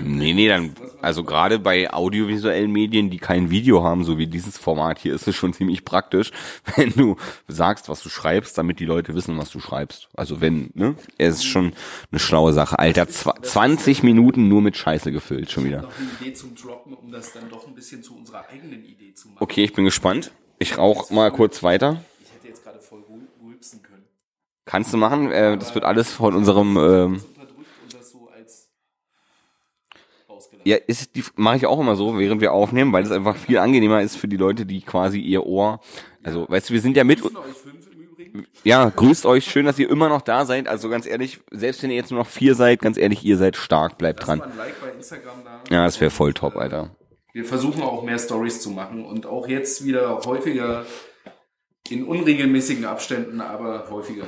Nee, 0.00 0.32
nee, 0.34 0.48
dann, 0.48 0.74
also 1.02 1.24
gerade 1.24 1.58
bei 1.58 1.92
audiovisuellen 1.92 2.70
Medien, 2.70 3.10
die 3.10 3.18
kein 3.18 3.50
Video 3.50 3.82
haben, 3.82 4.04
so 4.04 4.16
wie 4.18 4.26
dieses 4.26 4.56
Format 4.56 4.98
hier, 4.98 5.14
ist 5.14 5.26
es 5.26 5.34
schon 5.34 5.52
ziemlich 5.52 5.84
praktisch, 5.84 6.30
wenn 6.76 6.92
du 6.92 7.16
sagst, 7.48 7.88
was 7.88 8.02
du 8.02 8.08
schreibst, 8.08 8.56
damit 8.58 8.78
die 8.80 8.84
Leute 8.84 9.14
wissen, 9.14 9.36
was 9.38 9.50
du 9.50 9.60
schreibst. 9.60 10.08
Also 10.14 10.40
wenn, 10.40 10.70
ne? 10.74 10.94
Es 11.18 11.36
ist 11.36 11.44
schon 11.46 11.72
eine 12.10 12.18
schlaue 12.20 12.52
Sache. 12.52 12.78
Alter, 12.78 13.04
zwa- 13.04 13.42
20 13.42 14.02
Minuten 14.02 14.48
nur 14.48 14.62
mit 14.62 14.76
Scheiße 14.76 15.10
gefüllt, 15.12 15.50
schon 15.50 15.64
wieder. 15.64 15.82
noch 15.82 15.92
eine 15.98 16.08
Idee 16.20 16.32
zum 16.34 16.54
Droppen, 16.54 16.94
um 16.94 17.10
das 17.10 17.32
dann 17.32 17.48
doch 17.48 17.66
ein 17.66 17.74
bisschen 17.74 18.02
zu 18.02 18.16
unserer 18.16 18.48
eigenen 18.48 18.84
Idee 18.84 19.14
zu 19.14 19.28
machen. 19.28 19.38
Okay, 19.40 19.64
ich 19.64 19.72
bin 19.72 19.84
gespannt. 19.84 20.30
Ich 20.58 20.78
rauch 20.78 21.10
mal 21.10 21.30
kurz 21.30 21.62
weiter. 21.62 22.02
Ich 22.24 22.32
hätte 22.34 22.48
jetzt 22.48 22.62
gerade 22.64 22.80
voll 22.80 23.02
rülpsen 23.44 23.82
können. 23.82 24.04
Kannst 24.64 24.92
du 24.92 24.96
machen? 24.96 25.30
Äh, 25.32 25.56
das 25.58 25.74
wird 25.74 25.84
alles 25.84 26.12
von 26.12 26.34
unserem, 26.34 26.76
ähm, 26.76 27.14
Das 27.14 27.24
unterdrückt 27.24 27.68
und 27.84 27.94
das 27.94 28.10
so 28.10 28.28
als 28.28 28.68
ausgelassen. 30.26 30.57
Ja, 30.68 30.76
ist 30.86 31.16
die 31.16 31.24
mache 31.36 31.56
ich 31.56 31.66
auch 31.66 31.80
immer 31.80 31.96
so, 31.96 32.18
während 32.18 32.40
wir 32.40 32.52
aufnehmen, 32.52 32.92
weil 32.92 33.02
es 33.02 33.10
einfach 33.10 33.36
viel 33.36 33.58
angenehmer 33.58 34.02
ist 34.02 34.16
für 34.16 34.28
die 34.28 34.36
Leute, 34.36 34.66
die 34.66 34.80
quasi 34.82 35.18
ihr 35.20 35.46
Ohr, 35.46 35.80
also 36.22 36.46
weißt 36.48 36.68
du, 36.70 36.74
wir 36.74 36.80
sind 36.80 36.96
ja 36.96 37.04
mit 37.04 37.20
Von 37.20 37.36
euch 37.36 37.54
fünf 37.54 37.86
im 37.92 38.00
Übrigen. 38.00 38.46
ja, 38.64 38.90
grüßt 38.90 39.24
euch. 39.26 39.44
Schön, 39.46 39.66
dass 39.66 39.78
ihr 39.78 39.88
immer 39.88 40.08
noch 40.08 40.20
da 40.22 40.44
seid. 40.44 40.68
Also 40.68 40.88
ganz 40.88 41.06
ehrlich, 41.06 41.40
selbst 41.50 41.82
wenn 41.82 41.90
ihr 41.90 41.96
jetzt 41.96 42.10
nur 42.10 42.20
noch 42.20 42.26
vier 42.28 42.54
seid, 42.54 42.80
ganz 42.80 42.98
ehrlich, 42.98 43.24
ihr 43.24 43.36
seid 43.38 43.56
stark. 43.56 43.96
Bleibt 43.98 44.20
Lass 44.20 44.26
dran. 44.26 44.38
mal 44.40 44.50
ein 44.50 44.56
Like 44.56 44.80
bei 44.80 44.90
Instagram 44.90 45.44
da. 45.44 45.62
Ja, 45.74 45.84
das 45.84 46.00
wäre 46.00 46.10
voll 46.10 46.34
top, 46.34 46.56
Alter. 46.56 46.90
Wir 47.32 47.44
versuchen 47.44 47.82
auch 47.82 48.02
mehr 48.02 48.18
Stories 48.18 48.60
zu 48.60 48.70
machen 48.70 49.04
und 49.04 49.26
auch 49.26 49.48
jetzt 49.48 49.84
wieder 49.84 50.20
häufiger 50.24 50.84
in 51.88 52.04
unregelmäßigen 52.04 52.84
Abständen, 52.84 53.40
aber 53.40 53.88
häufiger 53.90 54.24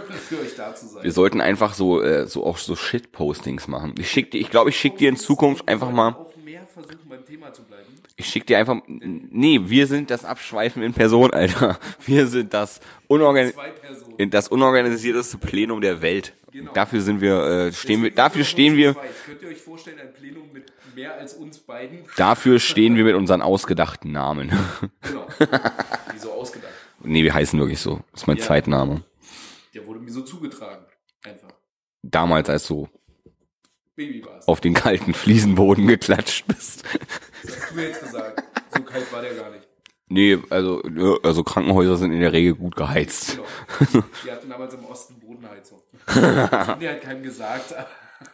für 0.28 0.40
euch 0.40 0.56
da 0.56 0.74
zu 0.74 0.86
sein. 0.86 1.02
Wir 1.02 1.12
sollten 1.12 1.40
einfach 1.40 1.74
so, 1.74 2.02
äh, 2.02 2.26
so 2.26 2.44
auch 2.46 2.58
so 2.58 2.76
Shit-Postings 2.76 3.68
machen. 3.68 3.94
Ich 3.98 4.10
schick 4.10 4.30
dir, 4.30 4.38
ich 4.40 4.50
glaube, 4.50 4.70
ich 4.70 4.78
schick 4.78 4.96
dir 4.98 5.08
in 5.08 5.16
Zukunft 5.16 5.68
einfach 5.68 5.90
mal, 5.90 6.10
Auch 6.12 6.34
mehr 6.44 6.66
versuchen 6.66 7.08
beim 7.08 7.24
Thema 7.24 7.52
zu 7.52 7.62
bleiben. 7.62 7.84
ich 8.16 8.26
schick 8.26 8.46
dir 8.46 8.58
einfach, 8.58 8.76
nee, 8.86 9.60
wir 9.64 9.86
sind 9.86 10.10
das 10.10 10.24
Abschweifen 10.24 10.82
in 10.82 10.92
Person, 10.94 11.32
Alter. 11.32 11.78
Wir 12.06 12.26
sind 12.26 12.52
das 12.54 12.80
unorgan 13.08 13.52
das 14.30 14.48
unorganisierteste 14.48 15.38
Plenum 15.38 15.80
der 15.80 16.00
Welt. 16.02 16.32
Genau. 16.52 16.72
Dafür 16.72 17.00
sind 17.00 17.20
wir, 17.20 17.42
äh, 17.42 17.72
stehen 17.72 18.02
wir, 18.04 18.12
dafür 18.12 18.44
stehen 18.44 18.76
wir, 18.76 18.94
Könnt 18.94 19.42
ihr 19.42 19.48
euch 19.48 19.60
vorstellen, 19.60 19.98
ein 19.98 20.12
Plenum 20.12 20.52
mit 20.52 20.66
mehr 20.94 21.14
als 21.18 21.34
uns 21.34 21.58
beiden? 21.58 21.98
dafür 22.16 22.60
stehen 22.60 22.94
wir 22.96 23.02
mit 23.02 23.16
unseren 23.16 23.42
ausgedachten 23.42 24.12
Namen. 24.12 24.52
Genau. 25.02 25.26
Wieso 26.12 26.30
ausgedacht? 26.30 26.70
nee, 27.02 27.24
wir 27.24 27.34
heißen 27.34 27.58
wirklich 27.58 27.80
so. 27.80 28.00
Das 28.12 28.22
ist 28.22 28.26
mein 28.28 28.36
Ja. 28.36 28.44
Zweitname. 28.44 29.02
Der 29.74 29.86
wurde 29.86 30.00
mir 30.00 30.12
so 30.12 30.22
zugetragen. 30.22 30.86
Einfach. 31.24 31.50
Damals, 32.02 32.48
als 32.48 32.66
du 32.66 32.88
Baby 33.96 34.24
auf 34.46 34.60
den 34.60 34.74
kalten 34.74 35.14
Fliesenboden 35.14 35.86
geklatscht 35.86 36.46
bist. 36.46 36.84
Das 37.42 37.60
hast 37.60 37.74
du 37.74 37.80
jetzt 37.80 38.00
gesagt. 38.00 38.42
So 38.74 38.82
kalt 38.82 39.12
war 39.12 39.22
der 39.22 39.34
gar 39.34 39.50
nicht. 39.50 39.68
Nee, 40.08 40.38
also, 40.50 40.82
also 41.22 41.42
Krankenhäuser 41.42 41.96
sind 41.96 42.12
in 42.12 42.20
der 42.20 42.32
Regel 42.32 42.54
gut 42.54 42.76
geheizt. 42.76 43.38
Genau. 43.90 44.04
Wir 44.22 44.32
hatten 44.32 44.48
damals 44.50 44.74
im 44.74 44.84
Osten 44.84 45.18
Bodenheizung. 45.18 45.80
Das 46.06 46.50
haben 46.50 46.80
die 46.80 46.88
halt 46.88 47.02
keinem 47.02 47.22
gesagt. 47.22 47.74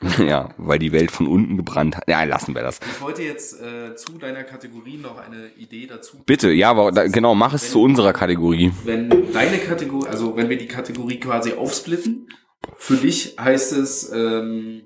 ja, 0.18 0.50
weil 0.56 0.78
die 0.78 0.92
Welt 0.92 1.10
von 1.10 1.26
unten 1.26 1.56
gebrannt 1.56 1.96
hat. 1.96 2.04
Ja, 2.08 2.24
lassen 2.24 2.54
wir 2.54 2.62
das. 2.62 2.80
Ich 2.94 3.00
wollte 3.00 3.22
jetzt 3.22 3.60
äh, 3.60 3.94
zu 3.96 4.18
deiner 4.18 4.44
Kategorie 4.44 4.96
noch 4.96 5.18
eine 5.18 5.48
Idee 5.56 5.86
dazu. 5.86 6.22
Bitte, 6.26 6.50
ja, 6.50 6.70
aber 6.70 6.92
da, 6.92 7.06
genau, 7.06 7.34
mach 7.34 7.54
es 7.54 7.70
zu 7.70 7.82
unserer 7.82 8.12
Kategorie. 8.12 8.72
Wenn 8.84 9.32
deine 9.32 9.58
Kategorie, 9.58 10.08
also 10.08 10.36
wenn 10.36 10.48
wir 10.48 10.58
die 10.58 10.68
Kategorie 10.68 11.20
quasi 11.20 11.54
aufsplitten, 11.54 12.28
für 12.76 12.96
dich 12.96 13.36
heißt 13.38 13.72
es, 13.72 14.10
ähm, 14.12 14.82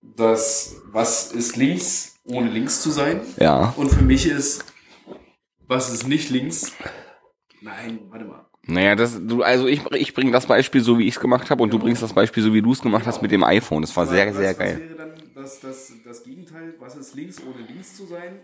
dass 0.00 0.76
was 0.86 1.32
ist 1.32 1.56
links, 1.56 2.18
ohne 2.24 2.50
links 2.50 2.82
zu 2.82 2.90
sein. 2.90 3.20
Ja. 3.38 3.72
Und 3.76 3.90
für 3.90 4.04
mich 4.04 4.26
ist, 4.26 4.64
was 5.66 5.92
ist 5.92 6.06
nicht 6.06 6.30
links? 6.30 6.72
Nein, 7.60 8.00
warte 8.10 8.24
mal. 8.24 8.47
Naja, 8.68 8.94
das, 8.94 9.18
du, 9.18 9.42
also 9.42 9.66
ich, 9.66 9.84
ich 9.92 10.12
bringe 10.14 10.30
das 10.30 10.46
Beispiel 10.46 10.82
so, 10.82 10.98
wie 10.98 11.08
ich 11.08 11.14
es 11.14 11.20
gemacht 11.20 11.48
habe, 11.50 11.62
und 11.62 11.72
du 11.72 11.78
bringst 11.78 12.02
das 12.02 12.12
Beispiel 12.12 12.42
so, 12.42 12.52
wie 12.52 12.60
du 12.60 12.72
es 12.72 12.82
gemacht 12.82 13.06
hast 13.06 13.22
mit 13.22 13.30
dem 13.30 13.42
iPhone. 13.42 13.80
Das 13.80 13.96
war 13.96 14.06
sehr, 14.06 14.28
was, 14.28 14.36
sehr 14.36 14.50
was 14.50 14.58
geil. 14.58 14.80
wäre 14.80 14.94
dann 14.94 15.12
das, 15.34 15.60
das, 15.60 15.92
das 16.04 16.22
Gegenteil? 16.22 16.74
Was 16.78 16.94
ist 16.94 17.14
links, 17.14 17.38
ohne 17.40 17.66
links 17.66 17.96
zu 17.96 18.06
sein? 18.06 18.40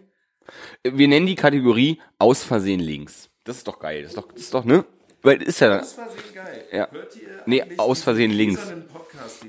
Wir 0.83 1.09
nennen 1.09 1.27
die 1.27 1.35
Kategorie 1.35 2.01
aus 2.19 2.43
Versehen 2.43 2.81
links. 2.81 3.29
Das 3.45 3.59
ist 3.59 3.69
doch 3.69 3.79
geil. 3.79 4.03
Das 4.03 4.13
ist 4.13 4.17
doch, 4.17 4.33
das 4.33 4.41
ist 4.41 4.55
doch, 4.55 4.65
ne? 4.65 4.85
Weil 5.23 5.43
ist 5.43 5.61
ja, 5.61 5.81
Aus 5.81 5.93
Versehen 5.93 6.35
geil. 6.35 6.65
Ja. 6.73 6.89
Hört 6.91 7.17
ihr 7.17 7.29
Nee, 7.47 7.65
aus 7.77 8.03
Versehen 8.03 8.31
links. 8.31 8.73
Podcast, 8.93 9.45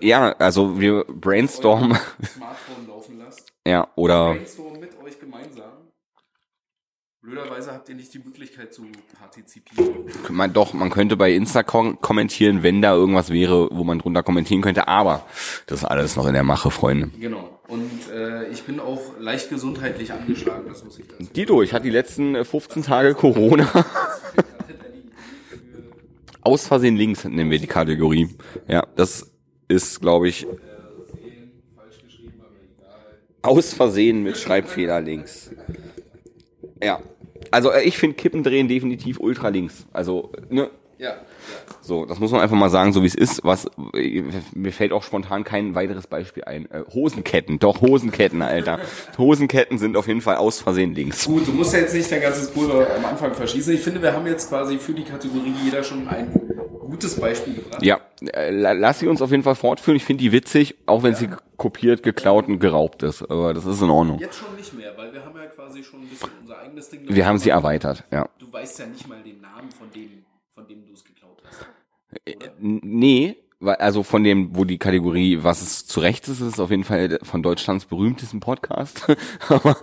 ja, 0.00 0.32
also 0.38 0.80
wir 0.80 1.04
brainstormen, 1.04 1.98
Smartphone 2.26 2.88
laufen 2.88 3.18
lasst? 3.18 3.52
ja, 3.66 3.88
oder, 3.96 4.34
Brainstorm 4.34 4.80
mit. 4.80 4.99
Blöderweise 7.22 7.72
habt 7.72 7.86
ihr 7.90 7.94
nicht 7.96 8.14
die 8.14 8.18
Möglichkeit 8.18 8.72
zu 8.72 8.86
partizipieren. 9.18 10.06
man 10.30 10.54
doch, 10.54 10.72
man 10.72 10.88
könnte 10.88 11.18
bei 11.18 11.32
Insta 11.32 11.62
kom 11.62 12.00
kommentieren, 12.00 12.62
wenn 12.62 12.80
da 12.80 12.94
irgendwas 12.94 13.28
wäre, 13.28 13.68
wo 13.70 13.84
man 13.84 13.98
drunter 13.98 14.22
kommentieren 14.22 14.62
könnte, 14.62 14.88
aber 14.88 15.26
das 15.66 15.80
ist 15.80 15.84
alles 15.84 16.16
noch 16.16 16.26
in 16.26 16.32
der 16.32 16.44
Mache, 16.44 16.70
Freunde. 16.70 17.10
Genau. 17.20 17.60
Und 17.68 18.10
äh, 18.10 18.48
ich 18.48 18.62
bin 18.62 18.80
auch 18.80 19.02
leicht 19.18 19.50
gesundheitlich 19.50 20.14
angeschlagen, 20.14 20.64
das 20.66 20.82
muss 20.82 20.98
ich 20.98 21.08
dazu 21.08 21.30
Dido, 21.30 21.60
ich 21.62 21.74
hatte 21.74 21.82
die 21.84 21.90
letzten 21.90 22.34
äh, 22.36 22.44
15 22.44 22.84
Tage 22.84 23.12
Corona. 23.12 23.68
Aus 26.40 26.66
Versehen 26.66 26.96
links 26.96 27.24
nennen 27.24 27.50
wir 27.50 27.58
die 27.58 27.66
Kategorie. 27.66 28.30
Ja, 28.66 28.86
das 28.96 29.30
ist, 29.68 30.00
glaube 30.00 30.28
ich, 30.28 30.46
aus 33.42 33.74
Versehen 33.74 34.22
mit 34.22 34.38
Schreibfehler 34.38 35.00
links. 35.02 35.50
Ja. 36.82 37.00
Also 37.50 37.70
äh, 37.72 37.82
ich 37.82 37.98
finde 37.98 38.16
Kippendrehen 38.16 38.68
definitiv 38.68 39.18
ultra 39.20 39.48
links. 39.48 39.86
Also, 39.92 40.30
ne, 40.50 40.70
Ja, 40.98 41.08
ja. 41.08 41.14
so, 41.80 42.04
das 42.04 42.20
muss 42.20 42.30
man 42.32 42.40
einfach 42.42 42.56
mal 42.56 42.68
sagen, 42.68 42.92
so 42.92 43.02
wie 43.02 43.06
es 43.06 43.14
ist. 43.14 43.42
Was 43.44 43.66
äh, 43.94 44.22
mir 44.54 44.72
fällt 44.72 44.92
auch 44.92 45.02
spontan 45.02 45.42
kein 45.44 45.74
weiteres 45.74 46.06
Beispiel 46.06 46.44
ein. 46.44 46.70
Äh, 46.70 46.82
Hosenketten, 46.92 47.58
doch 47.58 47.80
Hosenketten, 47.80 48.42
Alter. 48.42 48.78
Hosenketten 49.18 49.78
sind 49.78 49.96
auf 49.96 50.06
jeden 50.06 50.20
Fall 50.20 50.36
aus 50.36 50.60
Versehen 50.60 50.94
links. 50.94 51.24
Gut, 51.26 51.46
du 51.48 51.52
musst 51.52 51.72
ja 51.72 51.80
jetzt 51.80 51.94
nicht 51.94 52.10
dein 52.12 52.20
ganzes 52.20 52.50
Pulver 52.50 52.86
am 52.96 53.04
Anfang 53.06 53.32
verschießen. 53.34 53.74
Ich 53.74 53.80
finde, 53.80 54.02
wir 54.02 54.12
haben 54.12 54.26
jetzt 54.26 54.48
quasi 54.50 54.78
für 54.78 54.92
die 54.92 55.04
Kategorie 55.04 55.54
jeder 55.64 55.82
schon 55.82 56.06
ein 56.08 56.30
gutes 56.80 57.18
Beispiel 57.18 57.54
gebracht. 57.54 57.82
Ja, 57.82 58.00
äh, 58.32 58.50
la- 58.50 58.72
lass 58.72 58.98
sie 58.98 59.06
uns 59.08 59.22
auf 59.22 59.30
jeden 59.30 59.42
Fall 59.44 59.54
fortführen. 59.54 59.96
Ich 59.96 60.04
finde 60.04 60.22
die 60.22 60.32
witzig, 60.32 60.76
auch 60.86 61.02
wenn 61.02 61.14
sie 61.14 61.28
kopiert, 61.56 62.02
geklaut 62.02 62.48
und 62.48 62.58
geraubt 62.58 63.02
ist. 63.02 63.22
Aber 63.30 63.54
das 63.54 63.64
ist 63.64 63.80
in 63.80 63.90
Ordnung. 63.90 64.18
Jetzt 64.18 64.38
schon 64.38 64.54
nicht 64.56 64.74
mehr, 64.74 64.92
weil 64.96 65.12
wir 65.12 65.24
haben 65.24 65.36
ja 65.36 65.46
quasi 65.70 65.84
schon 65.84 66.00
ein 66.02 66.08
bisschen 66.08 66.30
unser 66.40 66.58
eigenes 66.58 66.88
Ding. 66.90 67.00
Wir 67.08 67.26
haben 67.26 67.38
sie 67.38 67.50
erweitert, 67.50 68.04
ja. 68.10 68.28
Du 68.38 68.52
weißt 68.52 68.78
ja 68.80 68.86
nicht 68.86 69.08
mal 69.08 69.22
den 69.22 69.40
Namen 69.40 69.70
von 69.70 69.90
dem, 69.92 70.24
von 70.54 70.66
dem 70.66 70.84
du 70.86 70.92
es 70.92 71.04
geklaut 71.04 71.42
hast. 71.46 71.66
N- 72.60 72.80
Nee, 72.82 73.36
weil- 73.60 73.76
also 73.76 74.02
von 74.02 74.24
dem, 74.24 74.56
wo 74.56 74.64
die 74.64 74.78
Kategorie, 74.78 75.38
was 75.42 75.62
es 75.62 75.86
zu 75.86 76.00
Recht 76.00 76.26
ist, 76.28 76.40
ist 76.40 76.58
auf 76.58 76.70
jeden 76.70 76.84
Fall 76.84 77.18
von 77.22 77.42
Deutschlands 77.42 77.84
berühmtesten 77.84 78.40
Podcast. 78.40 79.06
Aber 79.48 79.76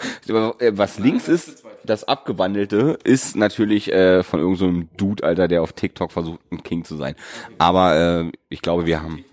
äh, 0.60 0.78
was 0.78 1.00
links 1.00 1.28
ist, 1.28 1.63
das 1.86 2.04
Abgewandelte, 2.04 2.97
ist 3.04 3.36
natürlich 3.36 3.91
äh, 3.93 4.23
von 4.23 4.39
irgendeinem 4.39 4.89
so 4.91 4.97
Dude, 4.97 5.23
Alter, 5.23 5.47
der 5.47 5.62
auf 5.62 5.73
TikTok 5.73 6.12
versucht, 6.12 6.41
ein 6.52 6.63
King 6.63 6.84
zu 6.84 6.97
sein. 6.97 7.15
Aber 7.60 7.95
äh, 8.26 8.32
ich 8.50 8.62
glaube, 8.62 8.86
wir 8.86 9.02
haben, 9.02 9.23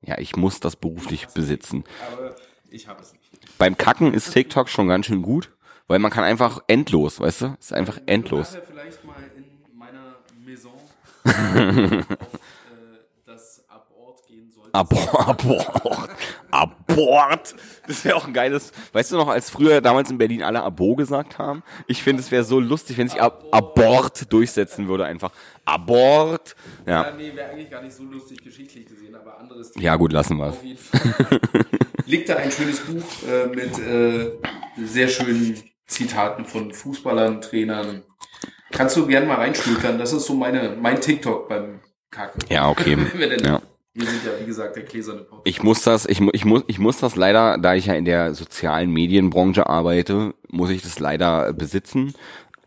ja, 0.00 0.16
ich 0.18 0.36
muss 0.36 0.60
das 0.60 0.76
beruflich 0.76 1.26
besitzen. 1.28 1.84
Aber 2.12 2.34
ich 2.70 2.88
habe 2.88 3.02
es 3.02 3.12
nicht. 3.12 3.24
Beim 3.58 3.76
Kacken 3.76 4.14
ist 4.14 4.32
TikTok 4.32 4.68
schon 4.68 4.86
ganz 4.88 5.06
schön 5.06 5.20
gut, 5.22 5.50
weil 5.88 5.98
man 5.98 6.10
kann 6.12 6.24
einfach 6.24 6.62
endlos, 6.68 7.18
weißt 7.20 7.40
du? 7.42 7.56
Ist 7.58 7.72
einfach 7.72 7.98
endlos. 8.06 8.52
Nachher 8.52 8.66
vielleicht 8.66 9.04
mal 9.04 9.14
in 9.36 9.78
meiner 9.78 10.16
Maison 10.44 10.72
auf 10.72 11.24
äh, 11.24 12.04
das 13.26 13.64
Abort 13.68 14.26
gehen 14.26 14.50
sollte. 14.50 14.72
Abort, 14.74 15.28
Abort, 15.28 16.10
Abort. 16.50 17.54
Das 17.86 18.04
wäre 18.04 18.16
auch 18.16 18.26
ein 18.26 18.32
geiles, 18.34 18.72
weißt 18.92 19.12
du 19.12 19.16
noch, 19.16 19.28
als 19.28 19.48
früher 19.50 19.80
damals 19.80 20.10
in 20.10 20.18
Berlin 20.18 20.42
alle 20.42 20.62
Abo 20.62 20.94
gesagt 20.94 21.38
haben? 21.38 21.62
Ich 21.86 22.02
finde, 22.02 22.22
es 22.22 22.30
wäre 22.30 22.44
so 22.44 22.60
lustig, 22.60 22.98
wenn 22.98 23.08
sich 23.08 23.20
Ab 23.20 23.44
Abort 23.50 24.30
durchsetzen 24.32 24.88
würde 24.88 25.06
einfach. 25.06 25.32
Abort. 25.64 26.54
Ja, 26.86 27.04
Ja. 27.04 27.10
nee, 27.16 27.34
wäre 27.34 27.50
eigentlich 27.50 27.70
gar 27.70 27.82
nicht 27.82 27.94
so 27.96 28.02
lustig 28.04 28.42
geschichtlich 28.44 28.86
gesehen, 28.86 29.14
aber 29.14 29.38
anderes 29.38 29.72
Thema. 29.72 29.84
Ja, 29.84 29.96
gut, 29.96 30.12
lassen 30.12 30.36
wir 30.36 30.52
Fall. 30.52 31.40
Liegt 32.06 32.28
da 32.28 32.36
ein 32.36 32.50
schönes 32.50 32.80
Buch 32.80 33.04
äh, 33.28 33.46
mit 33.48 33.78
äh, 33.78 34.32
sehr 34.84 35.08
schönen 35.08 35.62
Zitaten 35.88 36.44
von 36.44 36.72
Fußballern, 36.72 37.40
Trainern. 37.40 38.04
Kannst 38.70 38.96
du 38.96 39.06
gerne 39.06 39.26
mal 39.26 39.36
reinschlüpfern. 39.36 39.98
Das 39.98 40.12
ist 40.12 40.26
so 40.26 40.34
meine, 40.34 40.76
mein 40.80 41.00
TikTok 41.00 41.48
beim 41.48 41.80
Kacken. 42.10 42.40
Ja, 42.48 42.68
okay. 42.68 42.96
Wir 43.14 43.28
denn, 43.28 43.44
Ja. 43.44 43.62
Wir 43.94 44.06
sind 44.06 44.24
ja, 44.24 44.30
wie 44.40 44.46
gesagt, 44.46 44.76
der 44.76 44.84
gläserne 44.84 45.22
Podcast. 45.22 45.48
Ich 45.48 45.62
muss 45.64 45.82
das, 45.82 46.06
ich, 46.06 46.20
ich 46.32 46.44
muss, 46.44 46.62
ich 46.68 46.78
muss 46.78 46.98
das 46.98 47.16
leider, 47.16 47.58
da 47.58 47.74
ich 47.74 47.86
ja 47.86 47.94
in 47.94 48.04
der 48.04 48.32
sozialen 48.32 48.92
Medienbranche 48.92 49.66
arbeite, 49.66 50.34
muss 50.48 50.70
ich 50.70 50.82
das 50.82 51.00
leider 51.00 51.52
besitzen. 51.52 52.14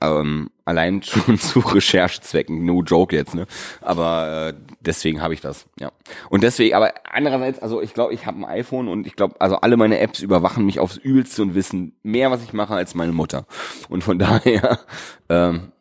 Ähm, 0.01 0.49
allein 0.65 1.03
schon 1.03 1.37
zu 1.37 1.59
Recherchezwecken, 1.75 2.65
no 2.65 2.81
joke 2.81 3.15
jetzt, 3.15 3.35
ne? 3.35 3.45
Aber 3.81 4.47
äh, 4.49 4.53
deswegen 4.79 5.21
habe 5.21 5.33
ich 5.35 5.41
das, 5.41 5.67
ja. 5.79 5.91
Und 6.29 6.41
deswegen, 6.43 6.73
aber 6.75 6.93
andererseits, 7.09 7.59
also 7.59 7.81
ich 7.81 7.93
glaube, 7.93 8.13
ich 8.13 8.25
habe 8.25 8.39
ein 8.39 8.45
iPhone 8.45 8.87
und 8.87 9.05
ich 9.05 9.15
glaube, 9.15 9.35
also 9.39 9.57
alle 9.57 9.77
meine 9.77 9.99
Apps 9.99 10.19
überwachen 10.21 10.65
mich 10.65 10.79
aufs 10.79 10.97
Übelste 10.97 11.43
und 11.43 11.53
wissen 11.55 11.95
mehr, 12.01 12.31
was 12.31 12.43
ich 12.43 12.51
mache, 12.53 12.73
als 12.73 12.95
meine 12.95 13.11
Mutter. 13.11 13.45
Und 13.89 14.03
von 14.03 14.17
daher, 14.19 14.79
ähm, 15.29 15.71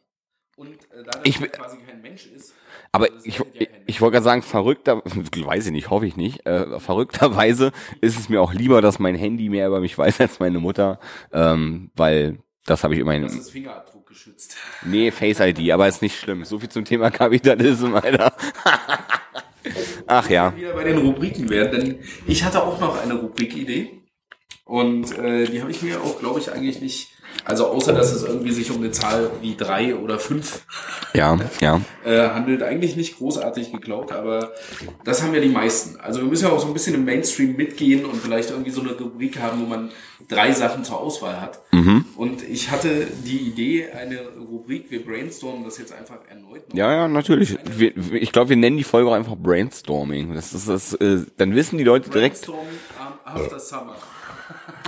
Und 0.56 0.68
äh, 0.68 1.02
da 1.04 1.20
Ich 1.24 1.40
bin- 1.40 1.50
quasi 1.50 1.78
kein 1.78 2.02
Mensch 2.02 2.26
ist, 2.26 2.52
aber 2.92 3.06
das 3.08 3.24
ich, 3.24 3.40
redet 3.40 3.54
ja 3.60 3.66
ich, 3.86 3.94
ich 3.96 4.00
wollte 4.02 4.14
gerade 4.14 4.24
sagen, 4.24 4.42
verrückter, 4.42 5.00
weiß 5.04 5.66
ich 5.66 5.72
nicht, 5.72 5.88
hoffe 5.88 6.06
ich 6.06 6.16
nicht, 6.16 6.44
äh, 6.44 6.78
verrückterweise 6.78 7.72
ist 8.02 8.18
es 8.18 8.28
mir 8.28 8.42
auch 8.42 8.52
lieber, 8.52 8.82
dass 8.82 8.98
mein 8.98 9.14
Handy 9.14 9.48
mehr 9.48 9.68
über 9.68 9.80
mich 9.80 9.96
weiß 9.96 10.20
als 10.20 10.40
meine 10.40 10.58
Mutter, 10.58 10.98
ähm, 11.32 11.90
weil 11.94 12.40
das 12.66 12.84
habe 12.84 12.92
ich 12.94 13.00
immerhin, 13.00 13.22
das 13.22 13.34
ist 13.34 13.50
Fingerabdruck 13.50 13.89
geschützt. 14.10 14.56
nee, 14.84 15.10
Face 15.10 15.40
ID, 15.40 15.70
aber 15.70 15.88
ist 15.88 16.02
nicht 16.02 16.18
schlimm. 16.18 16.44
So 16.44 16.58
viel 16.58 16.68
zum 16.68 16.84
Thema 16.84 17.10
Kapitalismus, 17.10 18.02
Alter. 18.02 18.34
Ach 20.06 20.28
ja, 20.28 20.54
wieder 20.56 20.74
bei 20.74 20.84
den 20.84 20.98
Rubriken 20.98 21.48
werden, 21.48 21.80
denn 21.80 21.98
ich 22.26 22.44
hatte 22.44 22.62
auch 22.62 22.80
noch 22.80 23.00
eine 23.00 23.14
Rubrikidee 23.14 24.02
und 24.64 25.16
äh, 25.16 25.44
die 25.44 25.60
habe 25.60 25.70
ich 25.70 25.82
mir 25.82 26.00
auch, 26.02 26.18
glaube 26.18 26.40
ich, 26.40 26.50
eigentlich 26.52 26.80
nicht 26.80 27.08
Also 27.44 27.66
außer, 27.68 27.92
dass 27.94 28.12
es 28.12 28.22
irgendwie 28.22 28.52
sich 28.52 28.70
um 28.70 28.76
eine 28.78 28.90
Zahl 28.90 29.30
wie 29.40 29.56
drei 29.56 29.96
oder 29.96 30.18
fünf 30.18 30.62
Ja, 31.14 31.38
ja. 31.60 31.80
äh, 32.04 32.28
handelt, 32.28 32.62
eigentlich 32.62 32.96
nicht 32.96 33.16
großartig 33.18 33.72
geklaut, 33.72 34.12
aber 34.12 34.52
das 35.04 35.22
haben 35.22 35.34
ja 35.34 35.40
die 35.40 35.48
meisten. 35.48 35.98
Also 36.00 36.20
wir 36.20 36.26
müssen 36.28 36.44
ja 36.44 36.50
auch 36.52 36.60
so 36.60 36.66
ein 36.66 36.72
bisschen 36.74 36.94
im 36.94 37.04
Mainstream 37.04 37.56
mitgehen 37.56 38.04
und 38.04 38.16
vielleicht 38.16 38.50
irgendwie 38.50 38.70
so 38.70 38.82
eine 38.82 38.92
Rubrik 38.92 39.40
haben, 39.40 39.62
wo 39.62 39.66
man 39.66 39.90
drei 40.28 40.52
Sachen 40.52 40.84
zur 40.84 41.00
Auswahl 41.00 41.40
hat. 41.40 41.60
Und 42.16 42.42
ich 42.48 42.70
hatte 42.70 43.06
die 43.24 43.38
Idee, 43.38 43.86
eine 43.98 44.18
Rubrik, 44.38 44.90
wir 44.90 45.02
brainstormen 45.04 45.64
das 45.64 45.78
jetzt 45.78 45.92
einfach 45.92 46.18
erneut. 46.28 46.68
noch. 46.68 46.76
Ja, 46.76 46.92
ja, 46.92 47.08
natürlich. 47.08 47.56
Wir- 47.76 47.96
ich 48.12 48.30
glaube, 48.32 48.50
wir 48.50 48.56
nennen 48.56 48.76
die 48.76 48.84
Folge 48.84 49.08
auch 49.08 49.14
einfach 49.14 49.36
Brainstorming. 49.36 50.34
Das 50.34 50.52
ist 50.52 50.68
das, 50.68 50.92
äh, 50.94 51.20
dann 51.38 51.54
wissen 51.56 51.78
die 51.78 51.84
Leute 51.84 52.10
direkt. 52.10 52.46
After 53.34 53.58
Summer. 53.60 53.96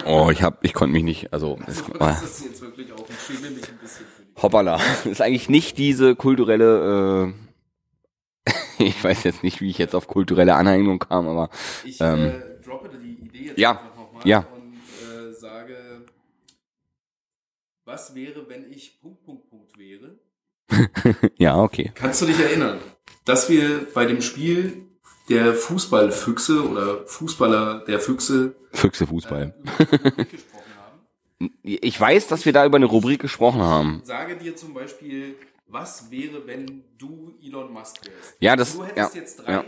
Oh, 0.07 0.31
ich 0.33 0.43
hab, 0.43 0.65
ich 0.65 0.73
konnte 0.75 0.93
mich 0.93 1.05
nicht. 1.05 1.33
Also, 1.33 1.59
es, 1.67 1.83
Das 1.99 2.23
ist 2.23 2.45
jetzt 2.45 2.61
wirklich 2.61 2.93
auch, 2.93 3.07
ich 3.09 3.21
schäme 3.37 3.51
mich 3.51 3.69
ein 3.69 3.79
bisschen 3.79 4.07
für 4.07 4.23
dich. 4.25 4.43
hoppala. 4.43 4.79
Das 4.79 5.07
ist 5.13 5.21
eigentlich 5.23 5.49
nicht 5.49 5.79
diese 5.79 6.17
kulturelle. 6.17 7.35
Äh, 8.47 8.53
ich 8.85 9.03
weiß 9.03 9.23
jetzt 9.25 9.43
nicht, 9.43 9.61
wie 9.61 9.71
ich 9.71 9.79
jetzt 9.79 9.95
auf 9.95 10.09
kulturelle 10.09 10.55
Aneignung 10.55 10.99
kam, 10.99 11.29
aber 11.29 11.51
Ich 11.85 12.01
Ähm, 12.01 12.25
äh, 12.27 12.65
droppe 12.65 12.91
die 12.99 13.25
Idee 13.25 13.45
jetzt 13.49 13.59
ja, 13.59 13.71
einfach 13.73 13.97
nochmal 13.97 14.27
ja. 14.27 14.47
und 14.53 14.73
äh, 15.09 15.33
sage, 15.33 16.07
was 17.85 18.15
wäre, 18.15 18.49
wenn 18.49 18.71
ich 18.71 19.01
Punkt, 19.01 19.23
Punkt, 19.25 19.49
Punkt 19.49 19.79
wäre? 19.79 20.19
ja, 21.39 21.57
okay. 21.61 21.93
Kannst 21.95 22.23
du 22.23 22.27
dich 22.27 22.39
erinnern, 22.41 22.79
dass 23.25 23.49
wir 23.49 23.87
bei 23.93 24.07
dem 24.07 24.23
Spiel 24.23 24.89
der 25.33 25.55
Fußballfüchse 25.55 26.69
oder 26.69 27.07
Fußballer 27.07 27.85
der 27.87 28.01
Füchse 28.01 28.55
Füchse 28.73 29.05
äh, 29.05 29.07
Fußball. 29.07 29.55
haben? 29.79 30.27
Ich 31.65 32.01
weiß, 32.01 32.29
dass 32.29 32.45
wir 32.47 32.53
da 32.53 32.65
über 32.65 32.77
eine 32.77 32.87
Rubrik 32.87 33.21
gesprochen 33.21 33.63
haben. 33.63 34.01
Sage 34.05 34.37
dir 34.37 34.55
zum 34.55 34.75
Beispiel, 34.75 35.35
was 35.67 36.09
wäre, 36.09 36.47
wenn 36.47 36.85
du 36.99 37.35
Elon 37.45 37.73
Musk 37.73 37.97
wärst? 38.07 38.37
Ja, 38.39 38.55
das- 38.55 38.75
Du 38.77 38.85
hättest 38.85 39.15
ja, 39.15 39.21
jetzt 39.21 39.37
drei 39.45 39.53
ja. 39.53 39.65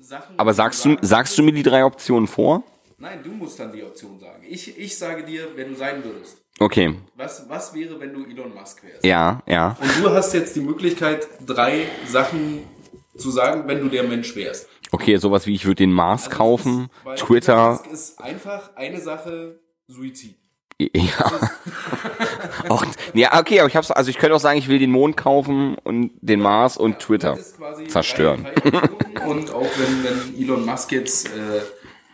Sachen. 0.00 0.38
Aber 0.38 0.54
sagst 0.54 0.84
du, 0.84 0.96
sagst 1.02 1.36
du 1.36 1.42
mir 1.42 1.50
die 1.52 1.64
drei 1.64 1.84
Optionen 1.84 2.28
vor? 2.28 2.62
Nein, 2.98 3.20
du 3.24 3.30
musst 3.30 3.58
dann 3.58 3.72
die 3.72 3.82
Option 3.82 4.20
sagen. 4.20 4.44
Ich, 4.48 4.78
ich 4.78 4.96
sage 4.96 5.24
dir, 5.24 5.48
wer 5.56 5.64
du 5.64 5.74
sein 5.74 6.04
würdest. 6.04 6.40
Okay. 6.60 6.94
Was, 7.16 7.48
was 7.48 7.74
wäre, 7.74 7.98
wenn 7.98 8.12
du 8.14 8.24
Elon 8.24 8.54
Musk 8.54 8.84
wärst? 8.84 9.04
Ja, 9.04 9.42
ja. 9.46 9.76
Und 9.80 10.04
du 10.04 10.10
hast 10.10 10.34
jetzt 10.34 10.54
die 10.54 10.60
Möglichkeit, 10.60 11.26
drei 11.44 11.86
Sachen 12.06 12.62
zu 13.16 13.30
sagen, 13.32 13.64
wenn 13.66 13.80
du 13.80 13.88
der 13.88 14.04
Mensch 14.04 14.36
wärst. 14.36 14.68
Okay, 14.90 15.16
sowas 15.18 15.46
wie 15.46 15.54
ich 15.54 15.64
würde 15.66 15.76
den 15.76 15.92
Mars 15.92 16.24
Also 16.26 16.36
kaufen, 16.36 16.90
ist- 17.14 17.22
Twitter. 17.24 17.70
Musk 17.72 17.86
ist 17.92 18.20
einfach 18.20 18.70
eine 18.76 19.00
Sache 19.00 19.60
Suizid. 19.86 20.36
Ja. 20.80 21.32
auch, 22.68 22.84
ja, 23.12 23.38
okay, 23.40 23.58
aber 23.58 23.68
ich 23.68 23.74
hab's, 23.74 23.90
also 23.90 24.10
ich 24.10 24.18
könnte 24.18 24.36
auch 24.36 24.40
sagen, 24.40 24.58
ich 24.58 24.68
will 24.68 24.78
den 24.78 24.92
Mond 24.92 25.16
kaufen 25.16 25.76
und 25.82 26.12
den 26.20 26.40
Mars 26.40 26.76
und 26.76 27.00
Twitter. 27.00 27.36
Ist 27.36 27.56
quasi 27.56 27.88
zerstören. 27.88 28.46
Und 29.26 29.50
auch 29.50 29.66
wenn, 29.76 30.04
wenn 30.04 30.40
Elon 30.40 30.64
Musk 30.64 30.92
jetzt 30.92 31.26
äh, 31.28 31.60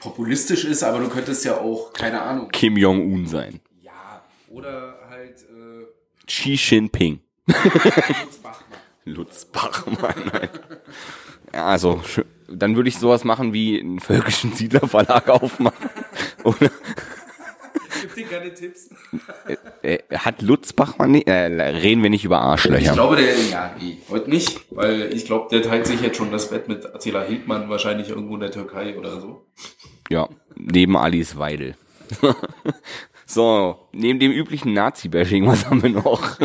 populistisch 0.00 0.64
ist, 0.64 0.82
aber 0.82 0.98
du 1.00 1.08
könntest 1.10 1.44
ja 1.44 1.58
auch, 1.60 1.92
keine 1.92 2.22
Ahnung, 2.22 2.48
Kim 2.50 2.76
Jong-un 2.76 3.26
sein. 3.26 3.60
ja, 3.82 4.22
oder 4.48 4.98
halt 5.10 5.42
äh, 5.42 5.84
Xi 6.26 6.54
Jinping. 6.54 7.20
Lutz 7.46 8.38
Bachmann. 8.42 8.78
Lutz 9.04 9.44
Bachmann, 9.44 10.30
nein. 10.32 10.48
Ja, 11.52 11.66
also, 11.66 12.00
schö- 12.06 12.24
dann 12.48 12.76
würde 12.76 12.88
ich 12.88 12.98
sowas 12.98 13.24
machen 13.24 13.52
wie 13.52 13.80
einen 13.80 14.00
völkischen 14.00 14.52
Siedlerverlag 14.54 15.28
aufmachen. 15.28 15.90
Oder, 16.44 16.70
Gibt 18.02 18.16
dir 18.16 18.26
keine 18.26 18.52
Tipps? 18.52 18.90
äh, 19.82 19.98
hat 20.14 20.42
Lutz 20.42 20.72
Bachmann 20.74 21.12
nicht, 21.12 21.26
äh, 21.26 21.32
reden 21.34 22.02
wir 22.02 22.10
nicht 22.10 22.24
über 22.24 22.36
Ich 22.36 22.42
Arschlöcher. 22.42 22.92
glaube, 22.92 23.16
der, 23.16 23.34
ja, 23.50 23.74
heute 24.10 24.28
nicht, 24.28 24.60
weil 24.70 25.12
ich 25.14 25.24
glaube, 25.24 25.48
der 25.50 25.62
teilt 25.62 25.86
sich 25.86 26.00
jetzt 26.02 26.16
schon 26.18 26.30
das 26.30 26.50
Bett 26.50 26.68
mit 26.68 26.84
Attila 26.94 27.22
Hildmann 27.22 27.68
wahrscheinlich 27.70 28.10
irgendwo 28.10 28.34
in 28.34 28.40
der 28.40 28.50
Türkei 28.50 28.96
oder 28.98 29.20
so. 29.20 29.46
Ja, 30.10 30.28
neben 30.54 30.96
Alice 30.96 31.38
Weidel. 31.38 31.76
so, 33.26 33.88
neben 33.92 34.18
dem 34.20 34.32
üblichen 34.32 34.74
Nazi-Bashing, 34.74 35.46
was 35.46 35.64
haben 35.70 35.82
wir 35.82 35.90
noch? 35.90 36.38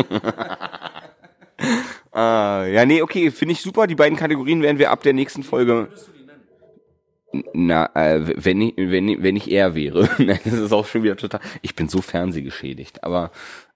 Äh, 2.14 2.74
ja, 2.74 2.84
nee, 2.84 3.02
okay, 3.02 3.30
finde 3.30 3.52
ich 3.52 3.60
super. 3.60 3.86
Die 3.86 3.94
beiden 3.94 4.18
Kategorien 4.18 4.62
werden 4.62 4.78
wir 4.78 4.90
ab 4.90 5.02
der 5.02 5.12
nächsten 5.12 5.42
Folge. 5.42 5.88
Na, 7.52 7.90
äh, 7.94 8.44
wenn 8.44 8.60
ich, 8.60 8.74
wenn 8.76 9.08
ich, 9.08 9.22
wenn 9.22 9.36
ich 9.36 9.50
er 9.50 9.74
wäre. 9.74 10.08
Nein, 10.18 10.40
das 10.44 10.54
ist 10.54 10.72
auch 10.72 10.86
schon 10.86 11.04
wieder 11.04 11.16
total. 11.16 11.40
Ich 11.62 11.74
bin 11.74 11.88
so 11.88 12.02
fernsehgeschädigt. 12.02 13.04
Aber 13.04 13.30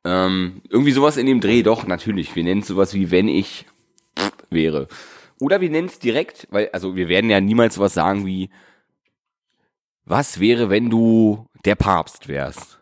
ähm, 0.05 0.62
irgendwie 0.68 0.92
sowas 0.92 1.16
in 1.16 1.27
dem 1.27 1.40
Dreh, 1.40 1.62
doch, 1.62 1.87
natürlich. 1.87 2.35
Wir 2.35 2.44
nennen 2.44 2.62
es 2.62 2.66
sowas 2.66 2.94
wie 2.94 3.11
wenn 3.11 3.29
ich 3.29 3.66
wäre. 4.51 4.88
Oder 5.40 5.61
wir 5.61 5.70
nennen 5.70 5.88
es 5.88 5.99
direkt, 5.99 6.49
weil, 6.51 6.70
also 6.73 6.97
wir 6.97 7.09
werden 7.09 7.31
ja 7.31 7.40
niemals 7.40 7.75
sowas 7.75 7.94
sagen 7.94 8.27
wie, 8.27 8.51
was 10.05 10.40
wäre, 10.40 10.70
wenn 10.70 10.90
du 10.90 11.47
der 11.64 11.75
Papst 11.77 12.29
wärst? 12.29 12.81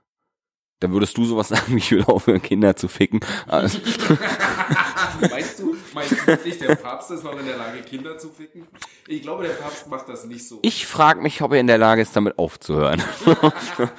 Dann 0.82 0.92
würdest 0.92 1.16
du 1.16 1.24
sowas 1.24 1.48
sagen, 1.54 1.74
wie 1.74 1.78
ich 1.78 1.90
will 1.92 2.02
aufhören, 2.04 2.42
Kinder 2.42 2.74
zu 2.74 2.88
ficken. 2.88 3.20
Also, 3.46 3.78
Meinst 5.30 5.60
du, 5.60 5.76
meinst 5.94 6.12
du 6.12 6.26
wirklich, 6.26 6.58
der 6.58 6.74
Papst 6.74 7.10
ist 7.12 7.22
noch 7.22 7.38
in 7.38 7.46
der 7.46 7.56
Lage, 7.56 7.82
Kinder 7.82 8.18
zu 8.18 8.30
ficken? 8.30 8.66
Ich 9.06 9.22
glaube, 9.22 9.44
der 9.44 9.52
Papst 9.52 9.88
macht 9.88 10.08
das 10.08 10.24
nicht 10.24 10.46
so. 10.46 10.58
ich 10.62 10.86
frage 10.86 11.20
mich, 11.20 11.40
ob 11.42 11.52
er 11.52 11.60
in 11.60 11.66
der 11.68 11.78
Lage 11.78 12.02
ist, 12.02 12.16
damit 12.16 12.38
aufzuhören. 12.38 13.00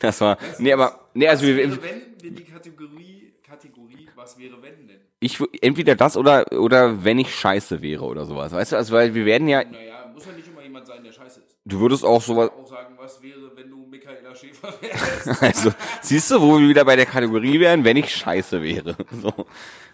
das 0.00 0.20
war, 0.20 0.38
nee, 0.58 0.72
aber, 0.72 1.08
nee, 1.14 1.28
also 1.28 1.46
was 1.46 1.56
wäre, 1.56 1.82
wenn 1.82 2.02
wir 2.20 2.30
die 2.32 2.44
Kategorie, 2.44 3.32
Kategorie, 3.46 4.08
was 4.16 4.36
wäre, 4.38 4.60
wenn 4.60 4.88
denn? 4.88 5.00
ich, 5.20 5.38
entweder 5.60 5.94
das 5.94 6.16
oder, 6.16 6.50
oder 6.52 7.04
wenn 7.04 7.18
ich 7.18 7.32
scheiße 7.34 7.80
wäre 7.82 8.04
oder 8.04 8.24
sowas. 8.24 8.52
Weißt 8.52 8.72
du, 8.72 8.76
also, 8.76 8.92
weil 8.92 9.14
wir 9.14 9.24
werden 9.24 9.46
ja, 9.48 9.62
Naja, 9.62 10.10
muss 10.12 10.26
ja 10.26 10.32
nicht 10.32 10.48
immer 10.48 10.62
jemand 10.62 10.86
sein, 10.86 11.04
der 11.04 11.12
scheiße 11.12 11.40
ist. 11.40 11.56
du 11.64 11.78
würdest 11.80 12.04
auch 12.04 12.20
sowas, 12.22 12.50
Auch 12.50 12.66
sagen, 12.66 12.96
was 12.98 13.22
wäre, 13.22 13.56
wenn 13.56 13.70
du 13.70 13.81
Michaela 14.04 14.34
Schäfer 14.34 14.74
wärst? 14.80 15.42
Also, 15.42 15.72
siehst 16.02 16.30
du, 16.30 16.40
wo 16.40 16.58
wir 16.58 16.68
wieder 16.68 16.84
bei 16.84 16.96
der 16.96 17.06
Kategorie 17.06 17.60
wären, 17.60 17.84
wenn 17.84 17.96
ich 17.96 18.14
scheiße 18.14 18.62
wäre. 18.62 18.96
So. 19.22 19.46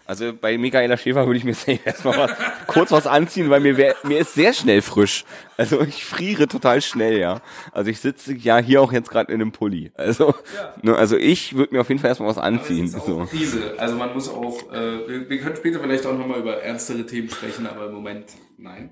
Also 0.05 0.33
bei 0.33 0.57
Michaela 0.57 0.97
Schäfer 0.97 1.27
würde 1.27 1.37
ich 1.37 1.43
mir 1.43 1.53
safe 1.55 1.79
erstmal 1.85 2.17
was, 2.17 2.31
kurz 2.65 2.91
was 2.91 3.05
anziehen, 3.05 3.51
weil 3.51 3.59
mir, 3.59 3.77
wär, 3.77 3.95
mir 4.03 4.17
ist 4.19 4.33
sehr 4.33 4.53
schnell 4.53 4.81
frisch. 4.81 5.23
Also 5.55 5.81
ich 5.81 6.03
friere 6.03 6.47
total 6.47 6.81
schnell, 6.81 7.19
ja. 7.19 7.41
Also 7.71 7.91
ich 7.91 7.99
sitze 7.99 8.33
ja 8.33 8.57
hier 8.57 8.81
auch 8.81 8.91
jetzt 8.91 9.11
gerade 9.11 9.31
in 9.31 9.39
einem 9.39 9.51
Pulli. 9.51 9.91
Also, 9.93 10.33
ne, 10.81 10.95
also 10.95 11.15
ich 11.15 11.55
würde 11.55 11.75
mir 11.75 11.81
auf 11.81 11.89
jeden 11.89 12.01
Fall 12.01 12.09
erstmal 12.09 12.29
was 12.29 12.37
Aber 12.37 12.47
anziehen. 12.47 12.91
auch 12.95 13.05
So. 13.05 13.25
Krise. 13.25 13.75
Also 13.77 13.95
man 13.97 14.11
muss 14.13 14.29
auch, 14.29 14.71
äh, 14.73 15.07
wir, 15.07 15.29
wir 15.29 15.39
können 15.41 15.55
später 15.57 15.79
vielleicht 15.79 16.07
auch 16.07 16.17
nochmal 16.17 16.39
über 16.39 16.59
ernstere 16.63 17.05
Themen 17.05 17.29
sprechen, 17.29 17.67
aber 17.67 17.85
im 17.85 17.93
Moment 17.93 18.31
nein. 18.57 18.91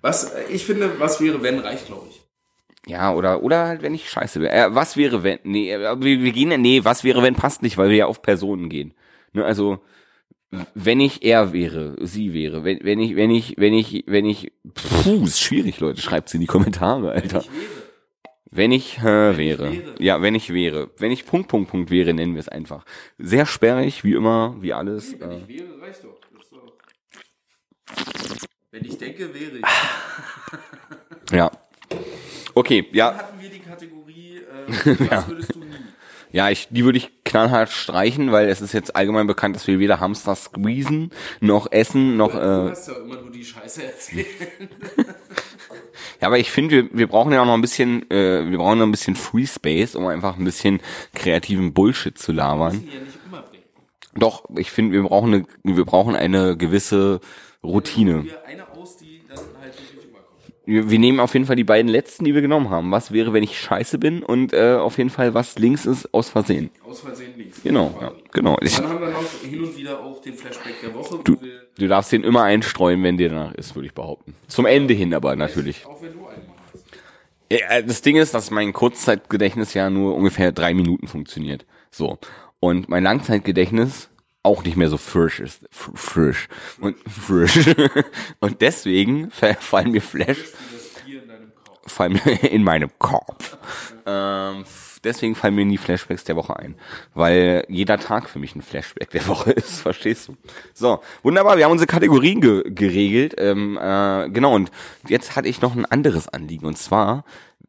Was, 0.00 0.32
äh, 0.32 0.42
ich 0.48 0.66
finde, 0.66 0.98
was 0.98 1.20
wäre, 1.20 1.40
wenn, 1.44 1.60
reicht, 1.60 1.86
glaube 1.86 2.08
ich. 2.10 2.21
Ja, 2.86 3.14
oder, 3.14 3.42
oder 3.42 3.66
halt, 3.66 3.82
wenn 3.82 3.94
ich 3.94 4.10
scheiße 4.10 4.40
wäre. 4.40 4.52
Äh, 4.52 4.74
was 4.74 4.96
wäre, 4.96 5.22
wenn, 5.22 5.38
nee, 5.44 5.74
aber 5.74 6.04
wir, 6.04 6.20
wir 6.20 6.32
gehen 6.32 6.50
ja, 6.50 6.58
nee, 6.58 6.80
was 6.82 7.04
wäre, 7.04 7.22
wenn 7.22 7.34
passt 7.34 7.62
nicht, 7.62 7.78
weil 7.78 7.90
wir 7.90 7.96
ja 7.96 8.06
auf 8.06 8.22
Personen 8.22 8.68
gehen. 8.68 8.92
Ne, 9.32 9.44
also, 9.44 9.78
wenn 10.74 11.00
ich 11.00 11.22
er 11.22 11.52
wäre, 11.52 11.96
sie 12.00 12.34
wäre, 12.34 12.64
wenn, 12.64 12.80
wenn 12.82 12.98
ich, 12.98 13.16
wenn 13.16 13.30
ich, 13.30 13.54
wenn 13.56 13.72
ich, 13.72 14.04
wenn 14.06 14.26
ich, 14.26 14.52
puh, 14.74 15.24
ist 15.24 15.40
schwierig, 15.40 15.80
Leute, 15.80 16.02
schreibt's 16.02 16.34
in 16.34 16.40
die 16.40 16.46
Kommentare, 16.46 17.12
Alter. 17.12 17.40
Ich 17.40 17.46
wäre. 17.46 17.82
Wenn 18.54 18.70
ich 18.70 18.98
äh, 18.98 19.38
wäre. 19.38 19.72
wäre. 19.72 19.94
Ja, 19.98 20.20
wenn 20.20 20.34
ich 20.34 20.52
wäre. 20.52 20.90
Wenn 20.98 21.10
ich 21.10 21.24
Punkt, 21.24 21.48
Punkt, 21.48 21.70
Punkt 21.70 21.90
wäre, 21.90 22.12
nennen 22.12 22.34
wir 22.34 22.40
es 22.40 22.50
einfach. 22.50 22.84
Sehr 23.16 23.46
sperrig, 23.46 24.04
wie 24.04 24.12
immer, 24.12 24.56
wie 24.60 24.74
alles. 24.74 25.18
Wenn 25.18 25.30
Äh, 25.30 25.38
ich 25.38 25.48
wäre, 25.48 25.80
reicht 25.80 26.04
doch. 26.04 26.20
Wenn 28.70 28.84
ich 28.84 28.98
denke, 28.98 29.32
wäre 29.32 29.58
ich. 29.58 31.32
ja. 31.32 31.50
Okay, 32.54 32.86
ja, 32.92 33.14
Hatten 33.14 33.40
wir 33.40 33.48
die 33.48 33.58
Kategorie, 33.58 34.36
äh, 34.38 35.10
was 35.10 35.28
würdest 35.28 35.54
du 35.54 35.60
nie? 35.60 35.66
ja, 36.32 36.50
ich, 36.50 36.68
die 36.70 36.84
würde 36.84 36.98
ich 36.98 37.10
knallhart 37.24 37.70
streichen, 37.70 38.32
weil 38.32 38.48
es 38.48 38.60
ist 38.60 38.72
jetzt 38.72 38.94
allgemein 38.96 39.26
bekannt, 39.26 39.56
dass 39.56 39.66
wir 39.66 39.78
weder 39.78 40.00
Hamster 40.00 40.34
squeezen, 40.34 41.10
noch 41.40 41.70
essen, 41.70 42.16
noch, 42.16 42.32
Du 42.32 42.38
äh, 42.38 42.70
hast 42.70 42.88
ja 42.88 42.94
immer 42.94 43.20
nur 43.20 43.30
die 43.30 43.44
Scheiße 43.44 43.84
erzählt. 43.84 44.26
Ja, 46.20 46.28
aber 46.28 46.38
ich 46.38 46.52
finde, 46.52 46.70
wir, 46.76 46.88
wir 46.92 47.06
brauchen 47.08 47.32
ja 47.32 47.42
auch 47.42 47.46
noch 47.46 47.54
ein 47.54 47.60
bisschen, 47.60 48.08
äh, 48.08 48.48
wir 48.48 48.58
brauchen 48.58 48.78
noch 48.78 48.86
ein 48.86 48.92
bisschen 48.92 49.16
Free 49.16 49.44
Space, 49.44 49.96
um 49.96 50.06
einfach 50.06 50.38
ein 50.38 50.44
bisschen 50.44 50.80
kreativen 51.14 51.72
Bullshit 51.72 52.16
zu 52.16 52.30
labern. 52.30 52.88
Ja. 52.92 53.42
Doch, 54.14 54.44
ich 54.56 54.70
finde, 54.70 54.92
wir 54.92 55.02
brauchen 55.02 55.34
eine, 55.34 55.44
wir 55.64 55.84
brauchen 55.84 56.14
eine 56.14 56.56
gewisse 56.56 57.20
Routine. 57.64 58.24
Wir 58.24 58.44
eine 58.46 58.70
aus, 58.70 58.98
die 58.98 59.22
dann 59.28 59.38
halt 59.60 59.76
wirklich 59.76 60.04
überkommt. 60.04 60.51
Wir, 60.64 60.98
nehmen 60.98 61.18
auf 61.18 61.34
jeden 61.34 61.46
Fall 61.46 61.56
die 61.56 61.64
beiden 61.64 61.90
letzten, 61.90 62.24
die 62.24 62.34
wir 62.34 62.40
genommen 62.40 62.70
haben. 62.70 62.92
Was 62.92 63.12
wäre, 63.12 63.32
wenn 63.32 63.42
ich 63.42 63.58
scheiße 63.58 63.98
bin? 63.98 64.22
Und 64.22 64.52
äh, 64.52 64.74
auf 64.74 64.96
jeden 64.96 65.10
Fall, 65.10 65.34
was 65.34 65.58
links 65.58 65.86
ist, 65.86 66.14
aus 66.14 66.28
Versehen. 66.28 66.70
Aus 66.84 67.00
Versehen 67.00 67.36
lief. 67.36 67.62
Genau, 67.64 67.98
ja, 68.00 68.12
genau. 68.32 68.56
Ich, 68.60 68.76
Dann 68.76 68.88
haben 68.88 69.00
wir 69.00 69.08
noch 69.08 69.24
hin 69.42 69.60
und 69.60 69.76
wieder 69.76 69.98
auch 70.00 70.20
den 70.20 70.34
Flashback 70.34 70.80
der 70.80 70.94
Woche, 70.94 71.18
wo 71.18 71.22
du, 71.22 71.40
wir, 71.42 71.62
du 71.76 71.88
darfst 71.88 72.12
den 72.12 72.22
immer 72.22 72.44
einstreuen, 72.44 73.02
wenn 73.02 73.16
dir 73.16 73.30
danach 73.30 73.54
ist, 73.54 73.74
würde 73.74 73.86
ich 73.86 73.94
behaupten. 73.94 74.34
Zum 74.46 74.64
Ende 74.66 74.94
hin 74.94 75.12
aber 75.14 75.34
natürlich. 75.34 75.84
auch 75.84 76.00
wenn 76.00 76.12
du 76.12 76.26
einen. 76.26 76.52
Ja, 77.50 77.82
das 77.82 78.00
Ding 78.00 78.16
ist, 78.16 78.32
dass 78.32 78.50
mein 78.50 78.72
Kurzzeitgedächtnis 78.72 79.74
ja 79.74 79.90
nur 79.90 80.14
ungefähr 80.14 80.52
drei 80.52 80.74
Minuten 80.74 81.08
funktioniert. 81.08 81.66
So. 81.90 82.18
Und 82.60 82.88
mein 82.88 83.02
Langzeitgedächtnis 83.02 84.08
auch 84.42 84.64
nicht 84.64 84.76
mehr 84.76 84.88
so 84.88 84.96
frisch 84.96 85.40
ist. 85.40 85.66
Frisch. 85.70 86.48
Und 86.80 86.96
frisch. 87.08 87.70
Und 88.40 88.60
deswegen 88.60 89.30
fa- 89.30 89.54
fallen 89.54 89.92
mir 89.92 90.00
Flash, 90.02 90.38
fallen 91.86 92.20
mir 92.24 92.42
in 92.50 92.64
meinem 92.64 92.90
Kopf. 92.98 93.56
Ähm, 94.04 94.64
deswegen 95.04 95.34
fallen 95.34 95.54
mir 95.54 95.64
nie 95.64 95.78
Flashbacks 95.78 96.24
der 96.24 96.36
Woche 96.36 96.56
ein. 96.56 96.74
Weil 97.14 97.64
jeder 97.68 97.98
Tag 97.98 98.28
für 98.28 98.38
mich 98.40 98.56
ein 98.56 98.62
Flashback 98.62 99.10
der 99.10 99.26
Woche 99.28 99.52
ist, 99.52 99.80
verstehst 99.80 100.28
du? 100.28 100.36
So, 100.74 101.00
wunderbar, 101.22 101.56
wir 101.56 101.64
haben 101.64 101.72
unsere 101.72 101.86
Kategorien 101.86 102.40
ge 102.40 102.62
geregelt. 102.70 103.34
Ähm, 103.38 103.78
äh, 103.80 104.28
genau, 104.30 104.54
und 104.54 104.70
jetzt 105.08 105.36
hatte 105.36 105.48
ich 105.48 105.60
noch 105.60 105.74
ein 105.76 105.86
anderes 105.86 106.28
Anliegen. 106.28 106.66
Und 106.66 106.78
zwar, 106.78 107.24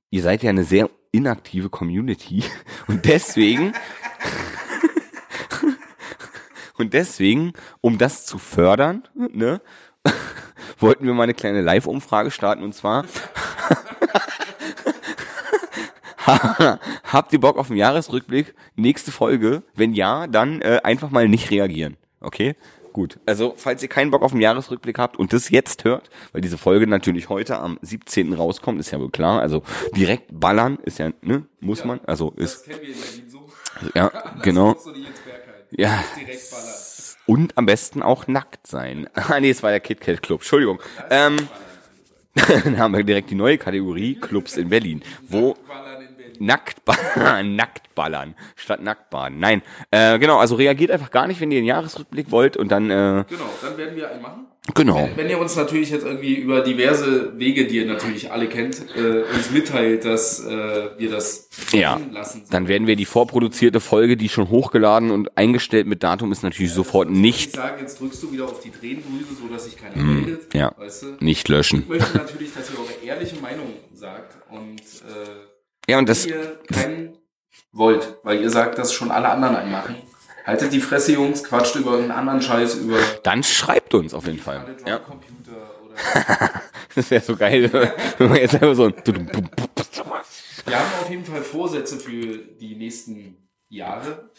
ihr 0.09 0.23
seid 0.23 0.41
ja 0.41 0.49
eine 0.49 0.63
sehr 0.63 0.89
inaktive 1.11 1.69
Community. 1.69 2.43
Und 2.87 3.05
deswegen... 3.05 3.73
Und 6.83 6.93
deswegen, 6.93 7.53
um 7.79 7.97
das 7.97 8.25
zu 8.25 8.37
fördern, 8.37 9.03
ne, 9.15 9.61
wollten 10.79 11.05
wir 11.05 11.13
mal 11.13 11.23
eine 11.23 11.33
kleine 11.33 11.61
Live-Umfrage 11.61 12.29
starten 12.29 12.61
und 12.61 12.75
zwar 12.75 13.05
habt 17.05 17.31
ihr 17.31 17.39
Bock 17.39 17.57
auf 17.57 17.69
einen 17.69 17.77
Jahresrückblick? 17.77 18.53
Nächste 18.75 19.13
Folge? 19.13 19.63
Wenn 19.75 19.93
ja, 19.93 20.27
dann 20.27 20.61
äh, 20.61 20.81
einfach 20.83 21.09
mal 21.09 21.29
nicht 21.29 21.51
reagieren. 21.51 21.95
Okay? 22.19 22.57
Gut. 22.91 23.17
Also, 23.25 23.53
falls 23.55 23.81
ihr 23.81 23.87
keinen 23.87 24.11
Bock 24.11 24.23
auf 24.23 24.33
einen 24.33 24.41
Jahresrückblick 24.41 24.99
habt 24.99 25.17
und 25.17 25.31
das 25.31 25.49
jetzt 25.49 25.85
hört, 25.85 26.09
weil 26.33 26.41
diese 26.41 26.57
Folge 26.57 26.85
natürlich 26.85 27.29
heute 27.29 27.59
am 27.59 27.79
17. 27.81 28.33
rauskommt, 28.33 28.81
ist 28.81 28.91
ja 28.91 28.99
wohl 28.99 29.09
klar. 29.09 29.39
Also 29.39 29.63
direkt 29.95 30.37
ballern 30.37 30.79
ist 30.83 30.99
ja, 30.99 31.11
ne, 31.21 31.45
muss 31.61 31.85
man. 31.85 32.01
Also 32.05 32.33
Das 32.35 32.55
ist 32.55 32.65
kennen 32.65 32.81
wir 32.81 32.89
in 32.89 32.99
Berlin 32.99 33.29
so. 33.29 33.49
ja 33.95 34.09
Das 34.09 34.43
genau. 34.43 34.73
ist 34.73 34.83
so. 34.83 34.91
Ja. 35.77 36.03
Und 37.25 37.57
am 37.57 37.65
besten 37.65 38.03
auch 38.03 38.27
nackt 38.27 38.67
sein. 38.67 39.07
Ah, 39.15 39.39
nee, 39.39 39.49
es 39.49 39.63
war 39.63 39.71
der 39.71 39.79
KitKat 39.79 40.21
Club. 40.21 40.41
Entschuldigung. 40.41 40.79
Ähm, 41.09 41.37
dann 42.63 42.77
haben 42.77 42.95
wir 42.95 43.03
direkt 43.03 43.29
die 43.29 43.35
neue 43.35 43.57
Kategorie 43.57 44.15
Clubs 44.15 44.57
in 44.57 44.69
Berlin. 44.69 45.03
Wo 45.27 45.55
Ballern 46.39 46.45
in 46.45 46.45
Berlin. 46.45 46.45
nackt 46.47 46.85
ballern, 46.85 47.55
nackt 47.55 47.95
ballern 47.95 48.35
statt 48.55 48.81
nackt 48.81 49.09
baden. 49.09 49.39
Nein, 49.39 49.61
äh, 49.91 50.17
genau, 50.19 50.37
also 50.37 50.55
reagiert 50.55 50.91
einfach 50.91 51.11
gar 51.11 51.27
nicht, 51.27 51.39
wenn 51.41 51.51
ihr 51.51 51.59
einen 51.59 51.67
Jahresrückblick 51.67 52.31
wollt 52.31 52.57
und 52.57 52.69
dann, 52.71 52.89
äh, 52.89 53.23
Genau, 53.29 53.49
dann 53.61 53.77
werden 53.77 53.95
wir 53.95 54.09
einen 54.09 54.21
machen. 54.21 54.45
genau. 54.73 55.09
Wenn 55.15 55.29
ihr 55.29 55.37
uns 55.39 55.55
natürlich 55.55 55.89
jetzt 55.91 56.05
irgendwie 56.05 56.35
über 56.35 56.61
diverse 56.61 57.37
Wege, 57.37 57.67
die 57.67 57.77
ihr 57.77 57.85
natürlich 57.85 58.31
alle 58.31 58.47
kennt, 58.47 58.83
äh, 58.95 59.23
uns 59.35 59.51
mitteilt, 59.51 60.05
dass 60.05 60.39
äh, 60.45 60.89
wir 60.97 61.11
das 61.11 61.49
Ja, 61.71 61.99
lassen. 62.11 62.43
dann 62.49 62.67
werden 62.67 62.87
wir 62.87 62.95
die 62.95 63.05
vorproduzierte 63.05 63.79
Folge, 63.79 64.17
die 64.17 64.29
schon 64.29 64.49
hochgeladen 64.49 65.11
und 65.11 65.37
eingestellt 65.37 65.85
mit 65.87 66.01
Datum 66.03 66.31
ist 66.31 66.41
natürlich 66.43 66.71
sofort 66.73 67.09
Ich 67.09 67.15
nicht, 67.17 67.55
sagen, 67.55 67.75
jetzt 67.81 67.99
drückst 67.99 68.23
du 68.23 68.31
wieder 68.31 68.45
auf 68.45 68.59
die 68.61 68.71
Tränendrüse, 68.71 69.35
so 69.39 69.47
dass 69.53 69.65
sich 69.65 69.77
keiner 69.77 69.97
meldet. 69.97 70.53
Mhm, 70.53 70.59
ja. 70.59 70.73
Weißt 70.77 71.03
du? 71.03 71.07
nicht 71.19 71.47
löschen. 71.49 71.81
Ich 71.83 71.87
möchte 71.89 72.17
natürlich, 72.17 72.53
dass 72.53 72.69
ihr 72.71 72.79
eure 72.79 73.05
ehrliche 73.05 73.35
Meinung 73.41 73.67
sagt 73.93 74.37
und 74.49 74.79
äh, 74.79 75.52
Ja, 75.87 75.97
und 75.97 76.07
das, 76.07 76.25
wenn 76.25 76.33
ihr 76.33 76.59
keinen 76.71 77.17
wollt, 77.71 78.17
weil 78.23 78.41
ihr 78.41 78.49
sagt, 78.49 78.77
dass 78.77 78.93
schon 78.93 79.11
alle 79.11 79.29
anderen 79.29 79.55
einen 79.55 79.71
machen. 79.71 79.95
Haltet 80.45 80.73
die 80.73 80.79
Fresse, 80.79 81.13
Jungs, 81.13 81.43
quatscht 81.43 81.75
über 81.75 81.97
einen 81.97 82.11
anderen 82.11 82.41
Scheiß, 82.41 82.75
über 82.75 82.97
dann 83.23 83.43
schreibt 83.43 83.93
uns 83.93 84.13
auf 84.13 84.25
jeden 84.25 84.39
Fall. 84.39 84.75
Ja, 84.85 84.99
Computer 84.99 85.71
oder. 85.83 85.95
das 86.95 87.09
wäre 87.11 87.23
so 87.23 87.35
geil, 87.35 87.71
wenn 88.17 88.29
man 88.29 88.37
jetzt 88.37 88.55
einfach 88.55 88.75
so 88.75 88.85
ein 88.85 88.93
Wir 90.65 90.79
haben 90.79 91.01
auf 91.01 91.09
jeden 91.09 91.25
Fall 91.25 91.41
Vorsätze 91.41 91.97
für 91.97 92.37
die 92.37 92.75
nächsten 92.75 93.49
Jahre. 93.69 94.31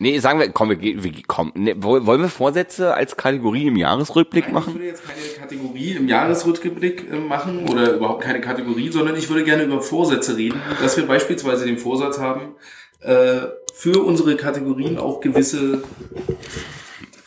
Nee, 0.00 0.20
sagen 0.20 0.38
wir, 0.38 0.48
komm, 0.50 0.70
wir, 0.70 0.80
wir 1.02 1.12
komm, 1.26 1.52
woll- 1.56 2.06
wollen 2.06 2.20
wir 2.20 2.28
Vorsätze 2.28 2.94
als 2.94 3.16
Kategorie 3.16 3.66
im 3.66 3.74
Jahresrückblick 3.76 4.44
Nein, 4.44 4.50
Ich 4.50 4.54
machen? 4.54 4.74
würde 4.74 4.86
jetzt 4.86 5.02
keine 5.04 5.20
Kategorie 5.40 5.90
im 5.96 6.06
Jahresrückblick 6.06 7.10
äh, 7.10 7.16
machen 7.18 7.68
oder 7.68 7.94
überhaupt 7.94 8.22
keine 8.22 8.40
Kategorie, 8.40 8.90
sondern 8.90 9.16
ich 9.16 9.28
würde 9.28 9.42
gerne 9.42 9.64
über 9.64 9.82
Vorsätze 9.82 10.36
reden, 10.36 10.60
dass 10.80 10.96
wir 10.96 11.04
beispielsweise 11.06 11.64
den 11.66 11.78
Vorsatz 11.78 12.20
haben, 12.20 12.54
äh, 13.00 13.40
für 13.74 14.04
unsere 14.04 14.36
Kategorien 14.36 14.98
auch 14.98 15.20
gewisse 15.20 15.82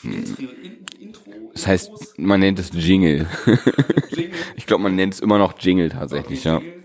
Intro, 0.03 0.41
in, 0.41 0.77
Intro 0.99 1.21
Das 1.53 1.67
heißt, 1.67 1.91
man 2.19 2.39
nennt 2.39 2.57
es 2.59 2.69
Jingle. 2.73 3.27
Jingle, 4.11 4.31
Ich 4.55 4.65
glaube, 4.65 4.83
man 4.83 4.95
nennt 4.95 5.13
es 5.13 5.19
immer 5.19 5.37
noch 5.37 5.55
Jingle 5.59 5.89
tatsächlich, 5.89 6.45
ja. 6.45 6.59
Jingle, 6.59 6.80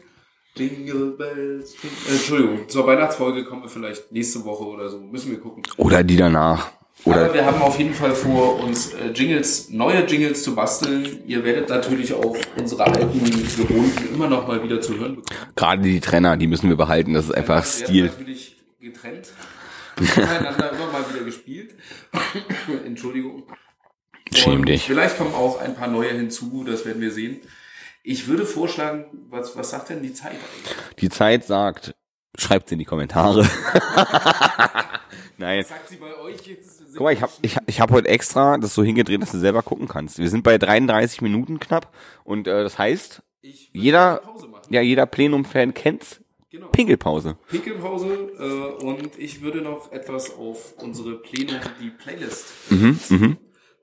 Jingle 0.57 1.15
Bells. 1.19 1.75
Jingle, 1.83 1.99
äh, 2.09 2.13
Entschuldigung, 2.13 2.69
zur 2.69 2.87
Weihnachtsfolge 2.87 3.45
kommen 3.45 3.63
wir 3.63 3.69
vielleicht 3.69 4.11
nächste 4.13 4.45
Woche 4.45 4.65
oder 4.65 4.89
so. 4.89 4.99
Müssen 4.99 5.31
wir 5.31 5.41
gucken. 5.41 5.63
Oder 5.77 6.03
die 6.03 6.17
danach. 6.17 6.71
Aber 7.05 7.15
Oder 7.15 7.35
wir 7.35 7.45
haben 7.45 7.61
auf 7.61 7.79
jeden 7.79 7.93
Fall 7.95 8.15
vor, 8.15 8.59
uns 8.65 8.95
äh, 8.95 9.11
Jingles, 9.15 9.69
neue 9.71 10.05
Jingles 10.07 10.43
zu 10.43 10.55
basteln. 10.55 11.21
Ihr 11.27 11.45
werdet 11.45 11.69
natürlich 11.69 12.13
auch 12.15 12.37
unsere 12.59 12.87
alten 12.87 13.23
gewohnten 13.23 14.15
immer 14.15 14.29
noch 14.29 14.49
mal 14.49 14.63
wieder 14.65 14.81
zu 14.81 14.99
hören 14.99 15.17
bekommen. 15.17 15.39
gerade 15.55 15.83
die 15.83 16.01
Trenner, 16.01 16.37
die 16.37 16.47
müssen 16.47 16.69
wir 16.69 16.77
behalten. 16.77 17.13
Das 17.15 17.27
ist 17.27 17.35
einfach 17.35 17.65
Stil. 17.65 18.07
natürlich 18.07 18.57
getrennt. 18.81 19.29
Miteinander 20.01 20.73
immer 20.73 20.91
mal 20.91 21.05
wieder 21.13 21.25
gespielt. 21.25 21.75
Entschuldigung. 22.85 23.45
Schäm 24.33 24.65
dich. 24.65 24.83
Vielleicht 24.85 25.19
kommen 25.19 25.35
auch 25.35 25.61
ein 25.61 25.75
paar 25.75 25.89
neue 25.89 26.11
hinzu, 26.11 26.65
das 26.67 26.85
werden 26.85 27.01
wir 27.01 27.11
sehen. 27.11 27.41
Ich 28.09 28.29
würde 28.29 28.47
vorschlagen, 28.47 29.07
was, 29.31 29.57
was 29.57 29.71
sagt 29.71 29.89
denn 29.89 30.01
die 30.01 30.15
Zeit 30.15 30.35
eigentlich? 30.35 30.77
Die 31.01 31.09
Zeit 31.09 31.45
sagt, 31.45 31.93
schreibt's 32.39 32.71
in 32.71 32.79
die 32.79 32.85
Kommentare. 32.85 33.45
Nein. 35.39 35.65
Sagt 35.65 35.89
sie 35.89 35.97
bei 35.97 36.17
euch 36.17 36.47
jetzt? 36.47 36.85
Guck 36.93 37.01
mal, 37.01 37.13
ich 37.13 37.21
habe 37.21 37.33
ich, 37.43 37.57
ich 37.67 37.81
hab 37.81 37.91
heute 37.91 38.07
extra 38.07 38.59
das 38.59 38.77
so 38.77 38.85
hingedreht, 38.85 39.21
dass 39.21 39.33
du 39.33 39.41
selber 39.41 39.63
gucken 39.63 39.89
kannst. 39.89 40.19
Wir 40.19 40.29
sind 40.31 40.45
bei 40.45 40.57
33 40.57 41.21
Minuten 41.21 41.59
knapp 41.59 41.93
und 42.23 42.47
äh, 42.47 42.63
das 42.63 42.79
heißt, 42.79 43.23
jeder, 43.43 44.23
ja, 44.71 44.83
jeder 44.83 45.07
Plenum-Fan 45.07 45.75
kennt's. 45.75 46.21
Genau. 46.49 46.69
Pinkelpause. 46.69 47.37
Pinkelpause 47.49 48.31
äh, 48.39 48.85
und 48.85 49.19
ich 49.19 49.43
würde 49.43 49.63
noch 49.63 49.91
etwas 49.91 50.33
auf 50.37 50.75
unsere 50.79 51.17
Pläne, 51.17 51.61
die 51.81 51.91
Playlist. 51.91 52.71
Mhm, 52.71 53.37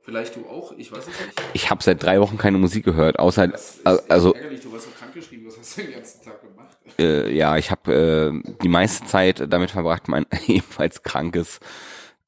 Vielleicht 0.03 0.35
du 0.35 0.45
auch, 0.47 0.73
ich 0.77 0.91
weiß 0.91 0.99
es 0.99 1.07
nicht. 1.07 1.41
Ich 1.53 1.69
habe 1.69 1.81
seit 1.81 2.03
drei 2.03 2.19
Wochen 2.19 2.37
keine 2.37 2.57
Musik 2.57 2.83
gehört, 2.83 3.19
außer 3.19 3.47
Das 3.47 3.79
also 3.85 4.33
ärgerlich, 4.33 4.59
du 4.59 4.73
warst 4.73 4.85
so 4.85 4.91
krank 4.91 5.13
geschrieben, 5.13 5.45
was 5.47 5.57
hast 5.57 5.77
du 5.77 5.81
den 5.83 5.93
ganzen 5.93 6.21
Tag 6.21 6.41
gemacht? 6.41 6.77
äh, 6.99 7.33
ja, 7.33 7.55
ich 7.55 7.71
habe 7.71 8.33
äh, 8.43 8.53
die 8.61 8.67
meiste 8.67 9.05
Zeit 9.07 9.45
damit 9.47 9.71
verbracht, 9.71 10.09
mein 10.09 10.25
ebenfalls 10.47 11.03
krankes 11.03 11.61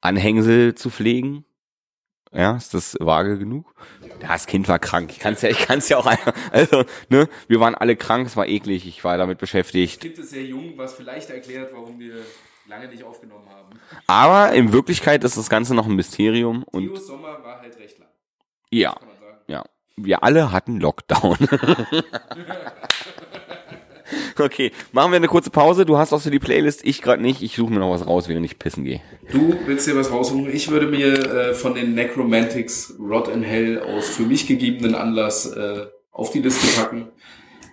Anhängsel 0.00 0.74
zu 0.74 0.88
pflegen. 0.88 1.44
Ja, 2.32 2.56
ist 2.56 2.72
das 2.72 2.96
vage 2.98 3.38
genug? 3.38 3.74
Ja, 4.00 4.28
das 4.28 4.46
Kind 4.46 4.68
war 4.68 4.78
krank. 4.78 5.10
Ich 5.10 5.18
kann's 5.18 5.42
ja, 5.42 5.50
ich 5.50 5.58
kann's 5.58 5.90
ja 5.90 5.98
auch 5.98 6.06
einfach, 6.06 6.32
also, 6.52 6.84
ne, 7.10 7.28
wir 7.46 7.60
waren 7.60 7.74
alle 7.74 7.94
krank, 7.96 8.26
es 8.26 8.36
war 8.36 8.48
eklig, 8.48 8.86
ich 8.86 9.04
war 9.04 9.18
damit 9.18 9.36
beschäftigt. 9.36 10.00
Kind 10.00 10.18
ist 10.18 10.30
sehr 10.30 10.44
jung, 10.44 10.72
was 10.76 10.94
vielleicht 10.94 11.28
erklärt, 11.28 11.72
warum 11.74 11.98
wir 11.98 12.14
lange 12.68 12.88
nicht 12.88 13.04
aufgenommen 13.04 13.48
haben. 13.48 13.78
Aber 14.06 14.52
in 14.52 14.72
Wirklichkeit 14.72 15.24
ist 15.24 15.36
das 15.36 15.48
Ganze 15.48 15.74
noch 15.74 15.86
ein 15.86 15.94
Mysterium 15.94 16.62
und 16.64 16.84
Theos 16.84 17.06
Sommer 17.06 17.42
war 17.42 17.60
halt 17.60 17.78
recht 17.78 17.98
lang, 17.98 18.08
ja, 18.70 18.96
ja, 19.46 19.64
wir 19.96 20.22
alle 20.22 20.52
hatten 20.52 20.80
Lockdown. 20.80 21.36
okay, 24.38 24.72
machen 24.92 25.12
wir 25.12 25.16
eine 25.16 25.28
kurze 25.28 25.50
Pause. 25.50 25.84
Du 25.86 25.96
hast 25.96 26.12
auch 26.12 26.20
so 26.20 26.30
die 26.30 26.38
Playlist, 26.38 26.84
ich 26.84 27.00
gerade 27.02 27.22
nicht. 27.22 27.42
Ich 27.42 27.56
suche 27.56 27.72
mir 27.72 27.78
noch 27.78 27.92
was 27.92 28.06
raus, 28.06 28.28
während 28.28 28.44
ich 28.44 28.58
pissen 28.58 28.84
gehe. 28.84 29.00
Du 29.30 29.56
willst 29.66 29.86
dir 29.86 29.96
was 29.96 30.10
raussuchen? 30.10 30.52
Ich 30.52 30.70
würde 30.70 30.86
mir 30.88 31.14
äh, 31.14 31.54
von 31.54 31.74
den 31.74 31.94
Necromantics 31.94 32.96
Rot 32.98 33.28
in 33.28 33.42
Hell 33.42 33.80
aus 33.80 34.08
für 34.08 34.24
mich 34.24 34.46
gegebenen 34.46 34.94
Anlass 34.94 35.46
äh, 35.46 35.86
auf 36.10 36.30
die 36.30 36.40
Liste 36.40 36.80
packen. 36.80 37.08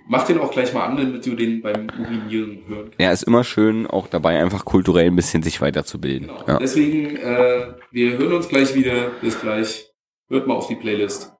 Mach 0.07 0.25
den 0.25 0.39
auch 0.39 0.51
gleich 0.51 0.73
mal 0.73 0.85
an, 0.85 0.97
damit 0.97 1.25
du 1.25 1.33
den 1.35 1.61
beim 1.61 1.87
Urinieren 1.97 2.63
hören 2.67 2.83
kannst. 2.85 2.99
Ja, 2.99 3.11
ist 3.11 3.23
immer 3.23 3.43
schön, 3.43 3.87
auch 3.87 4.07
dabei 4.07 4.39
einfach 4.41 4.65
kulturell 4.65 5.07
ein 5.07 5.15
bisschen 5.15 5.43
sich 5.43 5.61
weiterzubilden. 5.61 6.27
Genau. 6.27 6.43
Ja. 6.47 6.57
Deswegen, 6.59 7.15
äh, 7.15 7.73
wir 7.91 8.17
hören 8.17 8.33
uns 8.33 8.49
gleich 8.49 8.75
wieder. 8.75 9.11
Bis 9.21 9.39
gleich. 9.39 9.87
Hört 10.29 10.47
mal 10.47 10.55
auf 10.55 10.67
die 10.67 10.75
Playlist. 10.75 11.31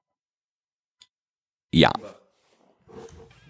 ja. 1.72 1.90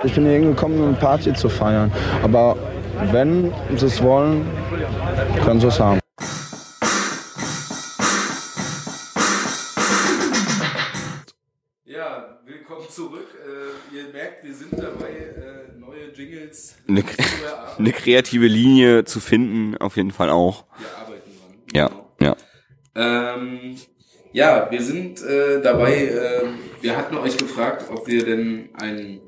Ich 0.03 0.15
bin 0.15 0.25
hier 0.25 0.35
hingekommen, 0.35 0.79
um 0.81 0.89
eine 0.89 0.97
Party 0.97 1.33
zu 1.33 1.49
feiern. 1.49 1.91
Aber 2.23 2.57
wenn 3.11 3.53
sie 3.77 3.87
es 3.87 4.03
wollen, 4.03 4.45
können 5.45 5.61
sie 5.61 5.69
es 5.69 5.81
haben. 5.81 5.99
Jingles 16.55 16.77
Eine, 16.89 17.05
eine 17.79 17.93
kreative 17.93 18.47
Linie 18.47 19.05
zu 19.05 19.21
finden, 19.21 19.77
auf 19.79 19.97
jeden 19.97 20.11
Fall 20.11 20.31
auch. 20.31 20.65
Wir 20.79 20.99
arbeiten 20.99 21.31
dran. 21.41 21.65
Ja, 21.75 21.89
Genau. 21.89 22.37
ja. 22.95 23.35
Ähm, 23.35 23.77
ja, 24.33 24.71
wir 24.71 24.83
sind 24.83 25.23
äh, 25.23 25.61
dabei, 25.63 26.07
äh, 26.07 26.43
wir 26.81 26.97
hatten 26.97 27.17
euch 27.17 27.37
gefragt, 27.37 27.85
ob 27.91 28.07
wir 28.07 28.25
denn 28.25 28.71
ein 28.75 29.21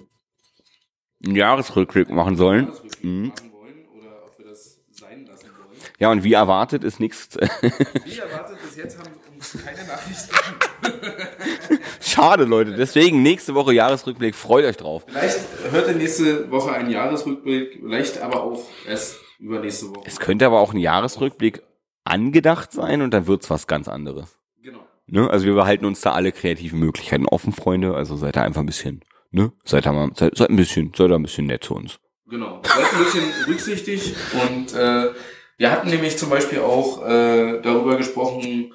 einen 1.25 1.35
Jahresrückblick 1.35 2.11
machen 2.11 2.37
sollen. 2.37 2.67
Jahresrückblick 2.67 3.05
Mhm. 3.05 3.29
machen 3.29 3.53
wollen 3.53 3.89
oder 3.99 4.25
ob 4.27 4.39
wir 4.39 4.47
das 4.47 4.81
sein 4.93 5.27
lassen 5.27 5.47
wollen. 5.47 5.79
Ja, 5.99 6.11
und 6.11 6.23
wie 6.25 6.35
erwartet 6.35 6.85
ist 6.85 7.01
nichts. 7.01 7.37
Wie 7.37 8.19
erwartet, 8.19 8.59
bis 8.63 8.77
jetzt 8.77 8.99
haben 8.99 9.11
keine 9.53 9.87
Nachrichten. 9.87 10.35
Schade, 12.01 12.45
Leute. 12.45 12.75
Deswegen 12.75 13.23
nächste 13.23 13.55
Woche 13.55 13.73
Jahresrückblick. 13.73 14.35
Freut 14.35 14.65
euch 14.65 14.77
drauf. 14.77 15.05
Vielleicht 15.07 15.41
hört 15.71 15.89
ihr 15.89 15.95
nächste 15.95 16.51
Woche 16.51 16.73
einen 16.73 16.91
Jahresrückblick, 16.91 17.81
vielleicht 17.83 18.21
aber 18.21 18.43
auch 18.43 18.63
erst 18.87 19.19
übernächste 19.39 19.91
Woche. 19.91 20.05
Es 20.07 20.19
könnte 20.19 20.47
aber 20.47 20.61
auch 20.61 20.73
ein 20.73 20.79
Jahresrückblick 20.79 21.63
angedacht 22.05 22.73
sein 22.73 23.03
und 23.03 23.13
dann 23.13 23.27
wird's 23.27 23.51
was 23.51 23.67
ganz 23.67 23.89
anderes. 23.89 24.39
Genau. 24.63 24.87
Ne? 25.07 25.29
Also 25.29 25.47
wir 25.47 25.55
behalten 25.55 25.85
uns 25.85 26.01
da 26.01 26.13
alle 26.13 26.33
kreativen 26.33 26.79
Möglichkeiten 26.79 27.27
offen, 27.27 27.53
Freunde. 27.53 27.95
Also 27.95 28.17
seid 28.17 28.37
da 28.37 28.43
einfach 28.43 28.61
ein 28.61 28.67
bisschen, 28.67 29.05
ne? 29.31 29.53
Seid 29.65 29.87
da 29.87 29.93
mal, 29.93 30.11
seid, 30.15 30.37
seid 30.37 30.51
ein 30.51 30.57
bisschen, 30.57 30.93
seid 30.97 31.11
da 31.11 31.17
ein 31.17 31.23
bisschen 31.23 31.47
nett 31.47 31.65
zu 31.65 31.75
uns. 31.75 31.99
Genau. 32.29 32.61
Seid 32.65 32.93
ein 32.93 33.05
bisschen 33.05 33.25
rücksichtig 33.47 34.15
und 34.33 34.75
äh, 34.75 35.11
wir 35.59 35.71
hatten 35.71 35.89
nämlich 35.89 36.19
zum 36.19 36.31
Beispiel 36.31 36.61
auch 36.61 37.03
äh, 37.07 37.61
darüber 37.63 37.97
gesprochen, 37.97 38.73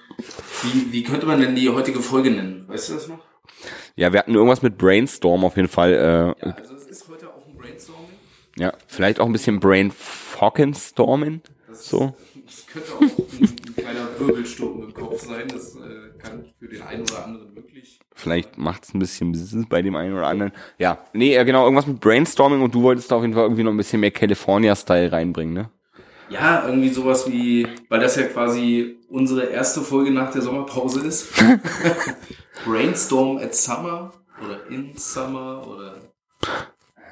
wie, 0.64 0.92
wie 0.92 1.04
könnte 1.04 1.26
man 1.26 1.40
denn 1.40 1.56
die 1.56 1.70
heutige 1.70 2.00
Folge 2.00 2.32
nennen? 2.32 2.66
Weißt 2.68 2.90
du 2.90 2.94
das 2.94 3.08
noch? 3.08 3.20
Ja, 3.96 4.12
wir 4.14 4.20
hatten 4.20 4.34
irgendwas 4.34 4.62
mit 4.62 4.78
Brainstorm 4.78 5.44
auf 5.44 5.56
jeden 5.56 5.68
Fall. 5.68 5.94
Äh, 5.94 6.46
Ja, 6.48 6.54
also 6.56 6.76
es 6.76 6.86
ist 6.88 7.08
heute 7.10 7.28
auch 7.30 7.46
ein 7.48 7.56
Brainstorming. 7.58 8.10
ja, 8.58 8.74
vielleicht 8.88 9.20
auch 9.20 9.26
ein 9.26 9.32
bisschen 9.34 9.60
Brain 9.60 9.92
Fucking 9.92 10.74
Storming. 10.74 11.42
Das, 11.68 11.88
So. 11.88 12.16
das 12.46 12.66
könnte 12.68 12.92
auch 12.94 13.02
ein, 13.02 13.10
ein 13.42 13.76
kleiner 13.76 14.08
Wirbelsturm 14.20 14.84
im 14.84 14.94
Kopf 14.94 15.22
sein. 15.26 15.48
Das 15.50 15.76
äh, 15.76 16.18
kann 16.20 16.46
für 16.60 16.68
den 16.68 16.82
einen 16.82 17.02
oder 17.04 17.26
anderen 17.26 17.56
wirklich. 17.56 18.00
Vielleicht 18.14 18.58
macht's 18.58 18.94
ein 18.94 19.00
bisschen 19.00 19.32
Business 19.32 19.66
bei 19.70 19.82
dem 19.82 19.96
einen 19.96 20.14
oder 20.16 20.28
anderen. 20.28 20.52
Ja, 20.78 21.00
nee, 21.14 21.42
genau, 21.44 21.64
irgendwas 21.64 21.88
mit 21.88 22.00
Brainstorming 22.00 22.62
und 22.62 22.74
du 22.76 22.84
wolltest 22.84 23.12
da 23.12 23.16
auf 23.18 23.22
jeden 23.24 23.34
Fall 23.34 23.44
irgendwie 23.44 23.64
noch 23.64 23.72
ein 23.72 23.78
bisschen 23.78 24.00
mehr 24.00 24.12
California-Style 24.12 25.12
reinbringen, 25.12 25.54
ne? 25.54 25.70
Ja, 26.32 26.66
irgendwie 26.66 26.90
sowas 26.90 27.30
wie, 27.30 27.68
weil 27.90 28.00
das 28.00 28.16
ja 28.16 28.24
quasi 28.24 28.98
unsere 29.10 29.46
erste 29.46 29.82
Folge 29.82 30.12
nach 30.12 30.32
der 30.32 30.42
Sommerpause 30.42 31.02
ist. 31.06 31.28
Brainstorm 32.66 33.38
at 33.38 33.56
Summer 33.56 34.14
oder 34.44 34.68
in 34.70 34.92
Summer 34.96 35.66
oder 35.68 35.96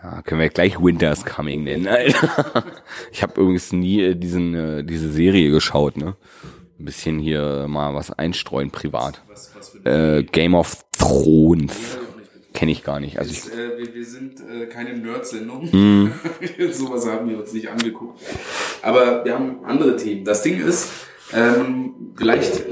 Ja, 0.04 0.22
können 0.22 0.42
wir 0.42 0.50
gleich 0.50 0.80
Winter's 0.82 1.26
Coming 1.26 1.64
nennen, 1.64 1.88
Alter. 1.88 2.64
Ich 3.12 3.22
habe 3.24 3.40
übrigens 3.42 3.72
nie 3.74 4.02
äh, 4.02 4.16
diesen, 4.16 4.54
äh, 4.56 4.84
diese 4.84 5.12
Serie 5.12 5.52
geschaut, 5.52 5.98
ne? 5.98 6.16
Ein 6.80 6.86
bisschen 6.86 7.20
hier 7.20 7.66
mal 7.68 7.94
was 7.94 8.12
einstreuen 8.12 8.72
privat. 8.72 9.22
was, 9.28 9.52
was 9.56 9.76
Äh, 9.86 10.24
Game 10.24 10.56
of 10.56 10.78
Thrones. 10.98 11.74
Geguckt. 11.74 12.06
Kenne 12.54 12.72
ich 12.72 12.84
gar 12.84 13.00
nicht. 13.00 13.20
Also 13.20 13.32
ich, 13.32 13.40
Ist, 13.40 13.54
äh, 13.54 13.78
wir, 13.78 13.94
wir 13.94 14.06
sind 14.06 14.40
äh, 14.40 14.66
keine 14.68 14.98
Nerd-Sendung. 14.98 15.70
Mhm. 15.72 16.14
Sowas 16.72 17.06
haben 17.06 17.30
wir 17.30 17.38
uns 17.40 17.54
nicht 17.54 17.70
angeguckt. 17.70 18.22
Aber 18.82 19.26
wir 19.26 19.34
haben 19.34 19.64
andere 19.66 19.96
Themen. 19.98 20.26
Das 20.26 20.42
Ding 20.42 20.60
ist, 20.60 20.90
ähm, 21.34 22.14
vielleicht 22.16 22.64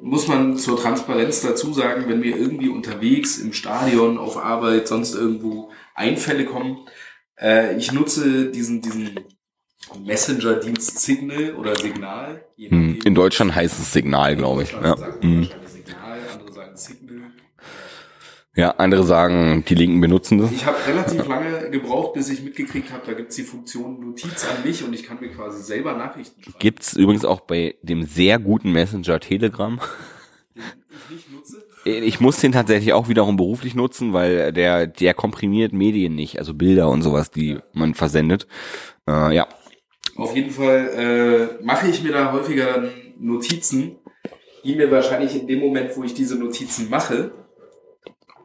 muss 0.00 0.28
man 0.28 0.56
zur 0.58 0.78
Transparenz 0.78 1.40
dazu 1.40 1.72
sagen, 1.72 2.04
wenn 2.08 2.22
wir 2.22 2.36
irgendwie 2.36 2.68
unterwegs 2.68 3.38
im 3.38 3.52
Stadion, 3.52 4.18
auf 4.18 4.36
Arbeit, 4.36 4.86
sonst 4.88 5.14
irgendwo 5.14 5.70
Einfälle 5.94 6.44
kommen, 6.44 6.78
äh, 7.40 7.76
ich 7.76 7.92
nutze 7.92 8.50
diesen, 8.50 8.82
diesen 8.82 9.18
Messenger-Dienst 10.04 10.98
Signal 11.00 11.54
oder 11.54 11.76
Signal. 11.76 12.44
hm, 12.56 13.00
in 13.04 13.14
Deutschland 13.14 13.54
heißt 13.54 13.78
es 13.78 13.92
Signal, 13.92 14.36
glaube 14.36 14.64
ich. 14.64 14.72
Ja. 14.72 14.96
sagt 14.96 15.22
man 15.22 15.32
Hm. 15.32 15.40
wahrscheinlich 15.42 15.70
Signal, 15.70 16.18
andere 16.32 16.52
sagen 16.52 16.76
Signal. 16.76 17.30
Ja, 18.56 18.70
andere 18.72 19.02
sagen, 19.02 19.64
die 19.68 19.74
Linken 19.74 20.00
benutzen 20.00 20.38
das. 20.38 20.52
Ich 20.52 20.64
habe 20.64 20.76
relativ 20.86 21.26
lange 21.26 21.70
gebraucht, 21.70 22.14
bis 22.14 22.30
ich 22.30 22.42
mitgekriegt 22.42 22.92
habe, 22.92 23.02
da 23.06 23.12
gibt's 23.14 23.34
die 23.34 23.42
Funktion 23.42 24.00
Notiz 24.00 24.44
an 24.44 24.64
mich 24.64 24.84
und 24.84 24.92
ich 24.92 25.02
kann 25.02 25.18
mir 25.20 25.28
quasi 25.30 25.62
selber 25.62 25.94
Nachrichten 25.94 26.40
schreiben, 26.40 26.58
Gibt's 26.60 26.94
übrigens 26.94 27.24
auch 27.24 27.40
bei 27.40 27.74
dem 27.82 28.04
sehr 28.04 28.38
guten 28.38 28.70
Messenger 28.70 29.18
Telegram. 29.18 29.80
den 30.54 30.62
ich 30.94 31.10
nicht 31.10 31.32
nutze. 31.32 31.64
Ich 31.84 32.20
muss 32.20 32.38
den 32.38 32.52
tatsächlich 32.52 32.92
auch 32.92 33.08
wiederum 33.08 33.36
beruflich 33.36 33.74
nutzen, 33.74 34.12
weil 34.12 34.52
der, 34.52 34.86
der 34.86 35.14
komprimiert 35.14 35.72
Medien 35.72 36.14
nicht, 36.14 36.38
also 36.38 36.54
Bilder 36.54 36.88
und 36.88 37.02
sowas, 37.02 37.30
die 37.30 37.58
man 37.72 37.94
versendet. 37.94 38.46
Äh, 39.06 39.34
ja, 39.34 39.48
Auf 40.16 40.34
jeden 40.34 40.50
Fall 40.50 41.58
äh, 41.60 41.64
mache 41.64 41.88
ich 41.88 42.02
mir 42.02 42.12
da 42.12 42.32
häufiger 42.32 42.66
dann 42.66 42.90
Notizen, 43.18 43.96
die 44.64 44.76
mir 44.76 44.90
wahrscheinlich 44.90 45.38
in 45.38 45.46
dem 45.46 45.58
Moment, 45.58 45.94
wo 45.96 46.04
ich 46.04 46.14
diese 46.14 46.38
Notizen 46.38 46.88
mache, 46.88 47.32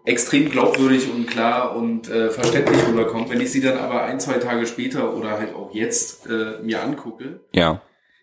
extrem 0.10 0.50
glaubwürdig 0.50 1.10
und 1.10 1.28
klar 1.28 1.76
und 1.76 2.10
äh, 2.10 2.32
verständlich 2.32 2.86
rüberkommt. 2.88 3.30
Wenn 3.30 3.40
ich 3.40 3.52
sie 3.52 3.62
dann 3.62 3.78
aber 3.78 4.04
ein, 4.04 4.20
zwei 4.20 4.40
Tage 4.40 4.66
später 4.66 5.16
oder 5.16 5.38
halt 5.38 5.54
auch 5.54 5.74
jetzt 5.74 6.26
äh, 6.26 6.60
mir 6.64 6.82
angucke, 6.82 7.42
ja. 7.54 7.82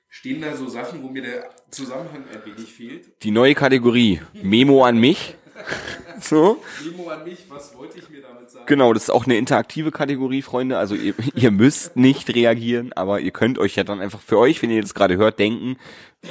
stehen 0.09 0.41
da 0.41 0.57
so 0.57 0.69
Sachen, 0.69 1.03
wo 1.03 1.09
mir 1.09 1.23
der 1.23 1.51
Zusammenhang 1.71 2.25
ein 2.33 2.45
wenig 2.45 2.73
fehlt. 2.73 3.23
Die 3.23 3.31
neue 3.31 3.55
Kategorie 3.55 4.21
Memo 4.43 4.85
an 4.85 4.99
mich. 4.99 5.37
So. 6.21 6.63
Memo 6.85 7.09
an 7.11 7.25
mich, 7.25 7.45
was 7.51 7.77
wollte 7.77 7.99
ich 7.99 8.09
mir 8.09 8.23
damit 8.23 8.51
sagen? 8.51 8.65
Genau, 8.67 8.93
das 8.93 9.05
ist 9.05 9.11
auch 9.11 9.27
eine 9.27 9.37
interaktive 9.37 9.91
Kategorie, 9.91 10.43
Freunde. 10.43 10.79
Also 10.79 10.95
ihr, 10.95 11.15
ihr 11.35 11.51
müsst 11.51 11.97
nicht 11.97 12.35
reagieren, 12.35 12.93
aber 12.95 13.21
ihr 13.21 13.31
könnt 13.33 13.59
euch 13.59 13.77
ja 13.77 13.85
dann 13.85 14.01
einfach 14.01 14.21
für 14.21 14.39
euch, 14.39 14.63
wenn 14.63 14.71
ihr 14.71 14.81
das 14.83 14.95
gerade 14.95 15.17
hört, 15.17 15.39
denken, 15.39 15.77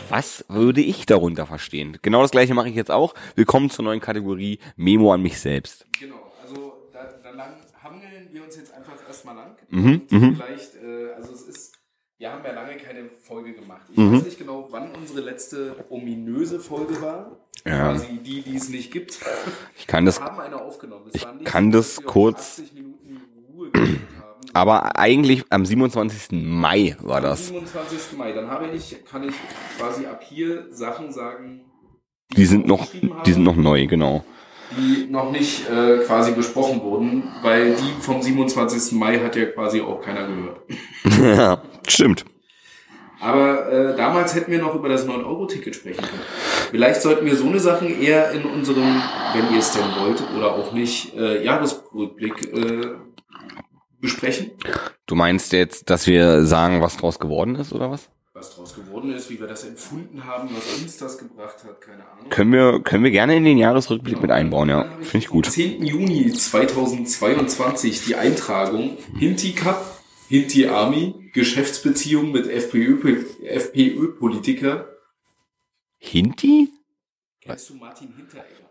was 0.09 0.43
würde 0.49 0.82
ich 0.82 1.05
darunter 1.05 1.45
verstehen? 1.45 1.97
Genau 2.01 2.21
das 2.21 2.32
gleiche 2.32 2.53
mache 2.53 2.69
ich 2.69 2.76
jetzt 2.76 2.91
auch. 2.91 3.13
Willkommen 3.36 3.69
zur 3.69 3.86
neuen 3.86 4.01
Kategorie 4.01 4.59
Memo 4.76 5.13
an 5.13 5.21
mich 5.21 5.39
selbst. 5.39 5.86
Genau, 5.99 6.32
also 6.43 6.73
da, 6.91 7.07
da 7.23 7.30
lang 7.32 7.53
hangeln 7.84 8.28
wir 8.32 8.43
uns 8.43 8.57
jetzt 8.57 8.73
einfach 8.73 8.95
erstmal 9.07 9.36
lang. 9.36 9.55
Mhm, 9.69 10.01
und 10.11 10.36
vielleicht, 10.38 10.76
äh, 10.76 11.13
also 11.15 11.32
es 11.34 11.43
ist, 11.43 11.71
wir 12.17 12.32
haben 12.32 12.43
ja 12.43 12.53
lange 12.53 12.76
keine 12.78 13.09
Folge 13.21 13.53
gemacht. 13.53 13.86
Ich 13.91 13.97
Mhm. 13.97 14.17
weiß 14.17 14.26
nicht 14.26 14.39
genau, 14.39 14.67
wann 14.71 14.89
unsere 14.95 15.21
letzte 15.21 15.86
ominöse 15.89 16.59
Folge 16.59 17.01
war. 17.01 17.38
Ja. 17.68 17.91
Quasi 17.93 18.20
die, 18.24 18.41
die 18.41 18.55
es 18.55 18.70
nicht 18.70 18.91
gibt. 18.91 19.20
Ich 19.78 19.88
kann 19.88 20.05
das, 20.05 20.20
Wir 20.20 20.26
haben 20.28 20.39
eine 20.39 20.61
aufgenommen. 20.61 21.05
Es 21.11 21.16
Ich 21.16 21.28
kann 21.43 21.72
das 21.72 22.01
kurz- 22.05 22.59
80 22.59 22.74
Minuten 22.74 23.22
Ruhe 23.53 23.72
gegeben 23.72 24.01
haben. 24.22 24.41
aber 24.53 24.97
eigentlich 24.99 25.43
am 25.49 25.66
27. 25.66 26.28
Mai 26.43 26.95
war 27.01 27.18
Am 27.18 27.24
das. 27.24 27.47
27. 27.47 28.18
Mai. 28.18 28.34
Dann 28.34 28.49
habe 28.51 28.68
ich, 28.68 29.03
kann 29.05 29.24
ich 29.24 29.34
quasi 29.80 30.05
ab 30.05 30.22
hier 30.24 30.68
Sachen 30.72 31.11
sagen, 31.11 31.61
Die 32.38 32.43
ich 32.43 32.49
sind 32.49 32.68
noch, 32.68 32.93
habe. 32.93 33.24
die 33.26 33.34
sind 33.34 33.43
noch 33.43 33.55
neu, 33.55 33.88
genau. 33.88 34.24
die 34.78 35.07
noch 35.09 35.32
nicht 35.32 35.68
äh, 35.70 35.99
quasi 36.05 36.32
besprochen 36.34 36.82
wurden, 36.84 37.24
weil 37.41 37.76
die 37.76 38.01
vom 38.01 38.22
27. 38.22 38.91
Mai 38.99 39.20
hat 39.20 39.36
ja 39.36 39.45
quasi 39.45 39.82
auch 39.82 40.01
keiner 40.01 40.28
gehört. 40.28 40.61
ja, 41.38 41.61
stimmt. 41.88 42.26
Aber 43.26 43.71
äh, 43.71 43.95
damals 43.95 44.36
hätten 44.36 44.51
wir 44.51 44.59
noch 44.59 44.76
über 44.76 44.88
das 44.88 45.07
9-Euro-Ticket 45.07 45.76
sprechen 45.76 46.03
können. 46.03 46.21
Vielleicht 46.69 47.01
sollten 47.01 47.26
wir 47.26 47.36
so 47.36 47.47
eine 47.47 47.59
Sachen 47.59 47.99
eher 47.99 48.30
in 48.32 48.45
unserem, 48.45 49.01
wenn 49.34 49.51
ihr 49.51 49.57
es 49.57 49.71
denn 49.71 49.84
wollt 49.99 50.21
oder 50.38 50.53
auch 50.53 50.73
nicht, 50.73 51.15
äh, 51.15 51.43
Jahresrückblick 51.43 52.53
äh, 52.53 52.91
besprechen. 53.99 54.51
Du 55.07 55.15
meinst 55.15 55.53
jetzt, 55.53 55.89
dass 55.89 56.05
wir 56.05 56.45
sagen, 56.45 56.84
was 56.84 56.97
draus 56.97 57.17
geworden 57.17 57.55
ist, 57.55 57.73
oder 57.73 57.89
was? 57.89 58.09
Was 58.36 58.51
daraus 58.51 58.76
geworden 58.76 59.11
ist, 59.11 59.32
wie 59.32 59.39
wir 59.39 59.47
das 59.47 59.63
empfunden 59.63 60.23
haben, 60.26 60.49
was 60.55 60.80
uns 60.80 60.97
das 60.97 61.17
gebracht 61.17 61.63
hat, 61.63 61.82
keine 61.82 62.03
Ahnung. 62.03 62.30
Können 62.30 62.51
wir, 62.53 62.82
können 62.84 63.03
wir 63.03 63.11
gerne 63.11 63.38
in 63.38 63.43
den 63.43 63.57
Jahresrückblick 63.57 64.21
mit 64.21 64.30
einbauen, 64.30 64.69
ja. 64.69 64.84
Finde 65.01 65.17
ich 65.17 65.28
am 65.30 65.32
gut. 65.32 65.45
10. 65.47 65.84
Juni 65.84 66.32
2022 66.32 68.05
die 68.05 68.15
Eintragung 68.17 68.97
Hinti 69.17 69.53
Cup, 69.53 69.95
Hinti 70.28 70.67
Army, 70.67 71.30
Geschäftsbeziehung 71.34 72.32
mit 72.32 72.47
FPÖ 72.47 73.23
FPÖ-Politiker. 73.43 74.88
Hinti? 75.97 76.69
Kennst 77.41 77.69
du 77.69 77.76
Martin 77.76 78.13
Hinteregger? 78.15 78.69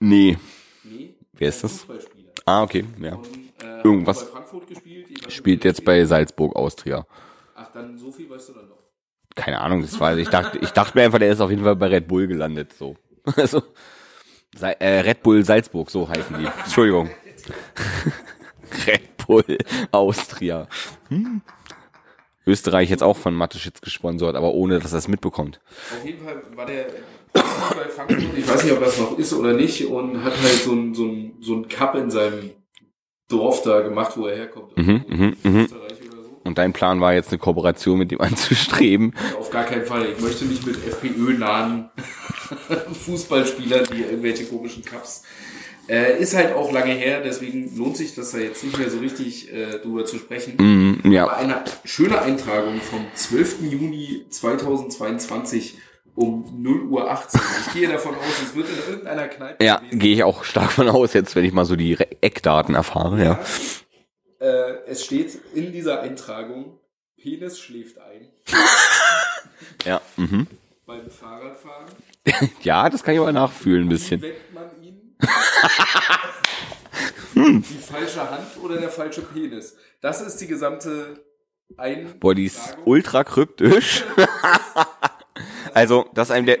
Nee. 0.00 0.36
Nee. 0.82 1.14
Wer 1.32 1.48
ist 1.48 1.64
das? 1.64 1.86
Ah, 2.44 2.62
okay, 2.62 2.84
ja. 3.00 3.14
Und, 3.14 3.26
äh, 3.62 3.80
Irgendwas. 3.82 4.20
hat 4.20 4.26
bei 4.26 4.32
Frankfurt 4.32 4.66
gespielt. 4.66 5.32
Spielt 5.32 5.64
jetzt 5.64 5.84
bei 5.84 6.04
Salzburg 6.04 6.54
Austria. 6.54 7.06
Ach, 7.54 7.72
dann 7.72 7.96
so 7.96 8.12
viel 8.12 8.28
weißt 8.28 8.50
du 8.50 8.52
dann 8.52 8.68
doch. 8.68 8.84
Keine 9.34 9.60
Ahnung, 9.60 9.80
das 9.80 9.98
war, 9.98 10.16
ich 10.16 10.28
dachte, 10.28 10.58
ich 10.58 10.70
dachte 10.70 10.96
mir 10.96 11.04
einfach, 11.04 11.18
der 11.18 11.32
ist 11.32 11.40
auf 11.40 11.50
jeden 11.50 11.64
Fall 11.64 11.76
bei 11.76 11.86
Red 11.86 12.06
Bull 12.06 12.26
gelandet, 12.26 12.72
so. 12.74 12.96
Also, 13.36 13.62
äh, 14.60 15.00
Red 15.00 15.22
Bull 15.22 15.44
Salzburg, 15.44 15.90
so 15.90 16.08
heißen 16.08 16.38
die. 16.38 16.44
Entschuldigung. 16.44 17.10
Red 18.86 19.13
Bull 19.26 19.58
Austria. 19.90 20.68
Hm. 21.08 21.42
Österreich 22.46 22.90
jetzt 22.90 23.02
auch 23.02 23.16
von 23.16 23.34
Mateschitz 23.34 23.80
gesponsert, 23.80 24.36
aber 24.36 24.52
ohne, 24.52 24.78
dass 24.78 24.92
er 24.92 24.98
es 24.98 25.08
mitbekommt. 25.08 25.60
Auf 25.98 26.04
jeden 26.04 26.22
Fall 26.24 26.42
war 26.54 26.66
der 26.66 26.86
bei 27.32 27.88
Frankfurt, 27.88 28.38
ich 28.38 28.48
weiß 28.48 28.64
nicht, 28.64 28.72
ob 28.72 28.80
das 28.80 28.98
noch 28.98 29.18
ist 29.18 29.32
oder 29.32 29.54
nicht, 29.54 29.86
und 29.86 30.22
hat 30.22 30.40
halt 30.40 30.52
so 30.52 30.72
ein, 30.72 30.94
so 30.94 31.04
ein, 31.04 31.32
so 31.40 31.54
ein 31.54 31.68
Cup 31.68 31.96
in 31.96 32.10
seinem 32.10 32.50
Dorf 33.28 33.62
da 33.62 33.80
gemacht, 33.80 34.16
wo 34.16 34.26
er 34.26 34.36
herkommt. 34.36 34.76
Mhm, 34.76 35.04
mhm, 35.08 35.36
mhm. 35.42 35.60
Österreich 35.64 36.00
oder 36.02 36.22
so. 36.22 36.40
Und 36.44 36.58
dein 36.58 36.72
Plan 36.72 37.00
war 37.00 37.14
jetzt 37.14 37.30
eine 37.30 37.38
Kooperation 37.38 37.98
mit 37.98 38.12
ihm 38.12 38.20
anzustreben. 38.20 39.14
Auf 39.38 39.50
gar 39.50 39.64
keinen 39.64 39.84
Fall. 39.84 40.06
Ich 40.12 40.20
möchte 40.20 40.44
nicht 40.44 40.64
mit 40.66 40.76
FPÖ-nahen 40.76 41.90
Fußballspielern, 43.04 43.86
die 43.92 44.02
irgendwelche 44.02 44.44
komischen 44.44 44.84
Cups 44.84 45.24
Äh, 45.88 46.18
ist 46.18 46.34
halt 46.34 46.54
auch 46.54 46.72
lange 46.72 46.92
her, 46.92 47.20
deswegen 47.22 47.76
lohnt 47.76 47.96
sich 47.96 48.14
das 48.14 48.30
da 48.32 48.38
jetzt 48.38 48.64
nicht 48.64 48.78
mehr 48.78 48.88
so 48.88 48.98
richtig 48.98 49.52
äh, 49.52 49.78
drüber 49.80 50.06
zu 50.06 50.16
sprechen. 50.18 51.00
Aber 51.04 51.10
ja. 51.12 51.26
eine 51.28 51.62
schöne 51.84 52.22
Eintragung 52.22 52.80
vom 52.80 53.04
12. 53.14 53.62
Juni 53.70 54.24
2022 54.30 55.76
um 56.14 56.62
0 56.62 56.82
Uhr 56.84 57.10
18. 57.10 57.40
Ich 57.66 57.72
gehe 57.74 57.88
davon 57.88 58.14
aus, 58.14 58.42
es 58.42 58.54
wird 58.54 58.68
in 58.68 58.92
irgendeiner 58.92 59.28
Kneipe 59.28 59.64
Ja, 59.64 59.82
gehe 59.90 60.14
ich 60.14 60.22
auch 60.24 60.44
stark 60.44 60.72
von 60.72 60.88
aus, 60.88 61.12
jetzt, 61.12 61.34
wenn 61.36 61.44
ich 61.44 61.52
mal 61.52 61.64
so 61.64 61.76
die 61.76 61.94
Re- 61.94 62.06
Eckdaten 62.20 62.74
erfahre, 62.74 63.22
ja. 63.22 63.40
Äh, 64.40 64.74
es 64.86 65.04
steht 65.04 65.38
in 65.54 65.72
dieser 65.72 66.00
Eintragung, 66.02 66.78
Penis 67.20 67.58
schläft 67.58 67.98
ein 67.98 68.28
Ja, 69.84 70.00
mhm. 70.16 70.46
beim 70.86 71.10
Fahrradfahren. 71.10 71.86
Ja, 72.62 72.88
das 72.88 73.02
kann 73.02 73.12
ich 73.14 73.20
aber 73.20 73.32
nachfühlen 73.32 73.84
ein 73.84 73.88
bisschen. 73.90 74.22
weckt 74.22 74.53
ihn? 77.34 77.62
Die 77.62 77.78
falsche 77.78 78.30
Hand 78.30 78.46
oder 78.62 78.76
der 78.78 78.90
falsche 78.90 79.22
Penis? 79.22 79.76
Das 80.00 80.20
ist 80.20 80.40
die 80.40 80.46
gesamte 80.46 81.24
Eintragung. 81.76 82.20
Boah, 82.20 82.34
die 82.34 82.46
ist 82.46 82.76
ultra 82.84 83.24
kryptisch. 83.24 84.04
Also, 85.74 86.06
dass 86.14 86.30
einem 86.30 86.46
der, 86.46 86.58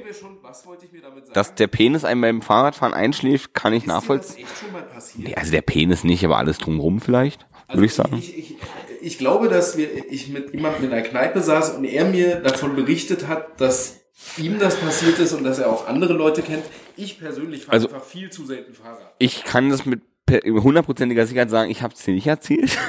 dass 1.32 1.54
der 1.54 1.68
Penis 1.68 2.04
einem 2.04 2.20
beim 2.20 2.42
Fahrradfahren 2.42 2.92
einschläft, 2.92 3.54
kann 3.54 3.72
ich 3.72 3.86
nachvollziehen. 3.86 4.44
das 4.44 4.52
echt 4.52 4.60
schon 4.60 4.72
mal 4.72 4.82
passiert? 4.82 5.28
Nee, 5.28 5.34
also 5.36 5.52
der 5.52 5.62
Penis 5.62 6.02
nicht, 6.02 6.24
aber 6.24 6.36
alles 6.38 6.58
drumherum 6.58 7.00
vielleicht, 7.00 7.46
würde 7.68 7.86
ich 7.86 7.94
sagen. 7.94 8.14
Also 8.14 8.26
Ich, 8.26 8.36
ich, 8.36 8.56
ich 9.00 9.18
glaube, 9.18 9.48
dass 9.48 9.76
wir, 9.76 10.10
ich 10.10 10.28
mit 10.30 10.52
jemandem 10.52 10.86
in 10.86 10.92
einer 10.92 11.02
Kneipe 11.02 11.40
saß 11.40 11.70
und 11.76 11.84
er 11.84 12.06
mir 12.06 12.40
davon 12.40 12.74
berichtet 12.74 13.28
hat, 13.28 13.60
dass 13.60 14.00
ihm 14.36 14.58
das 14.58 14.76
passiert 14.76 15.20
ist 15.20 15.32
und 15.32 15.44
dass 15.44 15.60
er 15.60 15.70
auch 15.70 15.86
andere 15.86 16.14
Leute 16.14 16.42
kennt. 16.42 16.64
Ich 16.96 17.18
persönlich 17.18 17.64
fahre 17.64 17.74
Also- 17.74 17.88
einfach 17.88 18.04
viel 18.04 18.30
zu 18.30 18.44
selten 18.44 18.74
Fahrrad. 18.74 19.14
Ich 19.18 19.44
kann 19.44 19.70
das 19.70 19.84
mit 19.86 20.00
hundertprozentiger 20.30 21.26
Sicherheit 21.26 21.50
sagen, 21.50 21.70
ich 21.70 21.82
habe 21.82 21.94
es 21.94 22.06
nicht 22.06 22.26
erzählt. 22.26 22.78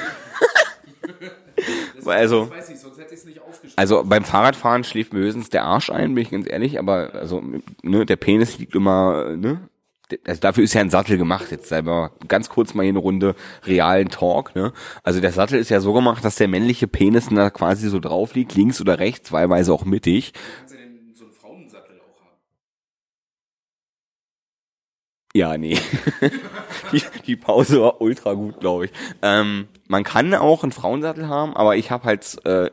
Das, 1.96 2.06
also- 2.06 2.44
nicht. 3.64 3.78
Also 3.78 4.04
beim 4.04 4.24
Fahrradfahren 4.24 4.84
schläft 4.84 5.12
mir 5.12 5.20
höchstens 5.20 5.50
der 5.50 5.64
Arsch 5.64 5.90
ein, 5.90 6.14
bin 6.14 6.22
ich 6.22 6.30
ganz 6.30 6.48
ehrlich, 6.48 6.78
aber 6.78 7.14
also 7.14 7.42
ne, 7.82 8.06
der 8.06 8.16
Penis 8.16 8.58
liegt 8.58 8.74
immer, 8.74 9.34
ne? 9.36 9.68
Also 10.24 10.40
dafür 10.40 10.62
ist 10.62 10.72
ja 10.74 10.82
ein 10.82 10.90
Sattel 10.90 11.18
gemacht, 11.18 11.50
jetzt 11.50 11.68
selber 11.68 12.12
ganz 12.28 12.48
kurz 12.48 12.74
mal 12.74 12.84
hier 12.84 12.90
eine 12.90 13.00
Runde 13.00 13.34
realen 13.64 14.08
Talk, 14.08 14.54
ne? 14.54 14.72
Also 15.02 15.20
der 15.20 15.32
Sattel 15.32 15.58
ist 15.58 15.68
ja 15.70 15.80
so 15.80 15.92
gemacht, 15.92 16.24
dass 16.24 16.36
der 16.36 16.46
männliche 16.46 16.86
Penis 16.86 17.28
da 17.30 17.50
quasi 17.50 17.88
so 17.88 17.98
drauf 17.98 18.34
liegt, 18.34 18.54
links 18.54 18.80
oder 18.80 19.00
rechts, 19.00 19.32
wahlweise 19.32 19.72
auch 19.72 19.84
mittig. 19.84 20.32
kannst 20.58 20.74
du 20.74 20.78
denn 20.78 21.12
so 21.14 21.24
einen 21.24 21.32
Frauensattel 21.34 21.98
auch 22.00 22.20
haben? 22.20 22.38
Ja, 25.36 25.58
nee. 25.58 25.76
die, 26.92 27.02
die 27.26 27.36
Pause 27.36 27.82
war 27.82 28.00
ultra 28.00 28.32
gut, 28.32 28.58
glaube 28.58 28.86
ich. 28.86 28.92
Ähm, 29.20 29.68
man 29.86 30.02
kann 30.02 30.32
auch 30.32 30.62
einen 30.62 30.72
Frauensattel 30.72 31.28
haben, 31.28 31.54
aber 31.54 31.76
ich 31.76 31.90
habe 31.90 32.04
halt, 32.04 32.38
äh, 32.46 32.70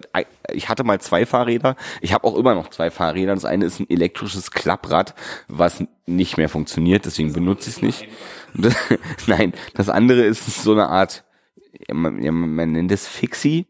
ich 0.53 0.69
hatte 0.69 0.85
mal 0.85 1.01
zwei 1.01 1.25
Fahrräder. 1.25 1.75
Ich 1.99 2.13
habe 2.13 2.25
auch 2.25 2.37
immer 2.37 2.55
noch 2.55 2.69
zwei 2.69 2.89
Fahrräder. 2.89 3.33
Das 3.33 3.43
eine 3.43 3.65
ist 3.65 3.81
ein 3.81 3.89
elektrisches 3.89 4.51
Klapprad, 4.51 5.13
was 5.49 5.83
nicht 6.05 6.37
mehr 6.37 6.47
funktioniert, 6.47 7.05
deswegen 7.05 7.33
benutze 7.33 7.69
ich 7.69 7.75
es 7.75 7.81
nicht. 7.81 8.07
Das, 8.53 8.75
nein, 9.27 9.51
das 9.73 9.89
andere 9.89 10.21
ist 10.21 10.63
so 10.63 10.71
eine 10.71 10.87
Art, 10.87 11.25
man, 11.91 12.23
man 12.55 12.71
nennt 12.71 12.93
es 12.93 13.09
Fixie. 13.09 13.67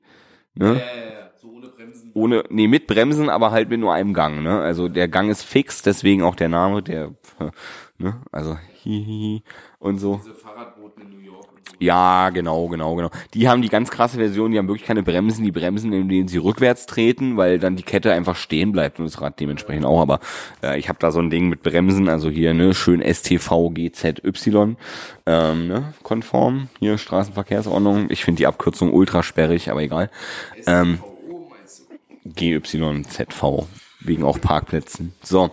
Ne? 0.53 0.65
Ja, 0.67 0.73
ja, 0.73 0.79
ja, 0.79 1.31
so 1.41 1.47
ohne 1.47 1.67
Bremsen. 1.69 2.11
ohne, 2.13 2.43
nee, 2.49 2.67
mit 2.67 2.85
Bremsen, 2.85 3.29
aber 3.29 3.49
halt 3.49 3.69
mit 3.69 3.79
nur 3.79 3.91
einem 3.91 4.13
Gang, 4.13 4.43
ne? 4.43 4.61
Also 4.61 4.87
der 4.87 5.07
Gang 5.07 5.31
ist 5.31 5.41
fix, 5.41 5.81
deswegen 5.81 6.21
auch 6.21 6.35
der 6.35 6.49
Name, 6.49 6.83
der, 6.83 7.09
ne? 7.97 8.21
Also 8.31 8.55
hihihi 8.83 9.43
und 9.79 9.99
so. 9.99 10.21
Diese 10.23 10.35
Fahrradboten 10.35 11.03
in 11.03 11.09
New 11.09 11.19
York 11.19 11.51
und 11.51 11.67
so. 11.67 11.75
Ja, 11.79 12.29
genau, 12.29 12.67
genau, 12.67 12.95
genau. 12.95 13.09
Die 13.33 13.47
haben 13.47 13.61
die 13.61 13.69
ganz 13.69 13.89
krasse 13.89 14.17
Version, 14.17 14.51
die 14.51 14.57
haben 14.57 14.67
wirklich 14.67 14.85
keine 14.85 15.03
Bremsen, 15.03 15.43
die 15.43 15.51
Bremsen, 15.51 15.91
in 15.93 16.09
denen 16.09 16.27
sie 16.27 16.37
rückwärts 16.37 16.85
treten, 16.85 17.37
weil 17.37 17.59
dann 17.59 17.75
die 17.75 17.83
Kette 17.83 18.11
einfach 18.11 18.35
stehen 18.35 18.71
bleibt 18.71 18.99
und 18.99 19.05
das 19.05 19.21
Rad 19.21 19.39
dementsprechend 19.39 19.85
auch. 19.85 20.01
Aber 20.01 20.19
äh, 20.61 20.77
ich 20.77 20.89
habe 20.89 20.99
da 20.99 21.11
so 21.11 21.19
ein 21.19 21.29
Ding 21.29 21.49
mit 21.49 21.63
Bremsen, 21.63 22.09
also 22.09 22.29
hier 22.29 22.53
ne 22.53 22.73
schön 22.73 23.01
STV 23.01 23.71
GZY, 23.73 24.75
ähm, 25.25 25.67
ne, 25.67 25.93
konform, 26.03 26.69
hier 26.79 26.97
Straßenverkehrsordnung. 26.97 28.09
Ich 28.09 28.23
finde 28.23 28.39
die 28.39 28.47
Abkürzung 28.47 28.93
ultra 28.93 29.23
sperrig, 29.23 29.71
aber 29.71 29.81
egal. 29.81 30.09
Ähm? 30.67 30.99
GYZV, 32.25 33.67
wegen 33.99 34.23
auch 34.23 34.39
Parkplätzen. 34.39 35.13
So. 35.21 35.51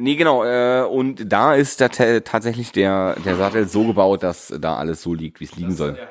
Nee, 0.00 0.16
genau, 0.16 0.44
äh, 0.44 0.82
und 0.86 1.30
da 1.30 1.54
ist 1.54 1.76
ta- 1.76 2.20
tatsächlich 2.20 2.72
der, 2.72 3.16
der 3.24 3.36
Sattel 3.36 3.68
so 3.68 3.86
gebaut, 3.86 4.22
dass 4.22 4.48
da 4.58 4.76
alles 4.76 5.02
so 5.02 5.12
liegt, 5.12 5.40
wie 5.40 5.44
es 5.44 5.56
liegen 5.56 5.74
soll. 5.74 5.92
Der. 5.92 6.08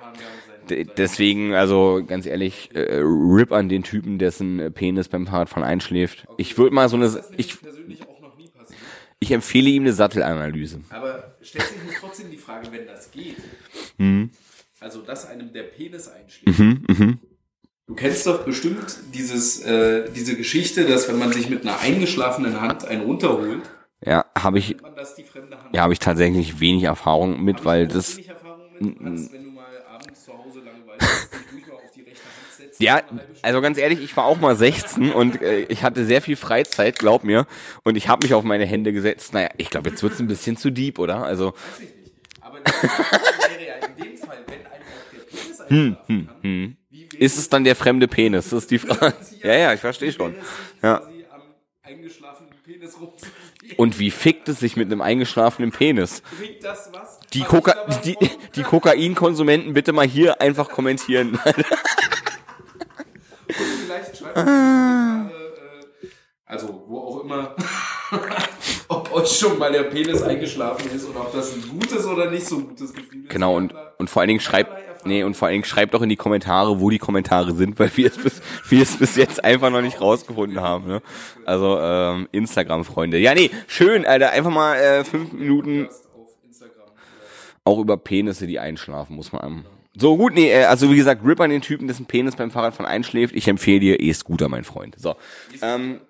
D 0.70 0.88
deswegen, 0.98 1.56
also 1.56 2.04
ganz 2.06 2.28
ehrlich, 2.28 2.70
äh, 2.76 3.00
RIP 3.02 3.52
an 3.52 3.68
den 3.70 3.82
Typen, 3.82 4.20
dessen 4.20 4.60
äh, 4.60 4.70
Penis 4.70 5.08
beim 5.10 5.26
Fahrradfahren 5.26 5.64
einschläft. 5.64 6.28
Ich 6.38 6.58
würde 6.60 6.76
mal 6.76 6.88
so 6.88 6.98
eine, 6.98 7.24
ich, 7.38 7.58
ich 9.20 9.32
empfehle 9.32 9.70
ihm 9.70 9.84
eine 9.84 9.94
Sattelanalyse. 9.94 10.82
Aber 10.92 11.36
stellt 11.42 11.66
sich 11.66 11.78
mir 11.84 11.94
trotzdem 12.00 12.30
die 12.30 12.38
Frage, 12.38 12.68
wenn 12.72 12.86
das 12.86 13.10
geht. 13.10 13.38
Mhm. 13.98 14.30
Also, 14.80 15.02
dass 15.02 15.28
einem 15.28 15.52
der 15.52 15.64
Penis 15.64 16.08
einschlägt. 16.08 16.60
Du 17.88 17.96
kennst 17.96 18.28
doch 18.28 18.46
bestimmt 18.46 19.00
dieses, 19.16 19.62
äh, 19.64 20.12
diese 20.16 20.38
Geschichte, 20.38 20.86
dass 20.86 21.10
wenn 21.10 21.18
man 21.18 21.34
sich 21.34 21.50
mit 21.50 21.64
einer 21.64 21.80
eingeschlafenen 21.80 22.62
Hand 22.62 22.86
einen 22.86 23.02
runterholt, 23.02 23.64
Ja, 24.06 24.26
habe 24.38 24.60
ich, 24.60 24.78
ja, 25.74 25.82
habe 25.82 25.94
ich 25.94 26.00
tatsächlich 26.00 26.60
wenig 26.60 26.84
Erfahrung 26.84 27.44
mit, 27.44 27.60
Hab 27.60 27.66
weil 27.66 27.88
das. 27.88 28.20
Ja, 32.82 33.02
also 33.42 33.60
ganz 33.60 33.78
ehrlich, 33.78 34.00
ich 34.02 34.16
war 34.16 34.24
auch 34.24 34.40
mal 34.40 34.56
16 34.56 35.12
und 35.12 35.42
äh, 35.42 35.64
ich 35.64 35.84
hatte 35.84 36.06
sehr 36.06 36.22
viel 36.22 36.38
Freizeit, 36.38 36.98
glaub 36.98 37.26
mir. 37.26 37.46
Und 37.84 37.98
ich 37.98 38.08
habe 38.08 38.24
mich 38.24 38.34
auf 38.34 38.46
meine 38.46 38.66
Hände 38.66 38.94
gesetzt. 38.94 39.34
Naja, 39.34 39.50
ich 39.58 39.70
glaube, 39.70 39.90
jetzt 39.90 40.02
wird's 40.02 40.20
ein 40.22 40.28
bisschen 40.28 40.56
zu 40.56 40.72
deep, 40.72 40.98
oder? 40.98 41.24
Also, 41.24 41.52
Weiß 41.52 41.82
ich 41.82 41.96
nicht. 41.98 42.16
Aber 42.40 42.60
in 42.60 44.04
dem 44.04 44.18
Fall, 44.18 44.38
wenn 44.48 44.66
einem 44.66 44.88
auch 44.88 45.12
der 45.12 45.20
Penis 45.28 45.58
kann, 45.58 46.78
wie 46.90 47.12
wäre 47.12 47.24
ist 47.24 47.38
es 47.38 47.50
dann 47.50 47.66
der 47.66 47.76
fremde 47.76 48.08
Penis? 48.08 48.50
Das 48.50 48.64
ist 48.64 48.72
die 48.72 48.80
Frage. 48.80 49.14
Ja, 49.44 49.54
ja, 49.56 49.74
ich 49.74 49.82
verstehe 49.82 50.14
schon. 50.14 50.36
Ja. 50.82 51.02
Penis? 52.64 52.98
Und 53.78 54.00
wie 54.00 54.12
fickt 54.12 54.50
es 54.50 54.60
sich 54.60 54.76
mit 54.76 54.92
einem 54.92 55.02
eingeschlafenen 55.02 55.72
Penis? 55.72 56.22
Bringt 56.38 56.64
das 56.64 56.90
was? 56.94 57.20
Die, 57.34 57.44
Koka 57.44 57.76
die, 58.04 58.18
die 58.56 58.64
Kokainkonsumenten 58.64 59.74
bitte 59.74 59.94
mal 59.94 60.08
hier 60.08 60.42
einfach 60.42 60.70
kommentieren. 60.70 61.40
Vielleicht 63.48 64.18
schreibt 64.18 64.38
äh, 64.38 65.30
also 66.50 66.84
wo 66.88 67.00
auch 67.00 67.24
immer, 67.24 67.56
ob 68.88 69.14
euch 69.14 69.38
schon 69.38 69.60
mal 69.60 69.72
der 69.72 69.84
Penis 69.84 70.24
eingeschlafen 70.24 70.90
ist 70.92 71.08
oder 71.08 71.22
ob 71.22 71.32
das 71.32 71.54
ein 71.54 71.62
gutes 71.70 72.08
oder 72.08 72.32
nicht 72.32 72.48
so 72.48 72.60
gutes 72.62 72.92
Gefühl 72.92 73.26
ist. 73.26 73.30
Genau, 73.30 73.56
und, 73.56 73.76
und 74.00 74.10
vor 74.10 74.22
allen 74.22 74.30
Dingen 74.30 74.40
schreibt, 74.40 74.72
nee, 75.06 75.24
und 75.24 75.36
vor 75.36 75.48
allen 75.48 75.56
Dingen 75.56 75.66
schreibt 75.66 75.94
doch 75.94 76.02
in 76.02 76.10
die 76.10 76.16
Kommentare, 76.16 76.80
wo 76.80 76.90
die 76.90 76.98
Kommentare 76.98 77.54
sind, 77.54 77.80
weil 77.80 77.92
wir 77.96 78.08
es 78.08 78.18
bis, 78.18 78.42
wir 78.70 78.82
es 78.82 78.98
bis 78.98 79.16
jetzt 79.16 79.44
einfach 79.44 79.70
noch 79.70 79.82
nicht 79.82 80.02
rausgefunden 80.02 80.62
haben, 80.62 80.88
ne? 80.88 81.02
Also, 81.46 81.80
ähm, 81.80 82.28
Instagram-Freunde. 82.32 83.18
Ja, 83.18 83.34
nee, 83.34 83.52
schön, 83.68 84.06
Alter, 84.06 84.32
einfach 84.32 84.52
mal, 84.52 84.76
äh, 84.76 85.04
fünf 85.04 85.34
Minuten 85.34 85.90
auch 87.64 87.80
über 87.80 87.98
Penisse, 87.98 88.48
die 88.48 88.60
einschlafen, 88.60 89.16
muss 89.16 89.32
man 89.32 89.42
einem. 89.42 89.66
So, 89.96 90.18
gut, 90.18 90.34
nee, 90.34 90.52
äh, 90.52 90.64
also 90.66 90.90
wie 90.92 90.96
gesagt, 90.96 91.24
Rip 91.26 91.40
an 91.40 91.50
den 91.50 91.62
Typen, 91.62 91.88
dessen 91.88 92.06
Penis 92.06 92.36
beim 92.36 92.52
Fahrradfahren 92.52 92.92
einschläft. 92.92 93.36
Ich 93.36 93.48
empfehle 93.48 93.80
dir 93.80 94.00
E-Scooter, 94.00 94.50
mein 94.50 94.64
Freund. 94.64 94.96
So, 94.98 95.16
ähm, 95.62 96.02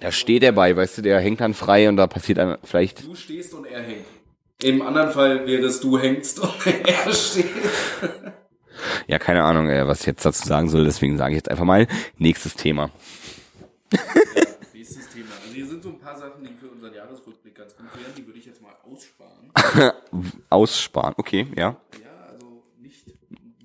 da 0.00 0.12
steht 0.12 0.42
er 0.42 0.52
bei, 0.52 0.76
weißt 0.76 0.98
du, 0.98 1.02
der 1.02 1.20
hängt 1.20 1.40
dann 1.40 1.54
frei 1.54 1.88
und 1.88 1.96
da 1.96 2.06
passiert 2.06 2.38
dann 2.38 2.58
vielleicht, 2.64 3.04
Du 3.06 3.14
stehst 3.14 3.54
und 3.54 3.66
er 3.66 3.82
hängt. 3.82 4.04
Im 4.62 4.82
anderen 4.82 5.10
Fall 5.10 5.46
wäre 5.46 5.66
es 5.66 5.80
du 5.80 5.98
hängst 5.98 6.38
und 6.40 6.52
er 6.86 7.12
steht. 7.12 7.46
ja, 9.06 9.18
keine 9.18 9.42
Ahnung, 9.44 9.68
äh, 9.68 9.86
was 9.86 10.00
ich 10.00 10.06
jetzt 10.06 10.24
dazu 10.24 10.46
sagen 10.46 10.68
soll, 10.68 10.84
deswegen 10.84 11.18
sage 11.18 11.32
ich 11.32 11.36
jetzt 11.36 11.50
einfach 11.50 11.64
mal, 11.64 11.86
nächstes 12.18 12.54
Thema. 12.54 12.90
Nächstes 14.72 15.08
Thema. 15.10 15.26
Also 15.42 15.54
hier 15.54 15.66
sind 15.66 15.82
so 15.82 15.90
ein 15.90 15.98
paar 15.98 16.16
Sachen, 16.18 16.44
die 16.44 16.54
für 16.54 16.68
unseren 16.68 16.94
Jahresrückblick 16.94 17.54
ganz 17.54 17.76
gut 17.76 17.86
wären. 17.94 18.12
Die 18.16 18.26
würde 18.26 18.38
ich 18.38 18.46
jetzt 18.46 18.62
mal 18.62 18.72
aussparen. 18.90 19.92
Aussparen, 20.50 21.14
okay, 21.18 21.46
ja. 21.56 21.76
Ja, 22.02 22.08
also 22.30 22.62
nicht, 22.80 23.04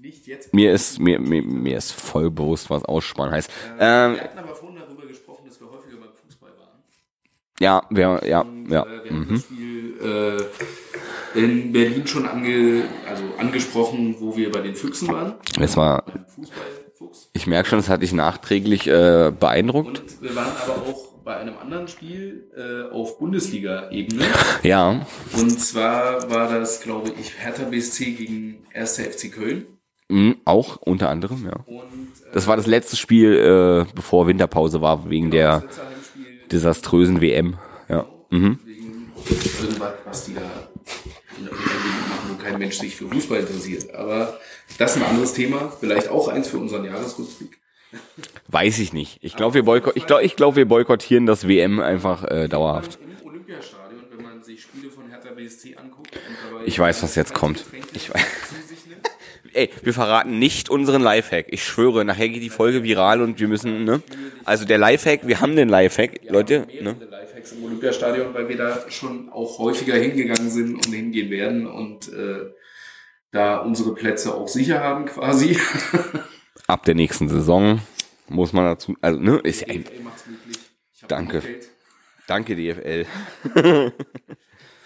nicht 0.02 0.28
jetzt. 0.28 0.54
Mir 0.54 0.72
ist, 0.74 1.00
mir, 1.00 1.20
mir, 1.20 1.42
mir 1.44 1.78
ist 1.78 1.92
voll 1.94 2.30
bewusst, 2.30 2.70
was 2.70 2.84
Aussparen 2.84 3.32
heißt. 3.32 3.50
Ähm, 3.80 4.14
Wir 4.16 4.22
hatten 4.24 4.38
aber 4.40 4.56
vorhin 4.56 4.80
darüber 4.80 5.06
gesprochen, 5.08 5.46
dass 5.48 5.60
wir 5.62 5.70
häufiger 5.70 5.98
beim 5.98 6.10
Fußball 6.26 6.50
waren. 6.58 6.82
ja, 7.60 7.82
wer, 7.90 8.22
ja, 8.28 8.42
Und, 8.42 8.70
ja. 8.70 8.84
äh, 8.84 9.04
wir 9.06 9.12
haben 9.12 9.28
das 9.30 9.42
Spiel 9.44 9.98
äh, 10.02 10.44
in 11.36 11.72
Berlin 11.72 12.08
schon 12.08 12.26
ange, 12.28 12.84
also 13.08 13.24
angesprochen, 13.38 14.16
wo 14.20 14.36
wir 14.38 14.52
bei 14.52 14.62
den 14.62 14.76
Füchsen 14.76 15.08
waren. 15.10 15.36
Es 15.60 15.78
war, 15.78 16.04
ich 17.34 17.48
merke 17.48 17.70
schon, 17.70 17.80
es 17.80 17.90
hat 17.90 18.02
dich 18.02 18.14
nachträglich 18.14 18.88
äh, 18.88 19.32
beeindruckt. 19.38 20.00
Und 20.00 20.22
wir 20.22 20.36
waren 20.36 20.52
aber 20.64 20.74
auch 20.88 21.08
bei 21.24 21.36
einem 21.38 21.58
anderen 21.58 21.88
Spiel 21.90 22.50
äh, 22.56 22.94
auf 22.94 23.20
Bundesliga-Ebene. 23.20 24.24
Ja, 24.64 25.06
Und 25.38 25.60
zwar 25.60 26.30
war 26.30 26.50
das, 26.58 26.82
glaube 26.82 27.12
ich, 27.20 27.34
Hertha 27.38 27.66
BSC 27.66 28.12
gegen 28.14 28.64
1. 28.74 28.98
FC 29.00 29.32
Köln. 29.32 29.66
mhm, 30.10 30.38
auch 30.46 30.78
unter 30.78 31.10
anderem, 31.10 31.46
ja. 31.46 31.58
Und 31.66 31.78
äh, 31.80 32.34
Das 32.34 32.48
war 32.48 32.56
das 32.56 32.66
letzte 32.66 32.96
Spiel, 32.96 33.34
äh, 33.34 33.94
bevor 33.94 34.28
Winterpause 34.28 34.82
war, 34.82 35.10
wegen 35.10 35.30
das 35.32 35.32
der 35.32 35.64
desaströsen 36.52 37.20
WM. 37.22 37.58
Ja. 37.90 38.06
Mhm. 38.30 38.60
wegen 38.66 39.12
irgendwas, 39.62 39.94
was 40.06 40.24
die 40.26 40.34
da 40.34 40.42
in 40.42 40.42
irgendeiner 40.42 40.46
Gegend 40.46 40.88
machen, 40.88 41.27
wo 41.40 42.36
kein 42.42 42.58
Mensch 42.58 42.78
sich 42.78 42.96
für 42.96 43.08
Fußball 43.08 43.40
interessiert. 43.40 43.94
Aber 43.94 44.40
das 44.78 44.96
ist 44.96 45.02
ein 45.02 45.10
anderes 45.10 45.34
Thema. 45.34 45.72
Vielleicht 45.80 46.10
auch 46.10 46.28
eins 46.28 46.48
für 46.48 46.58
unseren 46.58 46.86
Jahresrückblick. 46.86 47.60
Weiß 48.48 48.80
ich 48.80 48.94
nicht. 48.94 49.20
Ich 49.22 49.36
glaube, 49.36 49.56
wir, 49.56 49.64
boykott, 49.64 49.96
ich 49.96 50.06
glaub, 50.06 50.22
ich 50.22 50.36
glaub, 50.36 50.56
wir 50.56 50.66
boykottieren 50.66 51.26
das 51.26 51.48
WM 51.48 51.80
einfach 51.80 52.24
äh, 52.26 52.48
dauerhaft. 52.48 53.00
Im 53.02 53.28
Olympiastadion, 53.28 54.02
wenn 54.16 54.24
man 54.24 54.44
sich 54.44 54.62
Spiele 54.62 54.92
von 54.92 55.10
Hertha 55.10 55.30
BSC 55.32 55.76
anguckt. 55.76 56.16
Und 56.16 56.52
dabei 56.52 56.66
Ich 56.66 56.78
weiß, 56.78 57.04
was 57.04 57.16
jetzt 57.16 57.34
kommt. 57.34 57.66
Ich 57.94 58.14
weiß. 58.14 58.26
Ey, 59.58 59.72
wir 59.82 59.92
verraten 59.92 60.38
nicht 60.38 60.70
unseren 60.70 61.02
Lifehack. 61.02 61.48
Ich 61.50 61.64
schwöre, 61.64 62.06
nachher 62.06 62.30
geht 62.30 62.44
die 62.44 62.52
Folge 62.52 62.84
viral 62.84 63.24
und 63.24 63.40
wir 63.40 63.48
müssen, 63.48 63.86
ne? 63.86 64.04
Also 64.46 64.66
der 64.66 64.78
Lifehack, 64.78 65.26
wir 65.28 65.42
haben 65.42 65.56
den 65.56 65.68
Lifehack, 65.68 66.20
Leute, 66.30 66.68
mehrere 66.68 66.84
ne? 66.84 67.08
Lifehacks 67.10 67.54
im 67.54 67.64
Olympiastadion, 67.64 68.36
weil 68.36 68.48
wir 68.50 68.56
da 68.56 68.86
schon 68.92 69.30
auch 69.30 69.58
häufiger 69.58 69.96
hingegangen 69.96 70.52
sind 70.52 70.76
und 70.76 70.94
hingehen 70.94 71.32
werden 71.32 71.66
und 71.66 72.08
äh, 72.14 72.52
da 73.32 73.58
unsere 73.58 73.96
Plätze 73.96 74.36
auch 74.36 74.48
sicher 74.48 74.80
haben 74.80 75.06
quasi. 75.06 75.58
Ab 76.68 76.86
der 76.86 76.94
nächsten 76.94 77.28
Saison 77.28 77.82
muss 78.28 78.54
man 78.54 78.66
dazu, 78.66 78.96
also, 79.02 79.20
ne? 79.20 79.40
Ist 79.40 79.62
ja 79.62 79.70
ein, 79.70 79.86
Danke. 81.08 81.42
danke 82.28 82.56
DFL. 82.56 83.06
für 83.54 83.92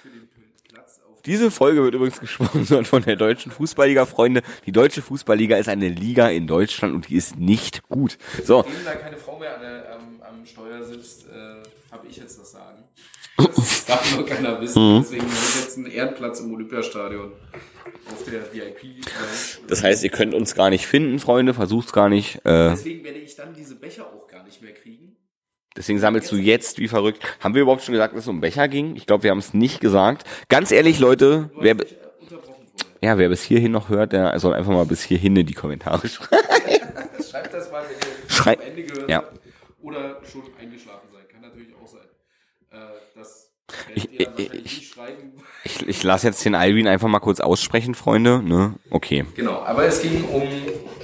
den 0.06 0.28
Platz 0.70 1.02
auf 1.06 1.11
Diese 1.26 1.52
Folge 1.52 1.84
wird 1.84 1.96
übrigens 1.96 2.20
gesponsert 2.20 2.88
von 2.88 3.04
der 3.04 3.16
Deutschen 3.16 3.52
Fußballliga, 3.52 4.06
Freunde. 4.06 4.42
Die 4.66 4.72
Deutsche 4.72 5.02
Fußballliga 5.02 5.58
ist 5.58 5.70
eine 5.70 5.90
Liga 5.90 6.30
in 6.30 6.48
Deutschland 6.48 6.94
und 6.96 7.10
die 7.10 7.16
ist 7.16 7.38
nicht 7.38 7.84
gut. 7.90 8.18
So, 8.44 8.64
Dem 8.64 8.72
da 8.86 8.96
keine 8.96 9.18
Frau 9.18 9.38
mehr 9.40 9.56
an 9.56 9.62
der, 9.62 9.94
am, 9.96 10.22
am 10.22 10.46
Steuer 10.46 10.84
sitzt, 10.84 11.28
äh, 11.28 11.92
habe 11.92 12.08
ich 12.10 12.18
jetzt 12.18 12.40
das 12.40 12.52
Sagen. 12.52 12.84
Das 13.38 13.86
darf 13.88 14.16
nur 14.16 14.26
keiner 14.26 14.58
Mhm. 14.58 14.62
wissen. 14.62 15.02
Deswegen 15.02 15.24
habe 15.24 15.34
ich 15.34 15.56
jetzt 15.62 15.78
einen 15.78 15.88
Ehrenplatz 15.88 16.40
im 16.42 16.54
Olympiastadion 16.54 17.32
auf 18.12 18.24
der 18.26 18.54
VIP. 18.54 19.02
das 19.68 19.84
heißt, 19.84 20.04
ihr 20.04 20.10
könnt 20.10 20.34
uns 20.34 20.54
gar 20.56 20.70
nicht 20.70 20.86
finden, 20.88 21.20
Freunde, 21.20 21.54
versucht's 21.54 21.94
gar 21.94 22.10
nicht. 22.10 22.38
Äh, 22.46 22.70
Deswegen 22.72 23.04
werde 23.04 23.20
ich 23.20 23.36
dann 23.36 23.54
diese 23.54 23.76
Becher 23.76 24.06
auch 24.06 24.28
gar 24.28 24.44
nicht 24.44 24.62
mehr 24.62 24.74
kriegen. 24.74 25.16
Deswegen 25.78 26.00
sammelst 26.00 26.32
du 26.32 26.36
jetzt 26.36 26.80
wie 26.80 26.88
verrückt. 26.88 27.24
Haben 27.40 27.56
wir 27.56 27.62
überhaupt 27.62 27.84
schon 27.84 27.94
gesagt, 27.94 28.14
dass 28.16 28.24
es 28.24 28.28
um 28.28 28.42
Becher 28.42 28.68
ging? 28.68 28.96
Ich 28.96 29.06
glaube, 29.06 29.24
wir 29.24 29.32
haben 29.32 29.38
es 29.40 29.54
nicht 29.54 29.80
gesagt. 29.82 30.24
Ganz 30.50 30.72
ehrlich, 30.72 31.00
Leute, 31.00 31.50
wer, 31.60 31.76
ja, 33.02 33.18
wer 33.18 33.30
bis 33.30 33.44
hierhin 33.44 33.72
noch 33.72 33.90
hört, 33.90 34.14
der 34.14 34.38
soll 34.40 34.54
einfach 34.54 34.72
mal 34.72 34.86
bis 34.86 35.02
hierhin 35.04 35.36
in 35.36 35.46
die 35.46 35.54
Kommentare 35.54 36.08
schreiben. 36.10 36.44
Schreibt 37.30 37.54
das 37.54 37.72
mal, 37.72 37.84
wenn 37.84 38.54
ihr 38.56 38.62
am 38.62 38.68
Ende 38.68 38.84
gehört 38.84 39.10
Ja. 39.10 39.18
habt. 39.18 39.40
Oder 39.82 40.22
schon 40.32 40.44
eingeschlafen 40.60 41.08
seid. 41.12 41.28
Kann 41.30 41.42
natürlich 41.42 41.74
auch 41.76 41.88
sein. 41.88 42.02
Äh, 42.72 42.78
das 43.16 43.52
Ich- 43.96 44.20
ich-. 44.20 44.92
Ich, 45.64 45.88
ich 45.88 46.04
lasse 46.04 46.28
jetzt 46.28 46.44
den 46.46 46.56
Alvin 46.56 46.88
einfach 46.88 47.08
mal 47.08 47.20
kurz 47.20 47.40
aussprechen, 47.40 47.96
Freunde. 47.96 48.42
Ne? 48.44 48.76
Okay. 48.90 49.26
Genau, 49.36 49.62
aber 49.64 49.86
es 49.86 50.02
ging 50.02 50.24
um 50.26 50.44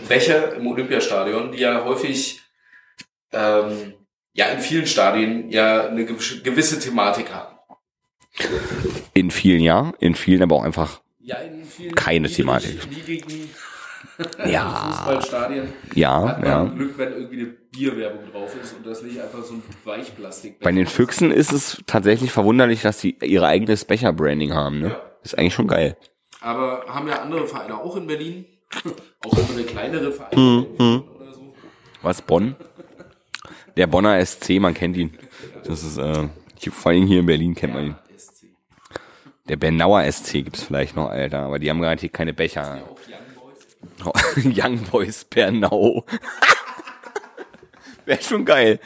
Becher 0.08 0.56
im 0.56 0.68
Olympiastadion, 0.68 1.52
die 1.52 1.60
ja 1.60 1.84
häufig 1.86 2.42
ähm, 3.32 3.94
ja 4.38 4.46
in 4.46 4.60
vielen 4.60 4.88
Stadien 4.88 5.50
ja 5.50 5.88
eine 5.88 6.04
gew- 6.04 6.42
gewisse 6.44 6.80
Thematik 6.80 7.34
haben. 7.34 7.56
In 9.14 9.32
vielen 9.32 9.62
ja, 9.62 9.92
in 10.00 10.16
vielen 10.16 10.44
aber 10.44 10.56
auch 10.56 10.64
einfach 10.64 11.02
Ja, 11.20 11.38
in 11.38 11.66
vielen 11.66 11.96
Keine 11.96 12.30
Thematik. 12.30 12.78
Ja. 14.46 14.70
Fußballstadien 14.90 15.74
Ja, 15.94 16.28
hat 16.28 16.40
man 16.42 16.48
ja. 16.50 16.64
Glück, 16.66 16.98
wenn 16.98 17.14
irgendwie 17.14 17.40
eine 17.40 17.46
Bierwerbung 17.48 18.32
drauf 18.32 18.56
ist 18.62 18.74
und 18.74 18.86
das 18.86 19.02
nicht 19.04 19.20
einfach 19.20 19.44
so 19.44 19.56
ein 19.56 19.64
Weichplastik. 19.84 20.60
Bei 20.60 20.72
den 20.72 20.88
Füchsen 20.88 21.32
ist 21.32 21.52
es 21.52 21.82
tatsächlich 21.86 22.32
verwunderlich, 22.32 22.82
dass 22.82 23.00
die 23.00 23.16
ihre 23.24 23.48
eigenes 23.48 23.86
Becher-Branding 23.86 24.54
haben. 24.54 24.80
Ne? 24.80 24.88
Ja. 24.90 25.02
Ist 25.24 25.38
eigentlich 25.38 25.54
schon 25.54 25.68
geil. 25.68 25.98
Aber 26.42 26.86
haben 26.88 27.08
ja 27.08 27.22
andere 27.22 27.48
Vereine 27.48 27.78
auch 27.78 27.96
in 27.96 28.08
Berlin. 28.08 28.46
Auch 29.26 29.38
andere 29.38 29.64
kleinere 29.64 30.12
Vereine 30.12 30.36
Hm, 30.78 31.04
oder 31.16 31.32
so. 31.34 31.54
Was, 32.02 32.22
Bonn? 32.22 32.56
Der 33.76 33.88
Bonner 33.88 34.24
SC, 34.24 34.60
man 34.60 34.74
kennt 34.74 34.98
ihn. 34.98 35.18
Das 35.64 35.84
ist, 35.84 35.98
äh, 35.98 36.28
hier, 36.60 36.72
vor 36.72 36.92
allem 36.92 37.08
hier 37.08 37.20
in 37.20 37.26
Berlin 37.26 37.56
kennt 37.56 37.74
man 37.74 37.86
ihn. 37.88 37.96
Der 39.50 39.56
Bernauer 39.56 40.04
SC 40.12 40.44
gibt's 40.44 40.64
vielleicht 40.64 40.96
noch, 40.96 41.10
Alter, 41.10 41.40
aber 41.40 41.60
die 41.60 41.70
haben 41.70 41.80
garantiert 41.80 42.12
keine 42.14 42.34
Becher. 42.34 42.82
Auch 42.84 43.00
Young 43.08 44.44
Boys. 44.44 44.58
Young 44.58 44.80
Boys 44.92 45.24
Bernau. 45.26 46.06
Wäre 48.06 48.22
schon 48.22 48.44
geil. 48.44 48.80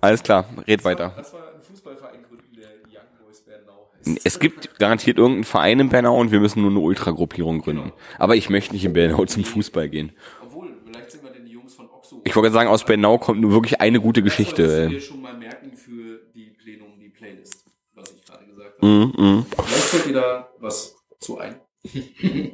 Alles 0.00 0.22
klar, 0.22 0.44
red 0.68 0.84
weiter. 0.84 1.14
Das 1.16 1.32
war 1.32 1.40
ein 1.54 1.60
Fußballverein 1.60 2.22
gründen, 2.28 2.54
der 2.56 2.68
Young 2.86 3.08
Boys 3.24 3.40
Bernau 3.40 3.90
heißt. 3.98 4.20
Es 4.24 4.38
gibt 4.38 4.78
garantiert 4.78 5.18
irgendeinen 5.18 5.44
Verein 5.44 5.80
in 5.80 5.88
Bernau 5.88 6.20
und 6.20 6.30
wir 6.30 6.38
müssen 6.38 6.60
nur 6.62 6.70
eine 6.70 6.80
Ultragruppierung 6.80 7.60
gründen. 7.60 7.92
Aber 8.18 8.36
ich 8.36 8.50
möchte 8.50 8.74
nicht 8.74 8.84
in 8.84 8.92
Bernau 8.92 9.24
zum 9.24 9.44
Fußball 9.44 9.88
gehen. 9.88 10.12
Obwohl, 10.40 10.72
vielleicht 10.86 11.10
sind 11.10 11.24
wir 11.24 11.30
denn 11.30 11.46
die 11.46 11.52
Jungs 11.52 11.74
von 11.74 11.88
Oxo. 11.90 12.13
Ich 12.24 12.34
wollte 12.34 12.50
sagen, 12.52 12.68
aus 12.68 12.84
Bernau 12.84 13.18
kommt 13.18 13.40
nur 13.40 13.52
wirklich 13.52 13.80
eine 13.80 14.00
gute 14.00 14.22
Das 14.22 14.34
solltest 14.36 14.58
du 14.58 14.62
Geschichte. 14.62 14.88
dir 14.88 15.00
schon 15.00 15.20
mal 15.22 15.36
merken 15.36 15.76
für 15.76 16.20
die 16.34 16.50
Plenum, 16.60 16.98
die 16.98 17.10
Playlist, 17.10 17.64
was 17.94 18.10
ich 18.12 18.24
gerade 18.24 18.46
gesagt 18.46 18.80
habe. 18.80 18.86
Mhm, 18.86 19.12
mhm. 19.16 19.46
Vielleicht 19.64 19.82
fällt 19.84 20.06
dir 20.06 20.12
da 20.14 20.48
was 20.60 20.96
zu 21.20 21.38
ein. 21.38 21.56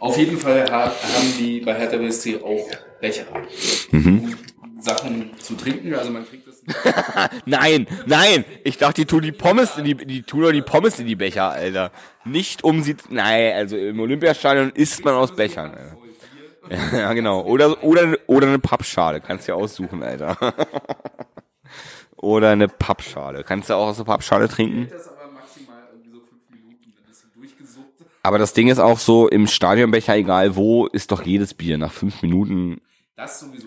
Auf 0.00 0.18
jeden 0.18 0.36
Fall 0.38 0.70
ha- 0.70 0.86
haben 0.92 1.34
die 1.38 1.60
bei 1.60 1.74
Hertha 1.74 1.96
BSC 1.96 2.40
auch 2.42 2.68
Becher. 3.00 3.24
Mhm. 3.90 4.34
Sachen 4.80 5.30
zu 5.38 5.54
trinken, 5.54 5.94
also 5.94 6.10
man 6.10 6.26
kriegt 6.28 6.46
das 6.46 6.62
Nein, 7.46 7.86
nein, 8.04 8.44
ich 8.64 8.76
dachte, 8.76 9.00
die 9.02 9.06
tun 9.06 9.22
die 9.22 9.32
Pommes 9.32 9.78
in 9.78 9.84
die, 9.84 9.94
die 9.94 10.22
tun 10.22 10.42
doch 10.42 10.52
die 10.52 10.60
Pommes 10.60 10.98
in 10.98 11.06
die 11.06 11.14
Becher, 11.16 11.50
Alter. 11.50 11.90
Nicht 12.26 12.64
um 12.64 12.82
sie, 12.82 12.94
nein, 13.08 13.54
also 13.54 13.78
im 13.78 13.98
Olympiastadion 14.00 14.70
isst 14.74 15.02
man 15.04 15.14
aus 15.14 15.34
Bechern, 15.34 15.70
Alter. 15.70 15.96
Ja, 16.92 17.12
genau. 17.12 17.42
Oder, 17.42 17.82
oder, 17.84 18.16
oder 18.26 18.46
eine 18.48 18.58
Pappschale, 18.58 19.20
kannst 19.20 19.46
du 19.46 19.52
ja 19.52 19.56
aussuchen, 19.56 20.02
Alter. 20.02 20.36
Oder 22.16 22.50
eine 22.50 22.68
Pappschale. 22.68 23.44
Kannst 23.44 23.68
du 23.68 23.74
auch 23.74 23.88
aus 23.88 23.98
der 23.98 24.04
Pappschale 24.04 24.48
trinken? 24.48 24.90
aber 28.22 28.38
das 28.38 28.54
Ding 28.54 28.68
ist 28.68 28.78
auch 28.78 28.98
so, 28.98 29.28
im 29.28 29.46
Stadionbecher, 29.46 30.16
egal 30.16 30.56
wo, 30.56 30.86
ist 30.86 31.12
doch 31.12 31.22
jedes 31.22 31.52
Bier 31.52 31.76
nach 31.76 31.92
fünf 31.92 32.22
Minuten. 32.22 32.80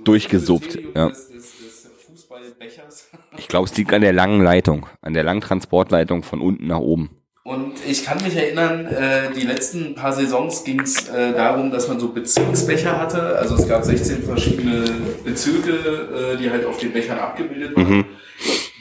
Durchgesuppt, 0.04 0.80
ja. 0.96 1.10
Des, 1.10 1.28
des, 1.32 1.84
des 1.84 1.92
Fußballbechers. 2.08 3.10
Ich 3.38 3.48
glaube, 3.48 3.70
es 3.70 3.78
liegt 3.78 3.94
an 3.94 4.02
der 4.02 4.14
langen 4.14 4.42
Leitung, 4.42 4.88
an 5.02 5.14
der 5.14 5.24
langen 5.24 5.42
Transportleitung 5.42 6.24
von 6.24 6.42
unten 6.42 6.66
nach 6.66 6.80
oben. 6.80 7.17
Und 7.48 7.76
ich 7.88 8.04
kann 8.04 8.22
mich 8.22 8.36
erinnern, 8.36 8.88
äh, 8.88 9.32
die 9.32 9.48
letzten 9.48 9.96
paar 9.96 10.12
Saisons 10.12 10.66
ging 10.66 10.82
es 10.82 11.08
äh, 11.08 11.32
darum, 11.32 11.72
dass 11.72 11.88
man 11.88 11.98
so 11.98 12.10
Bezirksbecher 12.10 13.00
hatte. 13.00 13.38
Also 13.38 13.56
es 13.56 13.66
gab 13.70 13.86
16 13.86 14.24
verschiedene 14.24 14.84
Bezirke, 15.24 16.34
äh, 16.34 16.36
die 16.36 16.52
halt 16.52 16.66
auf 16.66 16.78
den 16.78 16.92
Bechern 16.92 17.18
abgebildet 17.18 17.74
waren. 17.74 18.04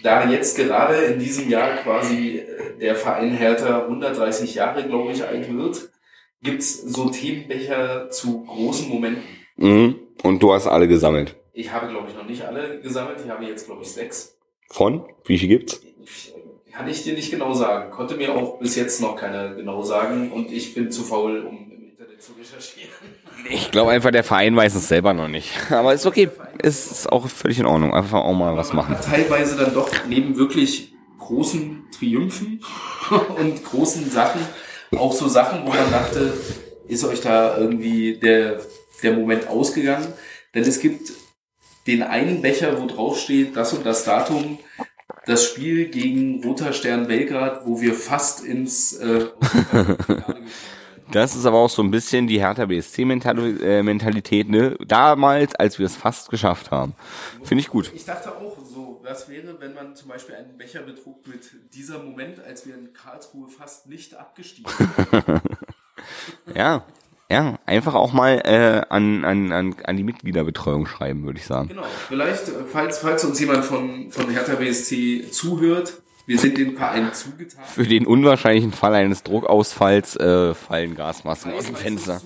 Da 0.02 0.28
jetzt 0.28 0.56
gerade 0.56 0.96
in 0.96 1.20
diesem 1.20 1.48
Jahr 1.48 1.76
quasi 1.76 2.38
äh, 2.38 2.76
der 2.80 2.96
Verein 2.96 3.30
Hertha 3.30 3.84
130 3.84 4.56
Jahre, 4.56 4.82
glaube 4.82 5.12
ich, 5.12 5.24
alt 5.24 5.48
wird, 5.56 5.88
gibt's 6.42 6.82
so 6.82 7.08
Themenbecher 7.08 8.10
zu 8.10 8.46
großen 8.46 8.88
Momenten. 8.88 9.22
Mhm. 9.58 9.94
Und 10.24 10.42
du 10.42 10.52
hast 10.52 10.66
alle 10.66 10.88
gesammelt. 10.88 11.36
Ich 11.52 11.70
habe, 11.70 11.86
glaube 11.86 12.08
ich, 12.08 12.16
noch 12.16 12.26
nicht 12.26 12.44
alle 12.44 12.80
gesammelt. 12.80 13.18
Ich 13.24 13.30
habe 13.30 13.44
jetzt, 13.44 13.66
glaube 13.66 13.82
ich, 13.82 13.92
sechs. 13.92 14.36
Von? 14.70 15.04
Wie 15.24 15.38
viel 15.38 15.50
gibt's? 15.50 15.80
Kann 16.76 16.88
ich 16.88 17.04
dir 17.04 17.14
nicht 17.14 17.30
genau 17.30 17.54
sagen. 17.54 17.90
Konnte 17.90 18.16
mir 18.16 18.34
auch 18.34 18.58
bis 18.58 18.76
jetzt 18.76 19.00
noch 19.00 19.16
keiner 19.16 19.54
genau 19.54 19.82
sagen 19.82 20.30
und 20.30 20.52
ich 20.52 20.74
bin 20.74 20.90
zu 20.90 21.04
faul, 21.04 21.40
um 21.40 21.72
im 21.72 21.88
Internet 21.88 22.22
zu 22.22 22.32
recherchieren. 22.32 22.90
Ich 23.48 23.70
glaube 23.70 23.92
einfach, 23.92 24.10
der 24.10 24.24
Verein 24.24 24.54
weiß 24.54 24.74
es 24.74 24.88
selber 24.88 25.14
noch 25.14 25.28
nicht. 25.28 25.54
Aber 25.70 25.94
ist 25.94 26.04
okay. 26.04 26.28
Es 26.58 26.90
ist 26.90 27.10
auch 27.10 27.28
völlig 27.28 27.58
in 27.58 27.64
Ordnung. 27.64 27.94
Einfach 27.94 28.20
auch 28.20 28.34
mal 28.34 28.54
was 28.58 28.74
machen. 28.74 28.94
Teilweise 29.02 29.56
dann 29.56 29.72
doch 29.72 29.88
neben 30.06 30.36
wirklich 30.36 30.92
großen 31.18 31.84
Triumphen 31.98 32.60
und 33.38 33.64
großen 33.64 34.10
Sachen 34.10 34.42
auch 34.98 35.12
so 35.12 35.28
Sachen, 35.28 35.64
wo 35.64 35.70
man 35.70 35.90
dachte, 35.90 36.34
ist 36.88 37.04
euch 37.04 37.22
da 37.22 37.56
irgendwie 37.56 38.18
der, 38.18 38.60
der 39.02 39.14
Moment 39.14 39.48
ausgegangen? 39.48 40.06
Denn 40.54 40.62
es 40.62 40.78
gibt 40.80 41.10
den 41.86 42.02
einen 42.02 42.42
Becher, 42.42 42.80
wo 42.80 42.86
drauf 42.86 43.18
steht, 43.18 43.56
das 43.56 43.72
und 43.72 43.86
das 43.86 44.04
Datum, 44.04 44.58
das 45.26 45.44
Spiel 45.44 45.88
gegen 45.88 46.42
Roter 46.42 46.72
Stern 46.72 47.06
Belgrad, 47.06 47.66
wo 47.66 47.80
wir 47.80 47.94
fast 47.94 48.44
ins 48.44 48.94
äh, 48.94 49.26
Finale 49.40 49.86
gekommen 49.96 50.26
wären. 50.26 50.46
Das 51.12 51.36
ist 51.36 51.46
aber 51.46 51.58
auch 51.58 51.70
so 51.70 51.82
ein 51.82 51.90
bisschen 51.92 52.26
die 52.26 52.40
Hertha 52.40 52.66
BSC-Mentalität, 52.66 54.48
ne? 54.48 54.76
Damals, 54.86 55.54
als 55.54 55.78
wir 55.78 55.86
es 55.86 55.94
fast 55.94 56.30
geschafft 56.30 56.72
haben. 56.72 56.94
Finde 57.44 57.60
ich 57.60 57.68
gut. 57.68 57.92
Ich 57.94 58.04
dachte 58.04 58.32
auch 58.32 58.56
so, 58.64 59.00
was 59.04 59.28
wäre, 59.28 59.60
wenn 59.60 59.72
man 59.74 59.94
zum 59.94 60.08
Beispiel 60.08 60.34
einen 60.34 60.58
Becher 60.58 60.82
betrug 60.82 61.24
mit 61.28 61.48
dieser 61.74 62.02
Moment, 62.02 62.40
als 62.40 62.66
wir 62.66 62.74
in 62.74 62.92
Karlsruhe 62.92 63.48
fast 63.48 63.86
nicht 63.86 64.16
abgestiegen 64.16 64.70
sind? 64.78 65.24
Ja, 66.54 66.84
ja, 67.30 67.58
einfach 67.66 67.94
auch 67.94 68.12
mal 68.12 68.40
äh, 68.44 68.82
an, 68.88 69.24
an, 69.24 69.52
an, 69.52 69.74
an 69.84 69.96
die 69.96 70.04
Mitgliederbetreuung 70.04 70.86
schreiben, 70.86 71.24
würde 71.24 71.38
ich 71.38 71.46
sagen. 71.46 71.68
Genau. 71.68 71.82
Vielleicht, 72.08 72.48
äh, 72.48 72.52
falls, 72.70 72.98
falls 72.98 73.24
uns 73.24 73.40
jemand 73.40 73.64
von, 73.64 74.10
von 74.10 74.30
Hertha 74.30 74.54
BSC 74.54 75.30
zuhört, 75.30 75.94
wir 76.26 76.38
sind 76.38 76.56
dem 76.58 76.76
Verein 76.76 77.12
zugetan. 77.14 77.64
Für 77.64 77.84
den 77.84 78.06
unwahrscheinlichen 78.06 78.72
Fall 78.72 78.94
eines 78.94 79.22
Druckausfalls 79.22 80.16
äh, 80.16 80.54
fallen 80.54 80.94
Gasmasken 80.94 81.52
aus 81.52 81.66
dem 81.66 81.76
Fenster. 81.76 82.20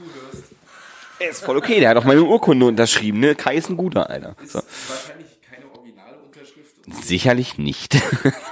Er 1.19 1.31
ist 1.31 1.45
voll 1.45 1.57
okay, 1.59 1.81
der 1.81 1.91
hat 1.91 1.97
auch 1.99 2.05
meine 2.05 2.23
Urkunde 2.23 2.65
unterschrieben, 2.67 3.21
ne? 3.21 3.35
Kai 3.35 3.57
ist 3.57 3.69
ein 3.69 3.77
guter, 3.77 4.09
Alter. 4.09 4.37
Ist 4.43 4.53
So. 4.53 4.61
wahrscheinlich 4.89 5.27
keine 5.51 5.67
Originalunterschrift 5.75 6.87
ist 6.87 7.07
Sicherlich 7.09 7.59
nicht. 7.59 7.95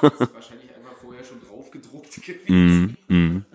wahrscheinlich 0.03 0.69
einfach 0.77 0.97
vorher 1.03 1.25
schon 1.25 1.41
draufgedruckt 1.49 2.21
gewesen. 2.47 3.47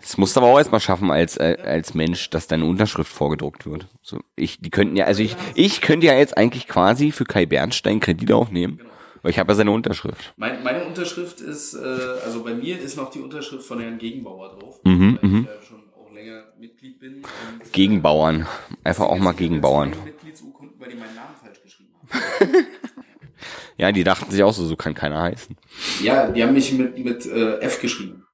Das 0.00 0.16
musst 0.16 0.34
du 0.34 0.40
aber 0.40 0.48
auch 0.50 0.58
erstmal 0.58 0.80
schaffen 0.80 1.10
als, 1.10 1.36
äh, 1.36 1.56
als 1.62 1.94
Mensch, 1.94 2.30
dass 2.30 2.46
deine 2.46 2.64
Unterschrift 2.64 3.12
vorgedruckt 3.12 3.66
wird. 3.66 3.86
So, 4.02 4.20
ich, 4.34 4.60
die 4.60 4.70
könnten 4.70 4.96
ja, 4.96 5.04
also 5.04 5.22
ich, 5.22 5.36
ich 5.54 5.80
könnte 5.82 6.06
ja 6.06 6.14
jetzt 6.14 6.36
eigentlich 6.38 6.66
quasi 6.66 7.12
für 7.12 7.24
Kai 7.24 7.46
Bernstein 7.46 8.00
Kredit 8.00 8.32
aufnehmen, 8.32 8.80
weil 9.22 9.30
ich 9.30 9.38
habe 9.38 9.52
ja 9.52 9.56
seine 9.56 9.70
Unterschrift. 9.72 10.32
Mein, 10.36 10.62
meine 10.62 10.84
Unterschrift 10.84 11.40
ist, 11.40 11.74
äh, 11.74 11.78
also 12.24 12.42
bei 12.42 12.54
mir 12.54 12.80
ist 12.80 12.96
noch 12.96 13.10
die 13.10 13.20
Unterschrift 13.20 13.64
von 13.66 13.78
Herrn 13.80 13.98
Gegenbauer 13.98 14.58
drauf, 14.58 14.80
Mhm, 14.84 15.18
weil 15.20 15.30
ich 15.40 15.46
ja 15.46 15.62
schon 15.68 15.82
auch 15.94 16.10
länger 16.12 16.44
Mitglied 16.58 16.98
bin. 16.98 17.16
Und, 17.16 17.72
Gegenbauern. 17.72 18.46
Einfach 18.82 19.04
auch 19.04 19.18
mal 19.18 19.32
Gegenbauern. 19.32 19.92
Zwei 19.92 20.04
Mitgliedsurkunden, 20.06 20.80
weil 20.80 20.88
die 20.88 20.96
meinen 20.96 21.14
Namen 21.14 21.34
falsch 21.42 21.62
geschrieben 21.62 21.90
haben. 21.94 22.50
Ja, 23.76 23.92
die 23.92 24.04
dachten 24.04 24.30
sich 24.30 24.42
auch 24.42 24.52
so, 24.52 24.66
so 24.66 24.76
kann 24.76 24.92
keiner 24.92 25.22
heißen. 25.22 25.56
Ja, 26.02 26.30
die 26.30 26.42
haben 26.42 26.52
mich 26.52 26.70
mit, 26.72 27.02
mit 27.02 27.24
äh, 27.24 27.60
F 27.60 27.80
geschrieben. 27.80 28.26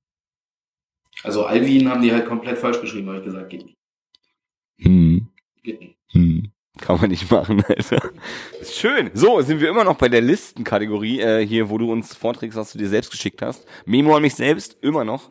Also 1.22 1.44
Alvin 1.44 1.88
haben 1.88 2.02
die 2.02 2.12
halt 2.12 2.26
komplett 2.26 2.58
falsch 2.58 2.80
geschrieben, 2.80 3.08
habe 3.08 3.18
ich 3.18 3.24
gesagt, 3.24 3.50
geht 3.50 3.64
nicht. 3.64 3.78
Hm. 4.78 5.28
Geht 5.62 5.80
nicht. 5.80 5.96
Hm. 6.12 6.52
Kann 6.78 7.00
man 7.00 7.10
nicht 7.10 7.30
machen, 7.30 7.64
Alter. 7.68 8.10
Schön. 8.62 9.10
So, 9.14 9.40
sind 9.40 9.60
wir 9.60 9.70
immer 9.70 9.84
noch 9.84 9.96
bei 9.96 10.08
der 10.08 10.20
Listenkategorie, 10.20 11.20
äh, 11.20 11.46
hier, 11.46 11.70
wo 11.70 11.78
du 11.78 11.90
uns 11.90 12.14
vorträgst, 12.14 12.58
was 12.58 12.72
du 12.72 12.78
dir 12.78 12.88
selbst 12.88 13.10
geschickt 13.10 13.40
hast. 13.40 13.66
Memo 13.86 14.14
an 14.14 14.22
mich 14.22 14.34
selbst, 14.34 14.76
immer 14.82 15.04
noch. 15.04 15.30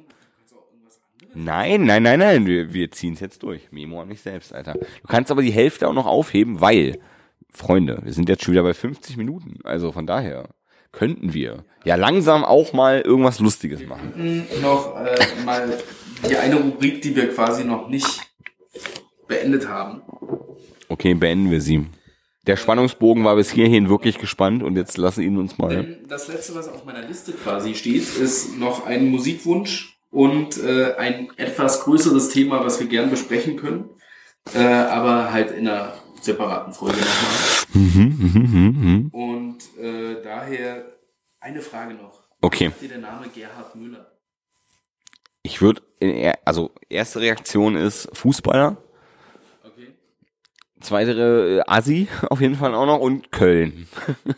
Nein, 1.36 1.84
nein, 1.84 2.02
nein, 2.02 2.20
nein, 2.20 2.46
wir, 2.46 2.74
wir 2.74 2.90
ziehen 2.92 3.14
es 3.14 3.20
jetzt 3.20 3.44
durch. 3.44 3.72
Memo 3.72 4.02
an 4.02 4.08
mich 4.08 4.22
selbst, 4.22 4.54
Alter. 4.54 4.74
Du 4.74 5.08
kannst 5.08 5.30
aber 5.32 5.42
die 5.42 5.52
Hälfte 5.52 5.88
auch 5.88 5.94
noch 5.94 6.06
aufheben, 6.06 6.62
weil, 6.62 7.00
Freunde, 7.50 8.00
wir 8.04 8.14
sind 8.14 8.30
jetzt 8.30 8.44
schon 8.44 8.54
wieder 8.54 8.64
bei 8.64 8.74
50 8.74 9.18
Minuten. 9.18 9.60
Also 9.64 9.92
von 9.92 10.08
daher 10.08 10.50
könnten 10.98 11.34
wir 11.34 11.64
ja 11.84 11.96
langsam 11.96 12.44
auch 12.44 12.74
mal 12.74 13.02
irgendwas 13.02 13.40
Lustiges 13.40 13.86
machen. 13.86 14.48
Noch 14.62 14.96
äh, 14.96 15.16
mal 15.46 15.78
die 16.28 16.38
eine 16.38 16.56
Rubrik, 16.56 17.02
die 17.02 17.16
wir 17.16 17.34
quasi 17.34 17.64
noch 17.64 17.90
nicht 17.90 18.22
beendet 19.28 19.68
haben. 19.68 20.02
Okay, 20.88 21.14
beenden 21.14 21.52
wir 21.52 21.62
sie. 21.62 21.86
Der 22.48 22.58
Spannungsbogen 22.58 23.24
war 23.24 23.36
bis 23.36 23.52
hierhin 23.52 23.90
wirklich 23.90 24.20
gespannt 24.20 24.62
und 24.62 24.76
jetzt 24.76 24.98
lassen 24.98 25.24
ihn 25.24 25.38
uns 25.38 25.58
mal. 25.58 25.98
Das 26.08 26.28
letzte, 26.28 26.54
was 26.56 26.68
auf 26.68 26.86
meiner 26.86 27.02
Liste 27.02 27.32
quasi 27.32 27.74
steht, 27.74 28.18
ist 28.18 28.58
noch 28.58 28.86
ein 28.86 29.10
Musikwunsch 29.10 29.98
und 30.12 30.64
äh, 30.64 30.94
ein 30.96 31.30
etwas 31.38 31.84
größeres 31.84 32.30
Thema, 32.30 32.64
was 32.64 32.80
wir 32.80 32.88
gern 32.88 33.10
besprechen 33.10 33.58
können, 33.58 33.90
äh, 34.54 34.60
aber 34.60 35.34
halt 35.34 35.52
in 35.52 35.68
einer 35.68 35.94
separaten 36.22 36.74
Folge 36.74 37.00
nochmal. 37.00 39.10
Und 39.12 39.45
äh, 39.78 40.22
daher 40.24 40.86
eine 41.40 41.62
Frage 41.62 41.94
noch. 41.94 42.24
Okay. 42.42 42.68
Sagt 42.70 42.82
dir 42.82 42.90
der 42.90 42.98
Name 43.00 43.28
Gerhard 43.30 43.76
Müller? 43.76 44.12
Ich 45.44 45.62
würde, 45.62 45.82
also 46.44 46.72
erste 46.90 47.22
Reaktion 47.22 47.76
ist 47.76 48.10
Fußballer, 48.14 48.78
Okay. 49.64 49.94
zweite 50.82 51.64
äh, 51.66 51.70
Assi 51.72 52.08
auf 52.30 52.42
jeden 52.42 52.56
Fall 52.56 52.74
auch 52.74 52.86
noch 52.88 53.00
und 53.00 53.32
Köln. 53.32 53.88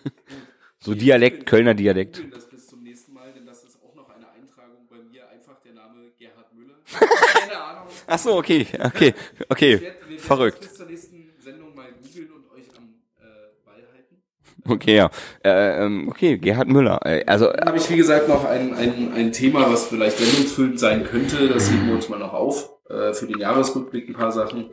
so 0.79 0.93
Dialekt, 0.95 1.45
Kölner 1.45 1.73
Dialekt. 1.73 2.23
das 2.33 2.49
bis 2.49 2.67
zum 2.67 2.83
nächsten 2.83 3.13
Mal, 3.13 3.31
denn 3.33 3.45
das 3.45 3.63
ist 3.63 3.77
auch 3.81 3.95
noch 3.95 4.09
eine 4.09 4.27
Eintragung 4.29 4.85
bei 4.89 4.97
mir. 4.97 5.27
Einfach 5.29 5.59
der 5.61 5.73
Name 5.73 6.11
Gerhard 6.19 6.53
Müller. 6.53 6.75
Keine 7.33 7.57
Ahnung. 7.57 7.87
Ach 8.05 8.19
so, 8.19 8.35
okay, 8.37 8.67
okay, 8.83 9.13
okay, 9.47 9.93
verrückt. 10.17 10.59
das 10.59 10.67
bis 10.69 10.77
zur 10.77 10.85
nächsten 10.87 11.31
Sendung 11.39 11.73
mal 11.73 11.87
googeln 12.03 12.31
und 12.31 12.51
euch 12.51 12.67
am 12.77 12.95
äh, 13.21 13.65
Ball 13.65 13.87
halten. 13.93 14.21
Okay, 14.67 14.95
ja, 14.95 15.09
äh, 15.43 15.85
ähm, 15.85 16.09
okay, 16.09 16.37
Gerhard 16.37 16.67
Müller. 16.67 16.99
Äh, 17.05 17.23
also 17.25 17.51
Dann 17.51 17.67
habe 17.67 17.77
ich, 17.77 17.89
wie 17.89 17.97
gesagt, 17.97 18.27
noch 18.27 18.45
ein, 18.45 18.73
ein, 18.73 19.13
ein 19.13 19.31
Thema, 19.31 19.71
was 19.71 19.87
vielleicht 19.87 20.17
sendungsfüllend 20.17 20.79
sein 20.79 21.03
könnte. 21.03 21.47
Das 21.47 21.71
heben 21.71 21.87
wir 21.87 21.95
uns 21.95 22.09
mal 22.09 22.19
noch 22.19 22.33
auf. 22.33 22.69
Äh, 22.89 23.13
für 23.13 23.27
den 23.27 23.39
Jahresrückblick 23.39 24.09
ein 24.09 24.13
paar 24.13 24.31
Sachen. 24.31 24.69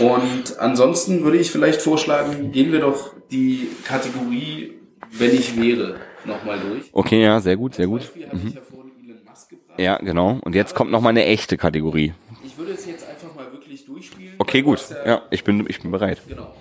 Und 0.00 0.58
ansonsten 0.58 1.24
würde 1.24 1.38
ich 1.38 1.50
vielleicht 1.50 1.82
vorschlagen, 1.82 2.52
gehen 2.52 2.72
wir 2.72 2.80
doch 2.80 3.14
die 3.30 3.68
Kategorie, 3.84 4.74
wenn 5.12 5.34
ich 5.34 5.60
wäre, 5.60 5.96
nochmal 6.24 6.58
durch. 6.60 6.90
okay, 6.92 7.22
ja, 7.22 7.40
sehr 7.40 7.56
gut, 7.56 7.74
sehr 7.74 7.86
gut. 7.86 8.02
Ich 8.14 8.22
ja. 8.22 8.28
Ja, 9.78 9.96
genau. 9.96 10.38
Und 10.42 10.54
jetzt 10.54 10.74
kommt 10.74 10.90
noch 10.90 11.00
mal 11.00 11.08
eine 11.08 11.24
echte 11.24 11.56
Kategorie. 11.56 12.12
Ich 12.44 12.56
würde 12.58 12.72
es 12.72 12.86
jetzt 12.86 13.08
einfach 13.08 13.34
mal 13.34 13.50
wirklich 13.50 13.86
durchspielen. 13.86 14.34
Okay, 14.38 14.62
gut. 14.62 14.80
Ja, 15.06 15.22
ich 15.30 15.42
bin, 15.42 15.64
ich 15.68 15.80
bin 15.80 15.90
bereit. 15.90 16.20
Genau. 16.28 16.54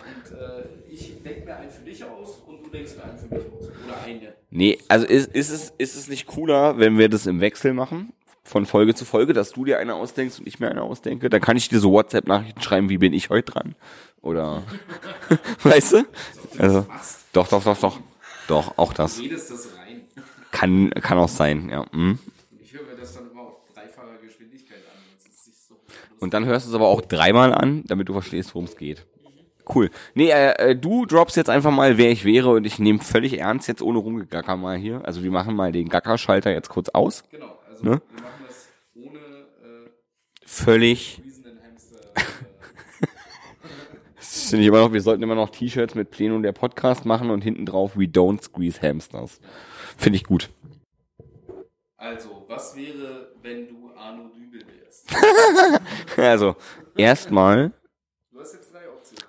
Nee, 4.52 4.80
also 4.88 5.06
ist, 5.06 5.34
ist, 5.34 5.50
es, 5.50 5.74
ist 5.78 5.96
es 5.96 6.08
nicht 6.08 6.26
cooler, 6.26 6.80
wenn 6.80 6.98
wir 6.98 7.10
das 7.10 7.28
im 7.28 7.40
Wechsel 7.40 7.74
machen? 7.74 8.14
Von 8.44 8.66
Folge 8.66 8.96
zu 8.96 9.06
Folge, 9.06 9.34
dass 9.34 9.52
du 9.52 9.64
dir 9.64 9.78
eine 9.78 9.94
ausdenkst 9.94 10.40
und 10.40 10.48
ich 10.48 10.60
mir 10.60 10.70
eine 10.70 10.82
ausdenke? 10.82 11.30
Dann 11.30 11.42
kann 11.42 11.56
ich 11.56 11.70
dir 11.70 11.80
so 11.80 11.92
WhatsApp-Nachrichten 11.92 12.62
schreiben, 12.62 12.90
wie 12.90 12.98
bin 12.98 13.14
ich 13.14 13.30
heute 13.30 13.52
dran? 13.52 13.76
Oder, 14.22 14.64
weißt 15.64 15.94
du? 15.94 16.06
Also, 16.58 16.88
doch, 17.32 17.48
doch, 17.48 17.64
doch, 17.64 17.78
doch. 17.78 18.00
Doch, 18.48 18.78
auch 18.80 18.94
das. 18.94 19.18
Du 19.18 19.22
redest 19.22 19.52
das 19.52 19.70
rein. 19.78 20.02
Kann, 20.52 20.90
kann 20.90 21.20
auch 21.20 21.30
sein, 21.30 21.70
ja. 21.70 21.86
Mhm. 21.92 22.18
Ich 22.60 22.74
höre 22.74 22.82
mir 22.82 22.96
das 23.00 23.14
dann 23.14 23.30
immer 23.30 23.42
auf 23.42 23.58
dreifacher 23.76 24.18
Geschwindigkeit 24.26 24.80
an. 24.80 25.32
So 25.68 25.76
Und 26.20 26.34
dann 26.34 26.46
hörst 26.46 26.66
du 26.66 26.72
es 26.72 26.76
aber 26.76 26.88
auch 26.88 27.02
dreimal 27.02 27.54
an, 27.54 27.84
damit 27.86 28.10
du 28.10 28.14
verstehst, 28.14 28.56
worum 28.56 28.66
es 28.66 28.76
geht. 28.76 29.06
Cool. 29.74 29.90
Nee, 30.16 30.30
äh, 30.32 30.72
äh, 30.72 30.76
du 30.76 31.06
droppst 31.06 31.36
jetzt 31.38 31.50
einfach 31.50 31.72
mal, 31.72 31.98
wer 31.98 32.10
ich 32.12 32.26
wäre 32.26 32.50
und 32.50 32.66
ich 32.66 32.80
nehme 32.80 33.00
völlig 33.00 33.38
ernst 33.40 33.68
jetzt 33.68 33.82
ohne 33.82 34.00
rumgegacker 34.00 34.56
mal 34.58 34.78
hier. 34.78 35.02
Also 35.06 35.22
wir 35.24 35.32
machen 35.32 35.56
mal 35.56 35.72
den 35.72 35.90
Gackerschalter 35.90 36.52
jetzt 36.52 36.70
kurz 36.70 36.90
aus. 36.90 37.24
Genau. 37.30 37.58
Also 37.70 37.84
Ne? 37.84 38.02
wir 38.16 38.24
machen 38.24 38.46
das 38.48 38.68
ohne 38.96 39.18
äh, 39.20 39.90
Völlig. 40.46 41.20
Äh, 41.20 41.24
Das 44.18 44.50
finde 44.50 44.62
ich 44.64 44.68
immer 44.68 44.80
noch, 44.80 44.94
wir 44.94 45.02
sollten 45.02 45.22
immer 45.24 45.36
noch 45.36 45.50
T-Shirts 45.50 45.96
mit 45.96 46.12
Plenum 46.12 46.42
der 46.44 46.52
Podcast 46.52 47.06
machen 47.06 47.30
und 47.30 47.42
hinten 47.44 47.66
drauf 47.66 47.96
We 47.98 48.04
don't 48.06 48.42
squeeze 48.42 48.82
hamsters. 48.82 49.40
Finde 49.98 50.18
ich 50.18 50.24
gut. 50.24 50.50
also, 51.98 52.46
was 52.48 52.76
wäre, 52.76 53.32
wenn 53.42 53.68
du 53.68 53.92
Arno 53.96 54.30
Dübel 54.30 54.62
wärst? 54.68 55.10
Also, 56.18 56.56
erstmal, 56.98 57.72
Du 58.32 58.40
hast 58.40 58.54
jetzt 58.54 58.74
drei 58.74 58.88
Optionen. 58.90 59.26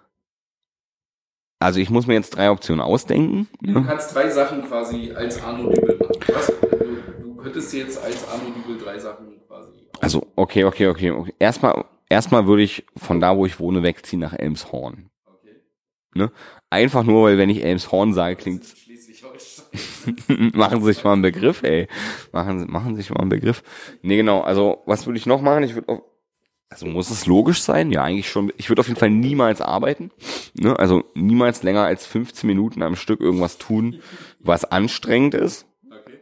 Also 1.61 1.79
ich 1.79 1.91
muss 1.91 2.07
mir 2.07 2.15
jetzt 2.15 2.31
drei 2.31 2.51
Optionen 2.51 2.81
ausdenken. 2.81 3.49
Du 3.61 3.73
Ne? 3.73 3.85
kannst 3.87 4.15
drei 4.15 4.29
Sachen 4.31 4.63
quasi 4.65 5.13
als 5.15 5.43
Arno 5.43 5.71
Dübel 5.71 5.97
machen. 5.99 6.19
Was, 6.35 6.47
du, 6.47 7.23
du 7.23 7.35
könntest 7.37 7.73
jetzt 7.75 8.03
als 8.03 8.27
Arno 8.29 8.45
Dübel 8.57 8.79
drei 8.83 8.99
Sachen 8.99 9.27
quasi. 9.47 9.71
Also, 10.01 10.27
okay, 10.37 10.65
okay, 10.65 10.89
okay, 10.89 11.11
okay. 11.11 11.35
Erstmal, 11.39 11.85
erstmal 12.09 12.47
würde 12.47 12.63
ich 12.63 12.85
von 12.97 13.21
da, 13.21 13.37
wo 13.37 13.45
ich 13.47 13.61
wohne, 13.61 13.83
wegziehen 13.83 14.21
nach 14.21 14.33
Elmshorn. 14.33 15.11
Okay. 15.27 15.55
Ne? 16.15 16.33
Einfach 16.71 17.05
nur, 17.05 17.25
weil 17.25 17.39
wenn 17.39 17.51
ich 17.51 17.63
Elmshorn 17.63 18.15
sage, 18.15 18.37
klingt 18.37 18.65
machen 20.55 20.81
Sie 20.81 20.93
sich 20.93 21.05
mal 21.05 21.13
einen 21.13 21.23
Begriff, 21.23 21.63
ey. 21.63 21.87
Machen 22.33 22.59
Sie, 22.61 22.67
machen 22.67 22.97
Sie 22.97 23.03
sich 23.03 23.11
mal 23.11 23.21
einen 23.21 23.29
Begriff. 23.29 23.63
Nee, 24.03 24.17
genau. 24.17 24.41
Also, 24.41 24.83
was 24.87 25.07
würde 25.07 25.19
ich 25.19 25.27
noch 25.27 25.43
machen? 25.43 25.63
Ich 25.63 25.75
würde 25.75 25.89
auch, 25.89 26.03
also 26.71 26.87
muss 26.87 27.11
es 27.11 27.27
logisch 27.27 27.61
sein? 27.62 27.91
Ja, 27.91 28.05
eigentlich 28.05 28.31
schon. 28.31 28.53
Ich 28.57 28.71
würde 28.71 28.81
auf 28.81 28.87
jeden 28.89 28.99
Fall 28.99 29.11
niemals 29.11 29.61
arbeiten. 29.61 30.11
Ne? 30.55 30.79
Also 30.79 31.05
niemals 31.14 31.62
länger 31.62 31.83
als 31.85 32.07
15 32.07 32.47
Minuten 32.47 32.83
am 32.83 32.97
Stück 32.97 33.21
irgendwas 33.21 33.59
tun, 33.59 34.01
was 34.39 34.64
anstrengend 34.64 35.35
ist. 35.35 35.66
Okay. 35.91 36.18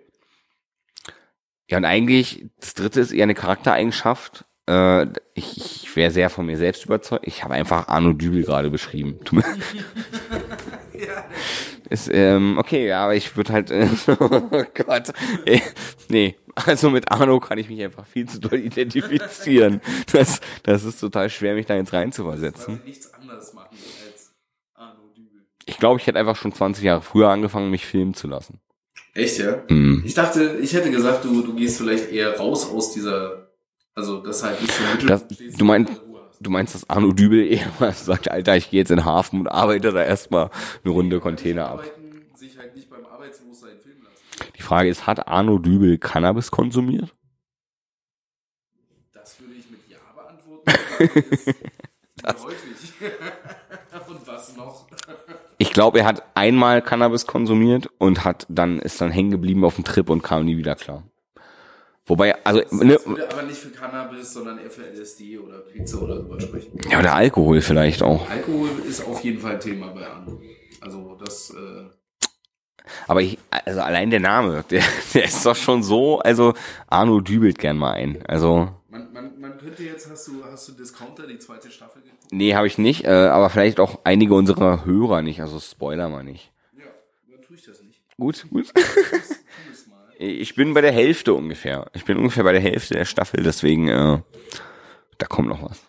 Ja, 1.70 1.76
und 1.76 1.84
eigentlich, 1.84 2.46
das 2.60 2.74
dritte 2.74 3.00
ist 3.00 3.12
eher 3.12 3.24
eine 3.24 3.34
Charaktereigenschaft. 3.34 4.46
Äh, 4.66 5.06
ich 5.34 5.84
ich 5.84 5.96
wäre 5.96 6.10
sehr 6.10 6.30
von 6.30 6.46
mir 6.46 6.56
selbst 6.56 6.84
überzeugt. 6.86 7.26
Ich 7.26 7.44
habe 7.44 7.54
einfach 7.54 7.88
Arno 7.88 8.12
Dübel 8.14 8.42
gerade 8.42 8.70
beschrieben. 8.70 9.18
Mir- 9.30 9.44
Ist, 11.90 12.10
ähm, 12.12 12.56
okay, 12.58 12.86
ja, 12.86 13.04
aber 13.04 13.14
ich 13.14 13.34
würde 13.36 13.52
halt, 13.52 13.70
äh, 13.70 13.88
oh 14.20 14.64
Gott, 14.74 15.12
äh, 15.46 15.60
nee, 16.08 16.36
also 16.66 16.90
mit 16.90 17.10
Arno 17.10 17.40
kann 17.40 17.58
ich 17.58 17.68
mich 17.68 17.82
einfach 17.82 18.06
viel 18.06 18.28
zu 18.28 18.40
doll 18.40 18.58
identifizieren. 18.58 19.80
Das, 20.12 20.40
das 20.62 20.84
ist 20.84 21.00
total 21.00 21.30
schwer, 21.30 21.54
mich 21.54 21.66
da 21.66 21.76
jetzt 21.76 21.92
reinzuversetzen. 21.92 22.76
Quasi 22.76 22.88
nichts 22.88 23.14
anderes 23.14 23.52
machen 23.54 23.76
als 24.06 24.32
Arno 24.74 25.08
Dübel. 25.16 25.46
Ich 25.66 25.78
glaube, 25.78 26.00
ich 26.00 26.06
hätte 26.06 26.18
einfach 26.18 26.36
schon 26.36 26.52
20 26.52 26.84
Jahre 26.84 27.02
früher 27.02 27.28
angefangen, 27.28 27.70
mich 27.70 27.86
filmen 27.86 28.14
zu 28.14 28.28
lassen. 28.28 28.60
Echt, 29.14 29.38
ja? 29.38 29.62
Mhm. 29.68 30.02
Ich 30.04 30.14
dachte, 30.14 30.58
ich 30.60 30.72
hätte 30.74 30.90
gesagt, 30.90 31.24
du, 31.24 31.42
du 31.42 31.54
gehst 31.54 31.78
vielleicht 31.78 32.10
eher 32.12 32.36
raus 32.38 32.70
aus 32.70 32.92
dieser, 32.92 33.48
also 33.94 34.22
das 34.22 34.42
halt 34.42 34.60
nicht 34.60 34.72
so 34.72 34.82
im 35.00 35.06
Das, 35.06 35.24
du 35.28 35.64
meinst, 35.64 35.92
du 36.40 36.50
meinst, 36.50 36.74
dass 36.74 36.88
Arno 36.88 37.12
Dübel 37.12 37.46
eher 37.46 37.70
mal 37.80 37.92
sagt, 37.92 38.30
Alter, 38.30 38.56
ich 38.56 38.70
gehe 38.70 38.80
jetzt 38.80 38.90
in 38.90 38.98
den 38.98 39.04
Hafen 39.04 39.40
und 39.40 39.48
arbeite 39.48 39.92
da 39.92 40.02
erstmal 40.04 40.50
eine 40.84 40.92
Runde 40.92 41.20
Container 41.20 41.66
ab. 41.68 41.80
Arbeiten, 41.80 42.36
sich 42.36 42.56
halt 42.58 42.74
nicht 42.76 42.88
beim 42.88 43.04
Arbeitslossein 43.06 43.78
filmen 43.82 44.04
lassen. 44.04 44.52
Die 44.56 44.57
Frage 44.68 44.90
ist, 44.90 45.06
hat 45.06 45.26
Arno 45.28 45.56
Dübel 45.58 45.96
Cannabis 45.96 46.50
konsumiert? 46.50 47.14
Das 49.14 49.40
würde 49.40 49.54
ich 49.54 49.70
mit 49.70 49.80
Ja 49.88 49.96
beantworten. 50.14 50.70
Häufig. 52.44 52.92
Und 54.08 54.26
was 54.26 54.56
noch? 54.56 54.86
Ich 55.56 55.72
glaube, 55.72 56.00
er 56.00 56.04
hat 56.04 56.22
einmal 56.34 56.82
Cannabis 56.82 57.26
konsumiert 57.26 57.88
und 57.98 58.24
hat 58.24 58.46
dann 58.50 58.78
ist 58.78 59.00
dann 59.00 59.10
hängen 59.10 59.30
geblieben 59.30 59.64
auf 59.64 59.76
dem 59.76 59.84
Trip 59.84 60.10
und 60.10 60.22
kam 60.22 60.44
nie 60.44 60.56
wieder 60.58 60.74
klar. 60.74 61.02
Wobei, 62.04 62.44
also 62.44 62.60
ne, 62.70 62.94
Das 62.94 63.06
würde 63.06 63.30
aber 63.30 63.42
nicht 63.42 63.58
für 63.58 63.70
Cannabis, 63.70 64.32
sondern 64.32 64.58
eher 64.58 64.70
für 64.70 64.82
LSD 64.82 65.38
oder 65.38 65.60
Pizza 65.60 66.00
oder 66.02 66.20
sowas 66.20 66.42
sprechen. 66.42 66.78
ja, 66.90 66.98
oder 66.98 67.14
Alkohol 67.14 67.60
vielleicht 67.60 68.02
auch. 68.02 68.28
Alkohol 68.28 68.68
ist 68.86 69.04
auf 69.06 69.22
jeden 69.24 69.40
Fall 69.40 69.58
Thema 69.58 69.88
bei 69.88 70.06
Arno. 70.06 70.40
Also 70.80 71.16
das, 71.22 71.50
äh, 71.50 71.88
Aber 73.06 73.22
ich, 73.22 73.38
also 73.50 73.80
allein 73.80 74.10
der 74.10 74.20
Name, 74.20 74.64
der, 74.70 74.82
der 75.14 75.24
ist 75.24 75.44
doch 75.44 75.56
schon 75.56 75.82
so, 75.82 76.18
also 76.20 76.54
Arno 76.88 77.20
dübelt 77.20 77.58
gern 77.58 77.78
mal 77.78 77.92
ein. 77.92 78.24
Also 78.26 78.70
man, 78.88 79.12
man, 79.12 79.40
man 79.40 79.58
könnte 79.58 79.82
jetzt, 79.82 80.10
hast 80.10 80.28
du, 80.28 80.44
hast 80.44 80.68
du 80.68 80.72
Discounter, 80.72 81.26
die 81.26 81.38
zweite 81.38 81.70
Staffel 81.70 82.02
geguckt? 82.02 82.18
nee, 82.32 82.54
habe 82.54 82.66
ich 82.66 82.78
nicht, 82.78 83.04
äh, 83.04 83.08
aber 83.10 83.50
vielleicht 83.50 83.80
auch 83.80 84.00
einige 84.04 84.34
unserer 84.34 84.84
Hörer 84.84 85.22
nicht. 85.22 85.40
Also 85.40 85.60
Spoiler 85.60 86.08
mal 86.08 86.24
nicht. 86.24 86.52
Ja, 86.76 86.84
dann 87.30 87.42
tue 87.42 87.56
ich 87.56 87.64
das 87.64 87.82
nicht. 87.82 88.00
Gut, 88.16 88.46
gut. 88.50 88.72
Ich 90.20 90.56
bin 90.56 90.74
bei 90.74 90.80
der 90.80 90.90
Hälfte 90.90 91.32
ungefähr. 91.32 91.86
Ich 91.94 92.04
bin 92.04 92.16
ungefähr 92.16 92.42
bei 92.42 92.50
der 92.50 92.60
Hälfte 92.60 92.94
der 92.94 93.04
Staffel, 93.04 93.44
deswegen 93.44 93.86
äh, 93.86 94.18
da 95.18 95.26
kommt 95.28 95.48
noch 95.48 95.62
was. 95.62 95.80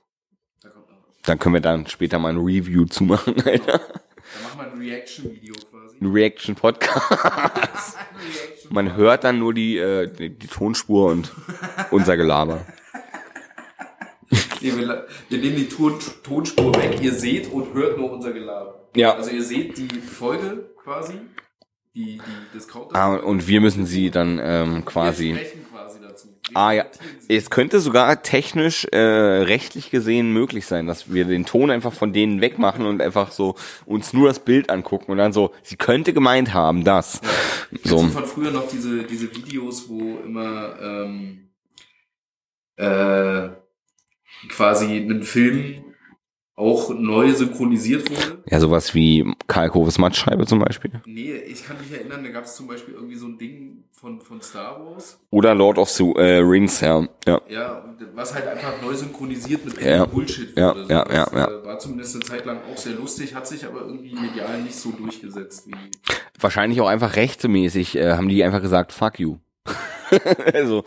Da 0.62 0.70
kommt 0.70 0.88
noch 0.88 0.98
was. 0.98 1.22
Dann 1.24 1.40
können 1.40 1.56
wir 1.56 1.62
dann 1.62 1.88
später 1.88 2.20
mal 2.20 2.30
ein 2.30 2.38
Review 2.38 2.86
zumachen, 2.86 3.42
Alter. 3.46 3.80
Da 3.80 4.56
machen 4.56 4.60
wir 4.60 4.72
ein 4.72 4.78
Reaction-Video 4.78 5.56
quasi. 5.56 5.79
Ein 6.02 6.08
Reaction-Podcast. 6.08 7.98
Reaction. 7.98 8.74
Man 8.74 8.96
hört 8.96 9.24
dann 9.24 9.40
nur 9.40 9.54
die, 9.54 9.78
äh, 9.78 10.08
die, 10.12 10.30
die 10.30 10.48
Tonspur 10.48 11.12
und 11.12 11.34
unser 11.92 12.16
Gelaber. 12.18 12.66
Nee, 14.62 14.74
wir, 14.76 15.08
nehmen 15.30 15.56
die 15.56 15.70
Ton, 15.70 15.98
Tonspur 16.24 16.76
weg, 16.76 17.00
ihr 17.02 17.14
seht 17.14 17.52
und 17.52 17.74
hört 17.74 17.98
nur 17.98 18.12
unser 18.12 18.34
Gelaber. 18.34 18.90
Ja. 18.96 19.14
Also 19.16 19.32
ihr 19.32 19.44
seht 19.44 19.78
die 19.78 19.88
Folge 20.00 20.70
quasi, 20.84 21.14
die, 21.96 22.18
die 22.18 22.22
Discounter. 22.54 22.96
Ah, 22.96 23.16
und 23.16 23.48
wir 23.48 23.62
müssen 23.62 23.86
sie 23.86 24.12
dann 24.12 24.40
ähm, 24.42 24.86
quasi. 24.86 25.34
sprechen 25.34 25.66
quasi 25.72 26.00
dazu. 26.02 26.28
Wir 26.28 26.58
Ah 26.58 26.72
ja, 26.72 26.86
es 27.28 27.50
könnte 27.50 27.80
sogar 27.80 28.22
technisch 28.24 28.86
äh, 28.92 28.98
rechtlich 28.98 29.92
gesehen 29.92 30.32
möglich 30.32 30.66
sein, 30.66 30.88
dass 30.88 31.12
wir 31.14 31.26
den 31.26 31.46
Ton 31.46 31.70
einfach 31.70 31.94
von 31.94 32.14
denen 32.14 32.42
wegmachen 32.42 32.86
und 32.86 33.02
einfach 33.02 33.32
so 33.32 33.56
uns 33.86 34.14
nur 34.14 34.28
das 34.28 34.40
Bild 34.40 34.70
angucken 34.70 35.12
und 35.12 35.18
dann 35.18 35.34
so, 35.34 35.52
sie 35.62 35.76
könnte 35.76 36.14
gemeint 36.14 36.54
haben, 36.54 36.84
das. 36.84 37.22
Kennst 37.70 37.86
So. 37.86 38.00
von 38.00 38.26
früher 38.26 38.52
noch 38.52 38.68
diese, 38.68 39.04
diese 39.04 39.34
Videos, 39.36 39.90
wo 39.90 40.20
immer 40.26 40.80
ähm, 40.82 41.50
äh, 42.78 43.50
quasi 44.48 44.98
ein 44.98 45.24
Film 45.24 45.89
auch 46.60 46.90
neu 46.94 47.32
synchronisiert 47.34 48.10
wurde? 48.10 48.44
Ja, 48.50 48.60
sowas 48.60 48.94
wie 48.94 49.26
Karl 49.48 49.70
Koves 49.70 49.98
Mattscheibe 49.98 50.46
zum 50.46 50.60
Beispiel. 50.60 50.92
Nee, 51.06 51.34
ich 51.36 51.64
kann 51.66 51.78
mich 51.80 51.92
erinnern, 51.98 52.24
da 52.24 52.30
gab 52.30 52.44
es 52.44 52.56
zum 52.56 52.68
Beispiel 52.68 52.94
irgendwie 52.96 53.16
so 53.16 53.28
ein 53.28 53.38
Ding 53.38 53.84
von, 53.94 54.20
von 54.22 54.42
Star 54.42 54.80
Wars. 54.86 55.20
Oder 55.32 55.56
Lord 55.56 55.78
of 55.78 55.90
the 55.90 56.12
äh, 56.18 56.38
Rings, 56.40 56.82
ja. 56.82 57.08
ja. 57.26 57.42
Ja, 57.50 57.84
was 58.14 58.34
halt 58.34 58.48
einfach 58.48 58.74
neu 58.82 58.94
synchronisiert 58.94 59.64
mit 59.66 59.82
Ja. 59.82 60.06
Bullshit 60.06 60.56
Ja, 60.58 60.76
wurde. 60.76 60.86
ja, 60.94 61.04
das, 61.06 61.14
ja, 61.32 61.38
ja. 61.38 61.48
äh, 61.48 61.66
War 61.66 61.80
zumindest 61.80 62.16
eine 62.16 62.26
Zeit 62.26 62.46
lang 62.46 62.60
auch 62.72 62.78
sehr 62.78 62.94
lustig, 62.94 63.34
hat 63.36 63.48
sich 63.48 63.66
aber 63.66 63.82
irgendwie 63.82 64.14
medial 64.14 64.62
nicht 64.62 64.76
so 64.76 64.92
durchgesetzt 64.92 65.68
wie. 65.68 65.76
Wahrscheinlich 66.40 66.82
auch 66.82 66.88
einfach 66.88 67.16
rechtemäßig 67.16 67.96
äh, 67.98 68.12
haben 68.14 68.28
die 68.30 68.44
einfach 68.44 68.62
gesagt, 68.62 68.92
fuck 68.92 69.20
you. 69.20 69.38
also, 70.54 70.84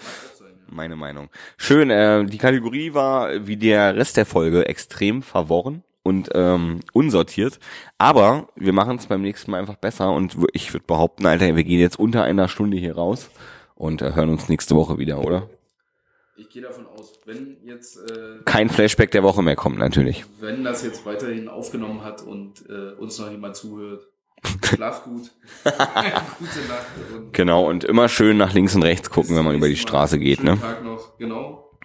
meine 0.73 0.97
Meinung. 0.97 1.29
Schön, 1.57 1.91
äh, 1.91 2.25
die 2.25 2.39
Kategorie 2.39 2.95
war 2.95 3.47
wie 3.47 3.57
der 3.57 3.95
Rest 3.97 4.17
der 4.17 4.27
Folge 4.27 4.67
extrem 4.67 5.23
verworren 5.23 5.83
und 6.03 6.31
ähm, 6.35 6.81
unsortiert. 6.93 7.59
Aber 7.99 8.49
wir 8.57 8.73
machen 8.73 8.97
es 8.97 9.07
beim 9.07 9.23
nächsten 9.23 9.51
Mal 9.51 9.61
einfach 9.61 9.77
besser 9.77 10.13
und 10.13 10.37
ich 10.53 10.73
würde 10.73 10.87
behaupten, 10.87 11.27
Alter, 11.27 11.55
wir 11.55 11.65
gehen 11.65 11.81
jetzt 11.81 11.99
unter 11.99 12.25
einer 12.25 12.49
Stunde 12.49 12.77
hier 12.77 12.95
raus 12.97 13.31
und 13.75 14.03
äh, 14.03 14.15
hören 14.15 14.31
uns 14.31 14.49
nächste 14.49 14.75
Woche 14.75 14.99
wieder, 14.99 15.25
oder? 15.25 15.49
Ich 16.35 16.49
gehe 16.49 16.63
davon 16.63 16.87
aus, 16.87 17.13
wenn 17.27 17.59
jetzt, 17.65 17.99
äh, 18.11 18.39
Kein 18.45 18.69
Flashback 18.71 19.11
der 19.13 19.23
Woche 19.23 19.43
mehr 19.43 19.55
kommt, 19.55 19.79
natürlich. 19.79 20.25
wenn 20.41 20.65
das 20.65 20.83
jetzt 20.83 21.05
weiterhin 21.07 21.49
aufgenommen 21.49 22.03
hat 22.03 22.23
und 22.23 22.65
äh, 22.69 22.93
uns 22.99 23.19
noch 23.19 23.31
jemand 23.31 23.55
zuhört, 23.55 24.09
schlaf 24.65 25.05
gut, 25.05 25.31
gute 25.65 25.73
Nacht 26.69 26.87
und 27.15 27.33
Genau, 27.33 27.69
und 27.69 27.85
immer 27.85 28.09
schön 28.09 28.37
nach 28.37 28.53
links 28.53 28.75
und 28.75 28.83
rechts 28.83 29.11
gucken, 29.11 29.37
wenn 29.37 29.45
man 29.45 29.55
über 29.55 29.67
die 29.67 29.73
nächsten 29.73 29.87
Mal. 29.87 29.99
Straße 29.99 30.19
geht, 30.19 30.39
Schönen 30.39 30.55
ne? 30.55 30.61
Tag 30.61 30.85
noch, 30.85 31.17
genau. 31.19 31.79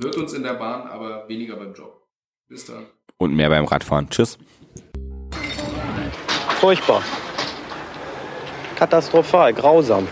Hört 0.00 0.16
uns 0.16 0.32
in 0.34 0.42
der 0.42 0.54
Bahn, 0.54 0.86
aber 0.88 1.28
weniger 1.28 1.56
beim 1.56 1.72
Job. 1.72 2.06
Bis 2.48 2.66
dann. 2.66 2.86
Und 3.16 3.34
mehr 3.34 3.48
beim 3.48 3.64
Radfahren. 3.64 4.08
Tschüss. 4.10 4.38
Furchtbar. 6.60 7.02
Katastrophal, 8.76 9.52
grausam. 9.54 10.06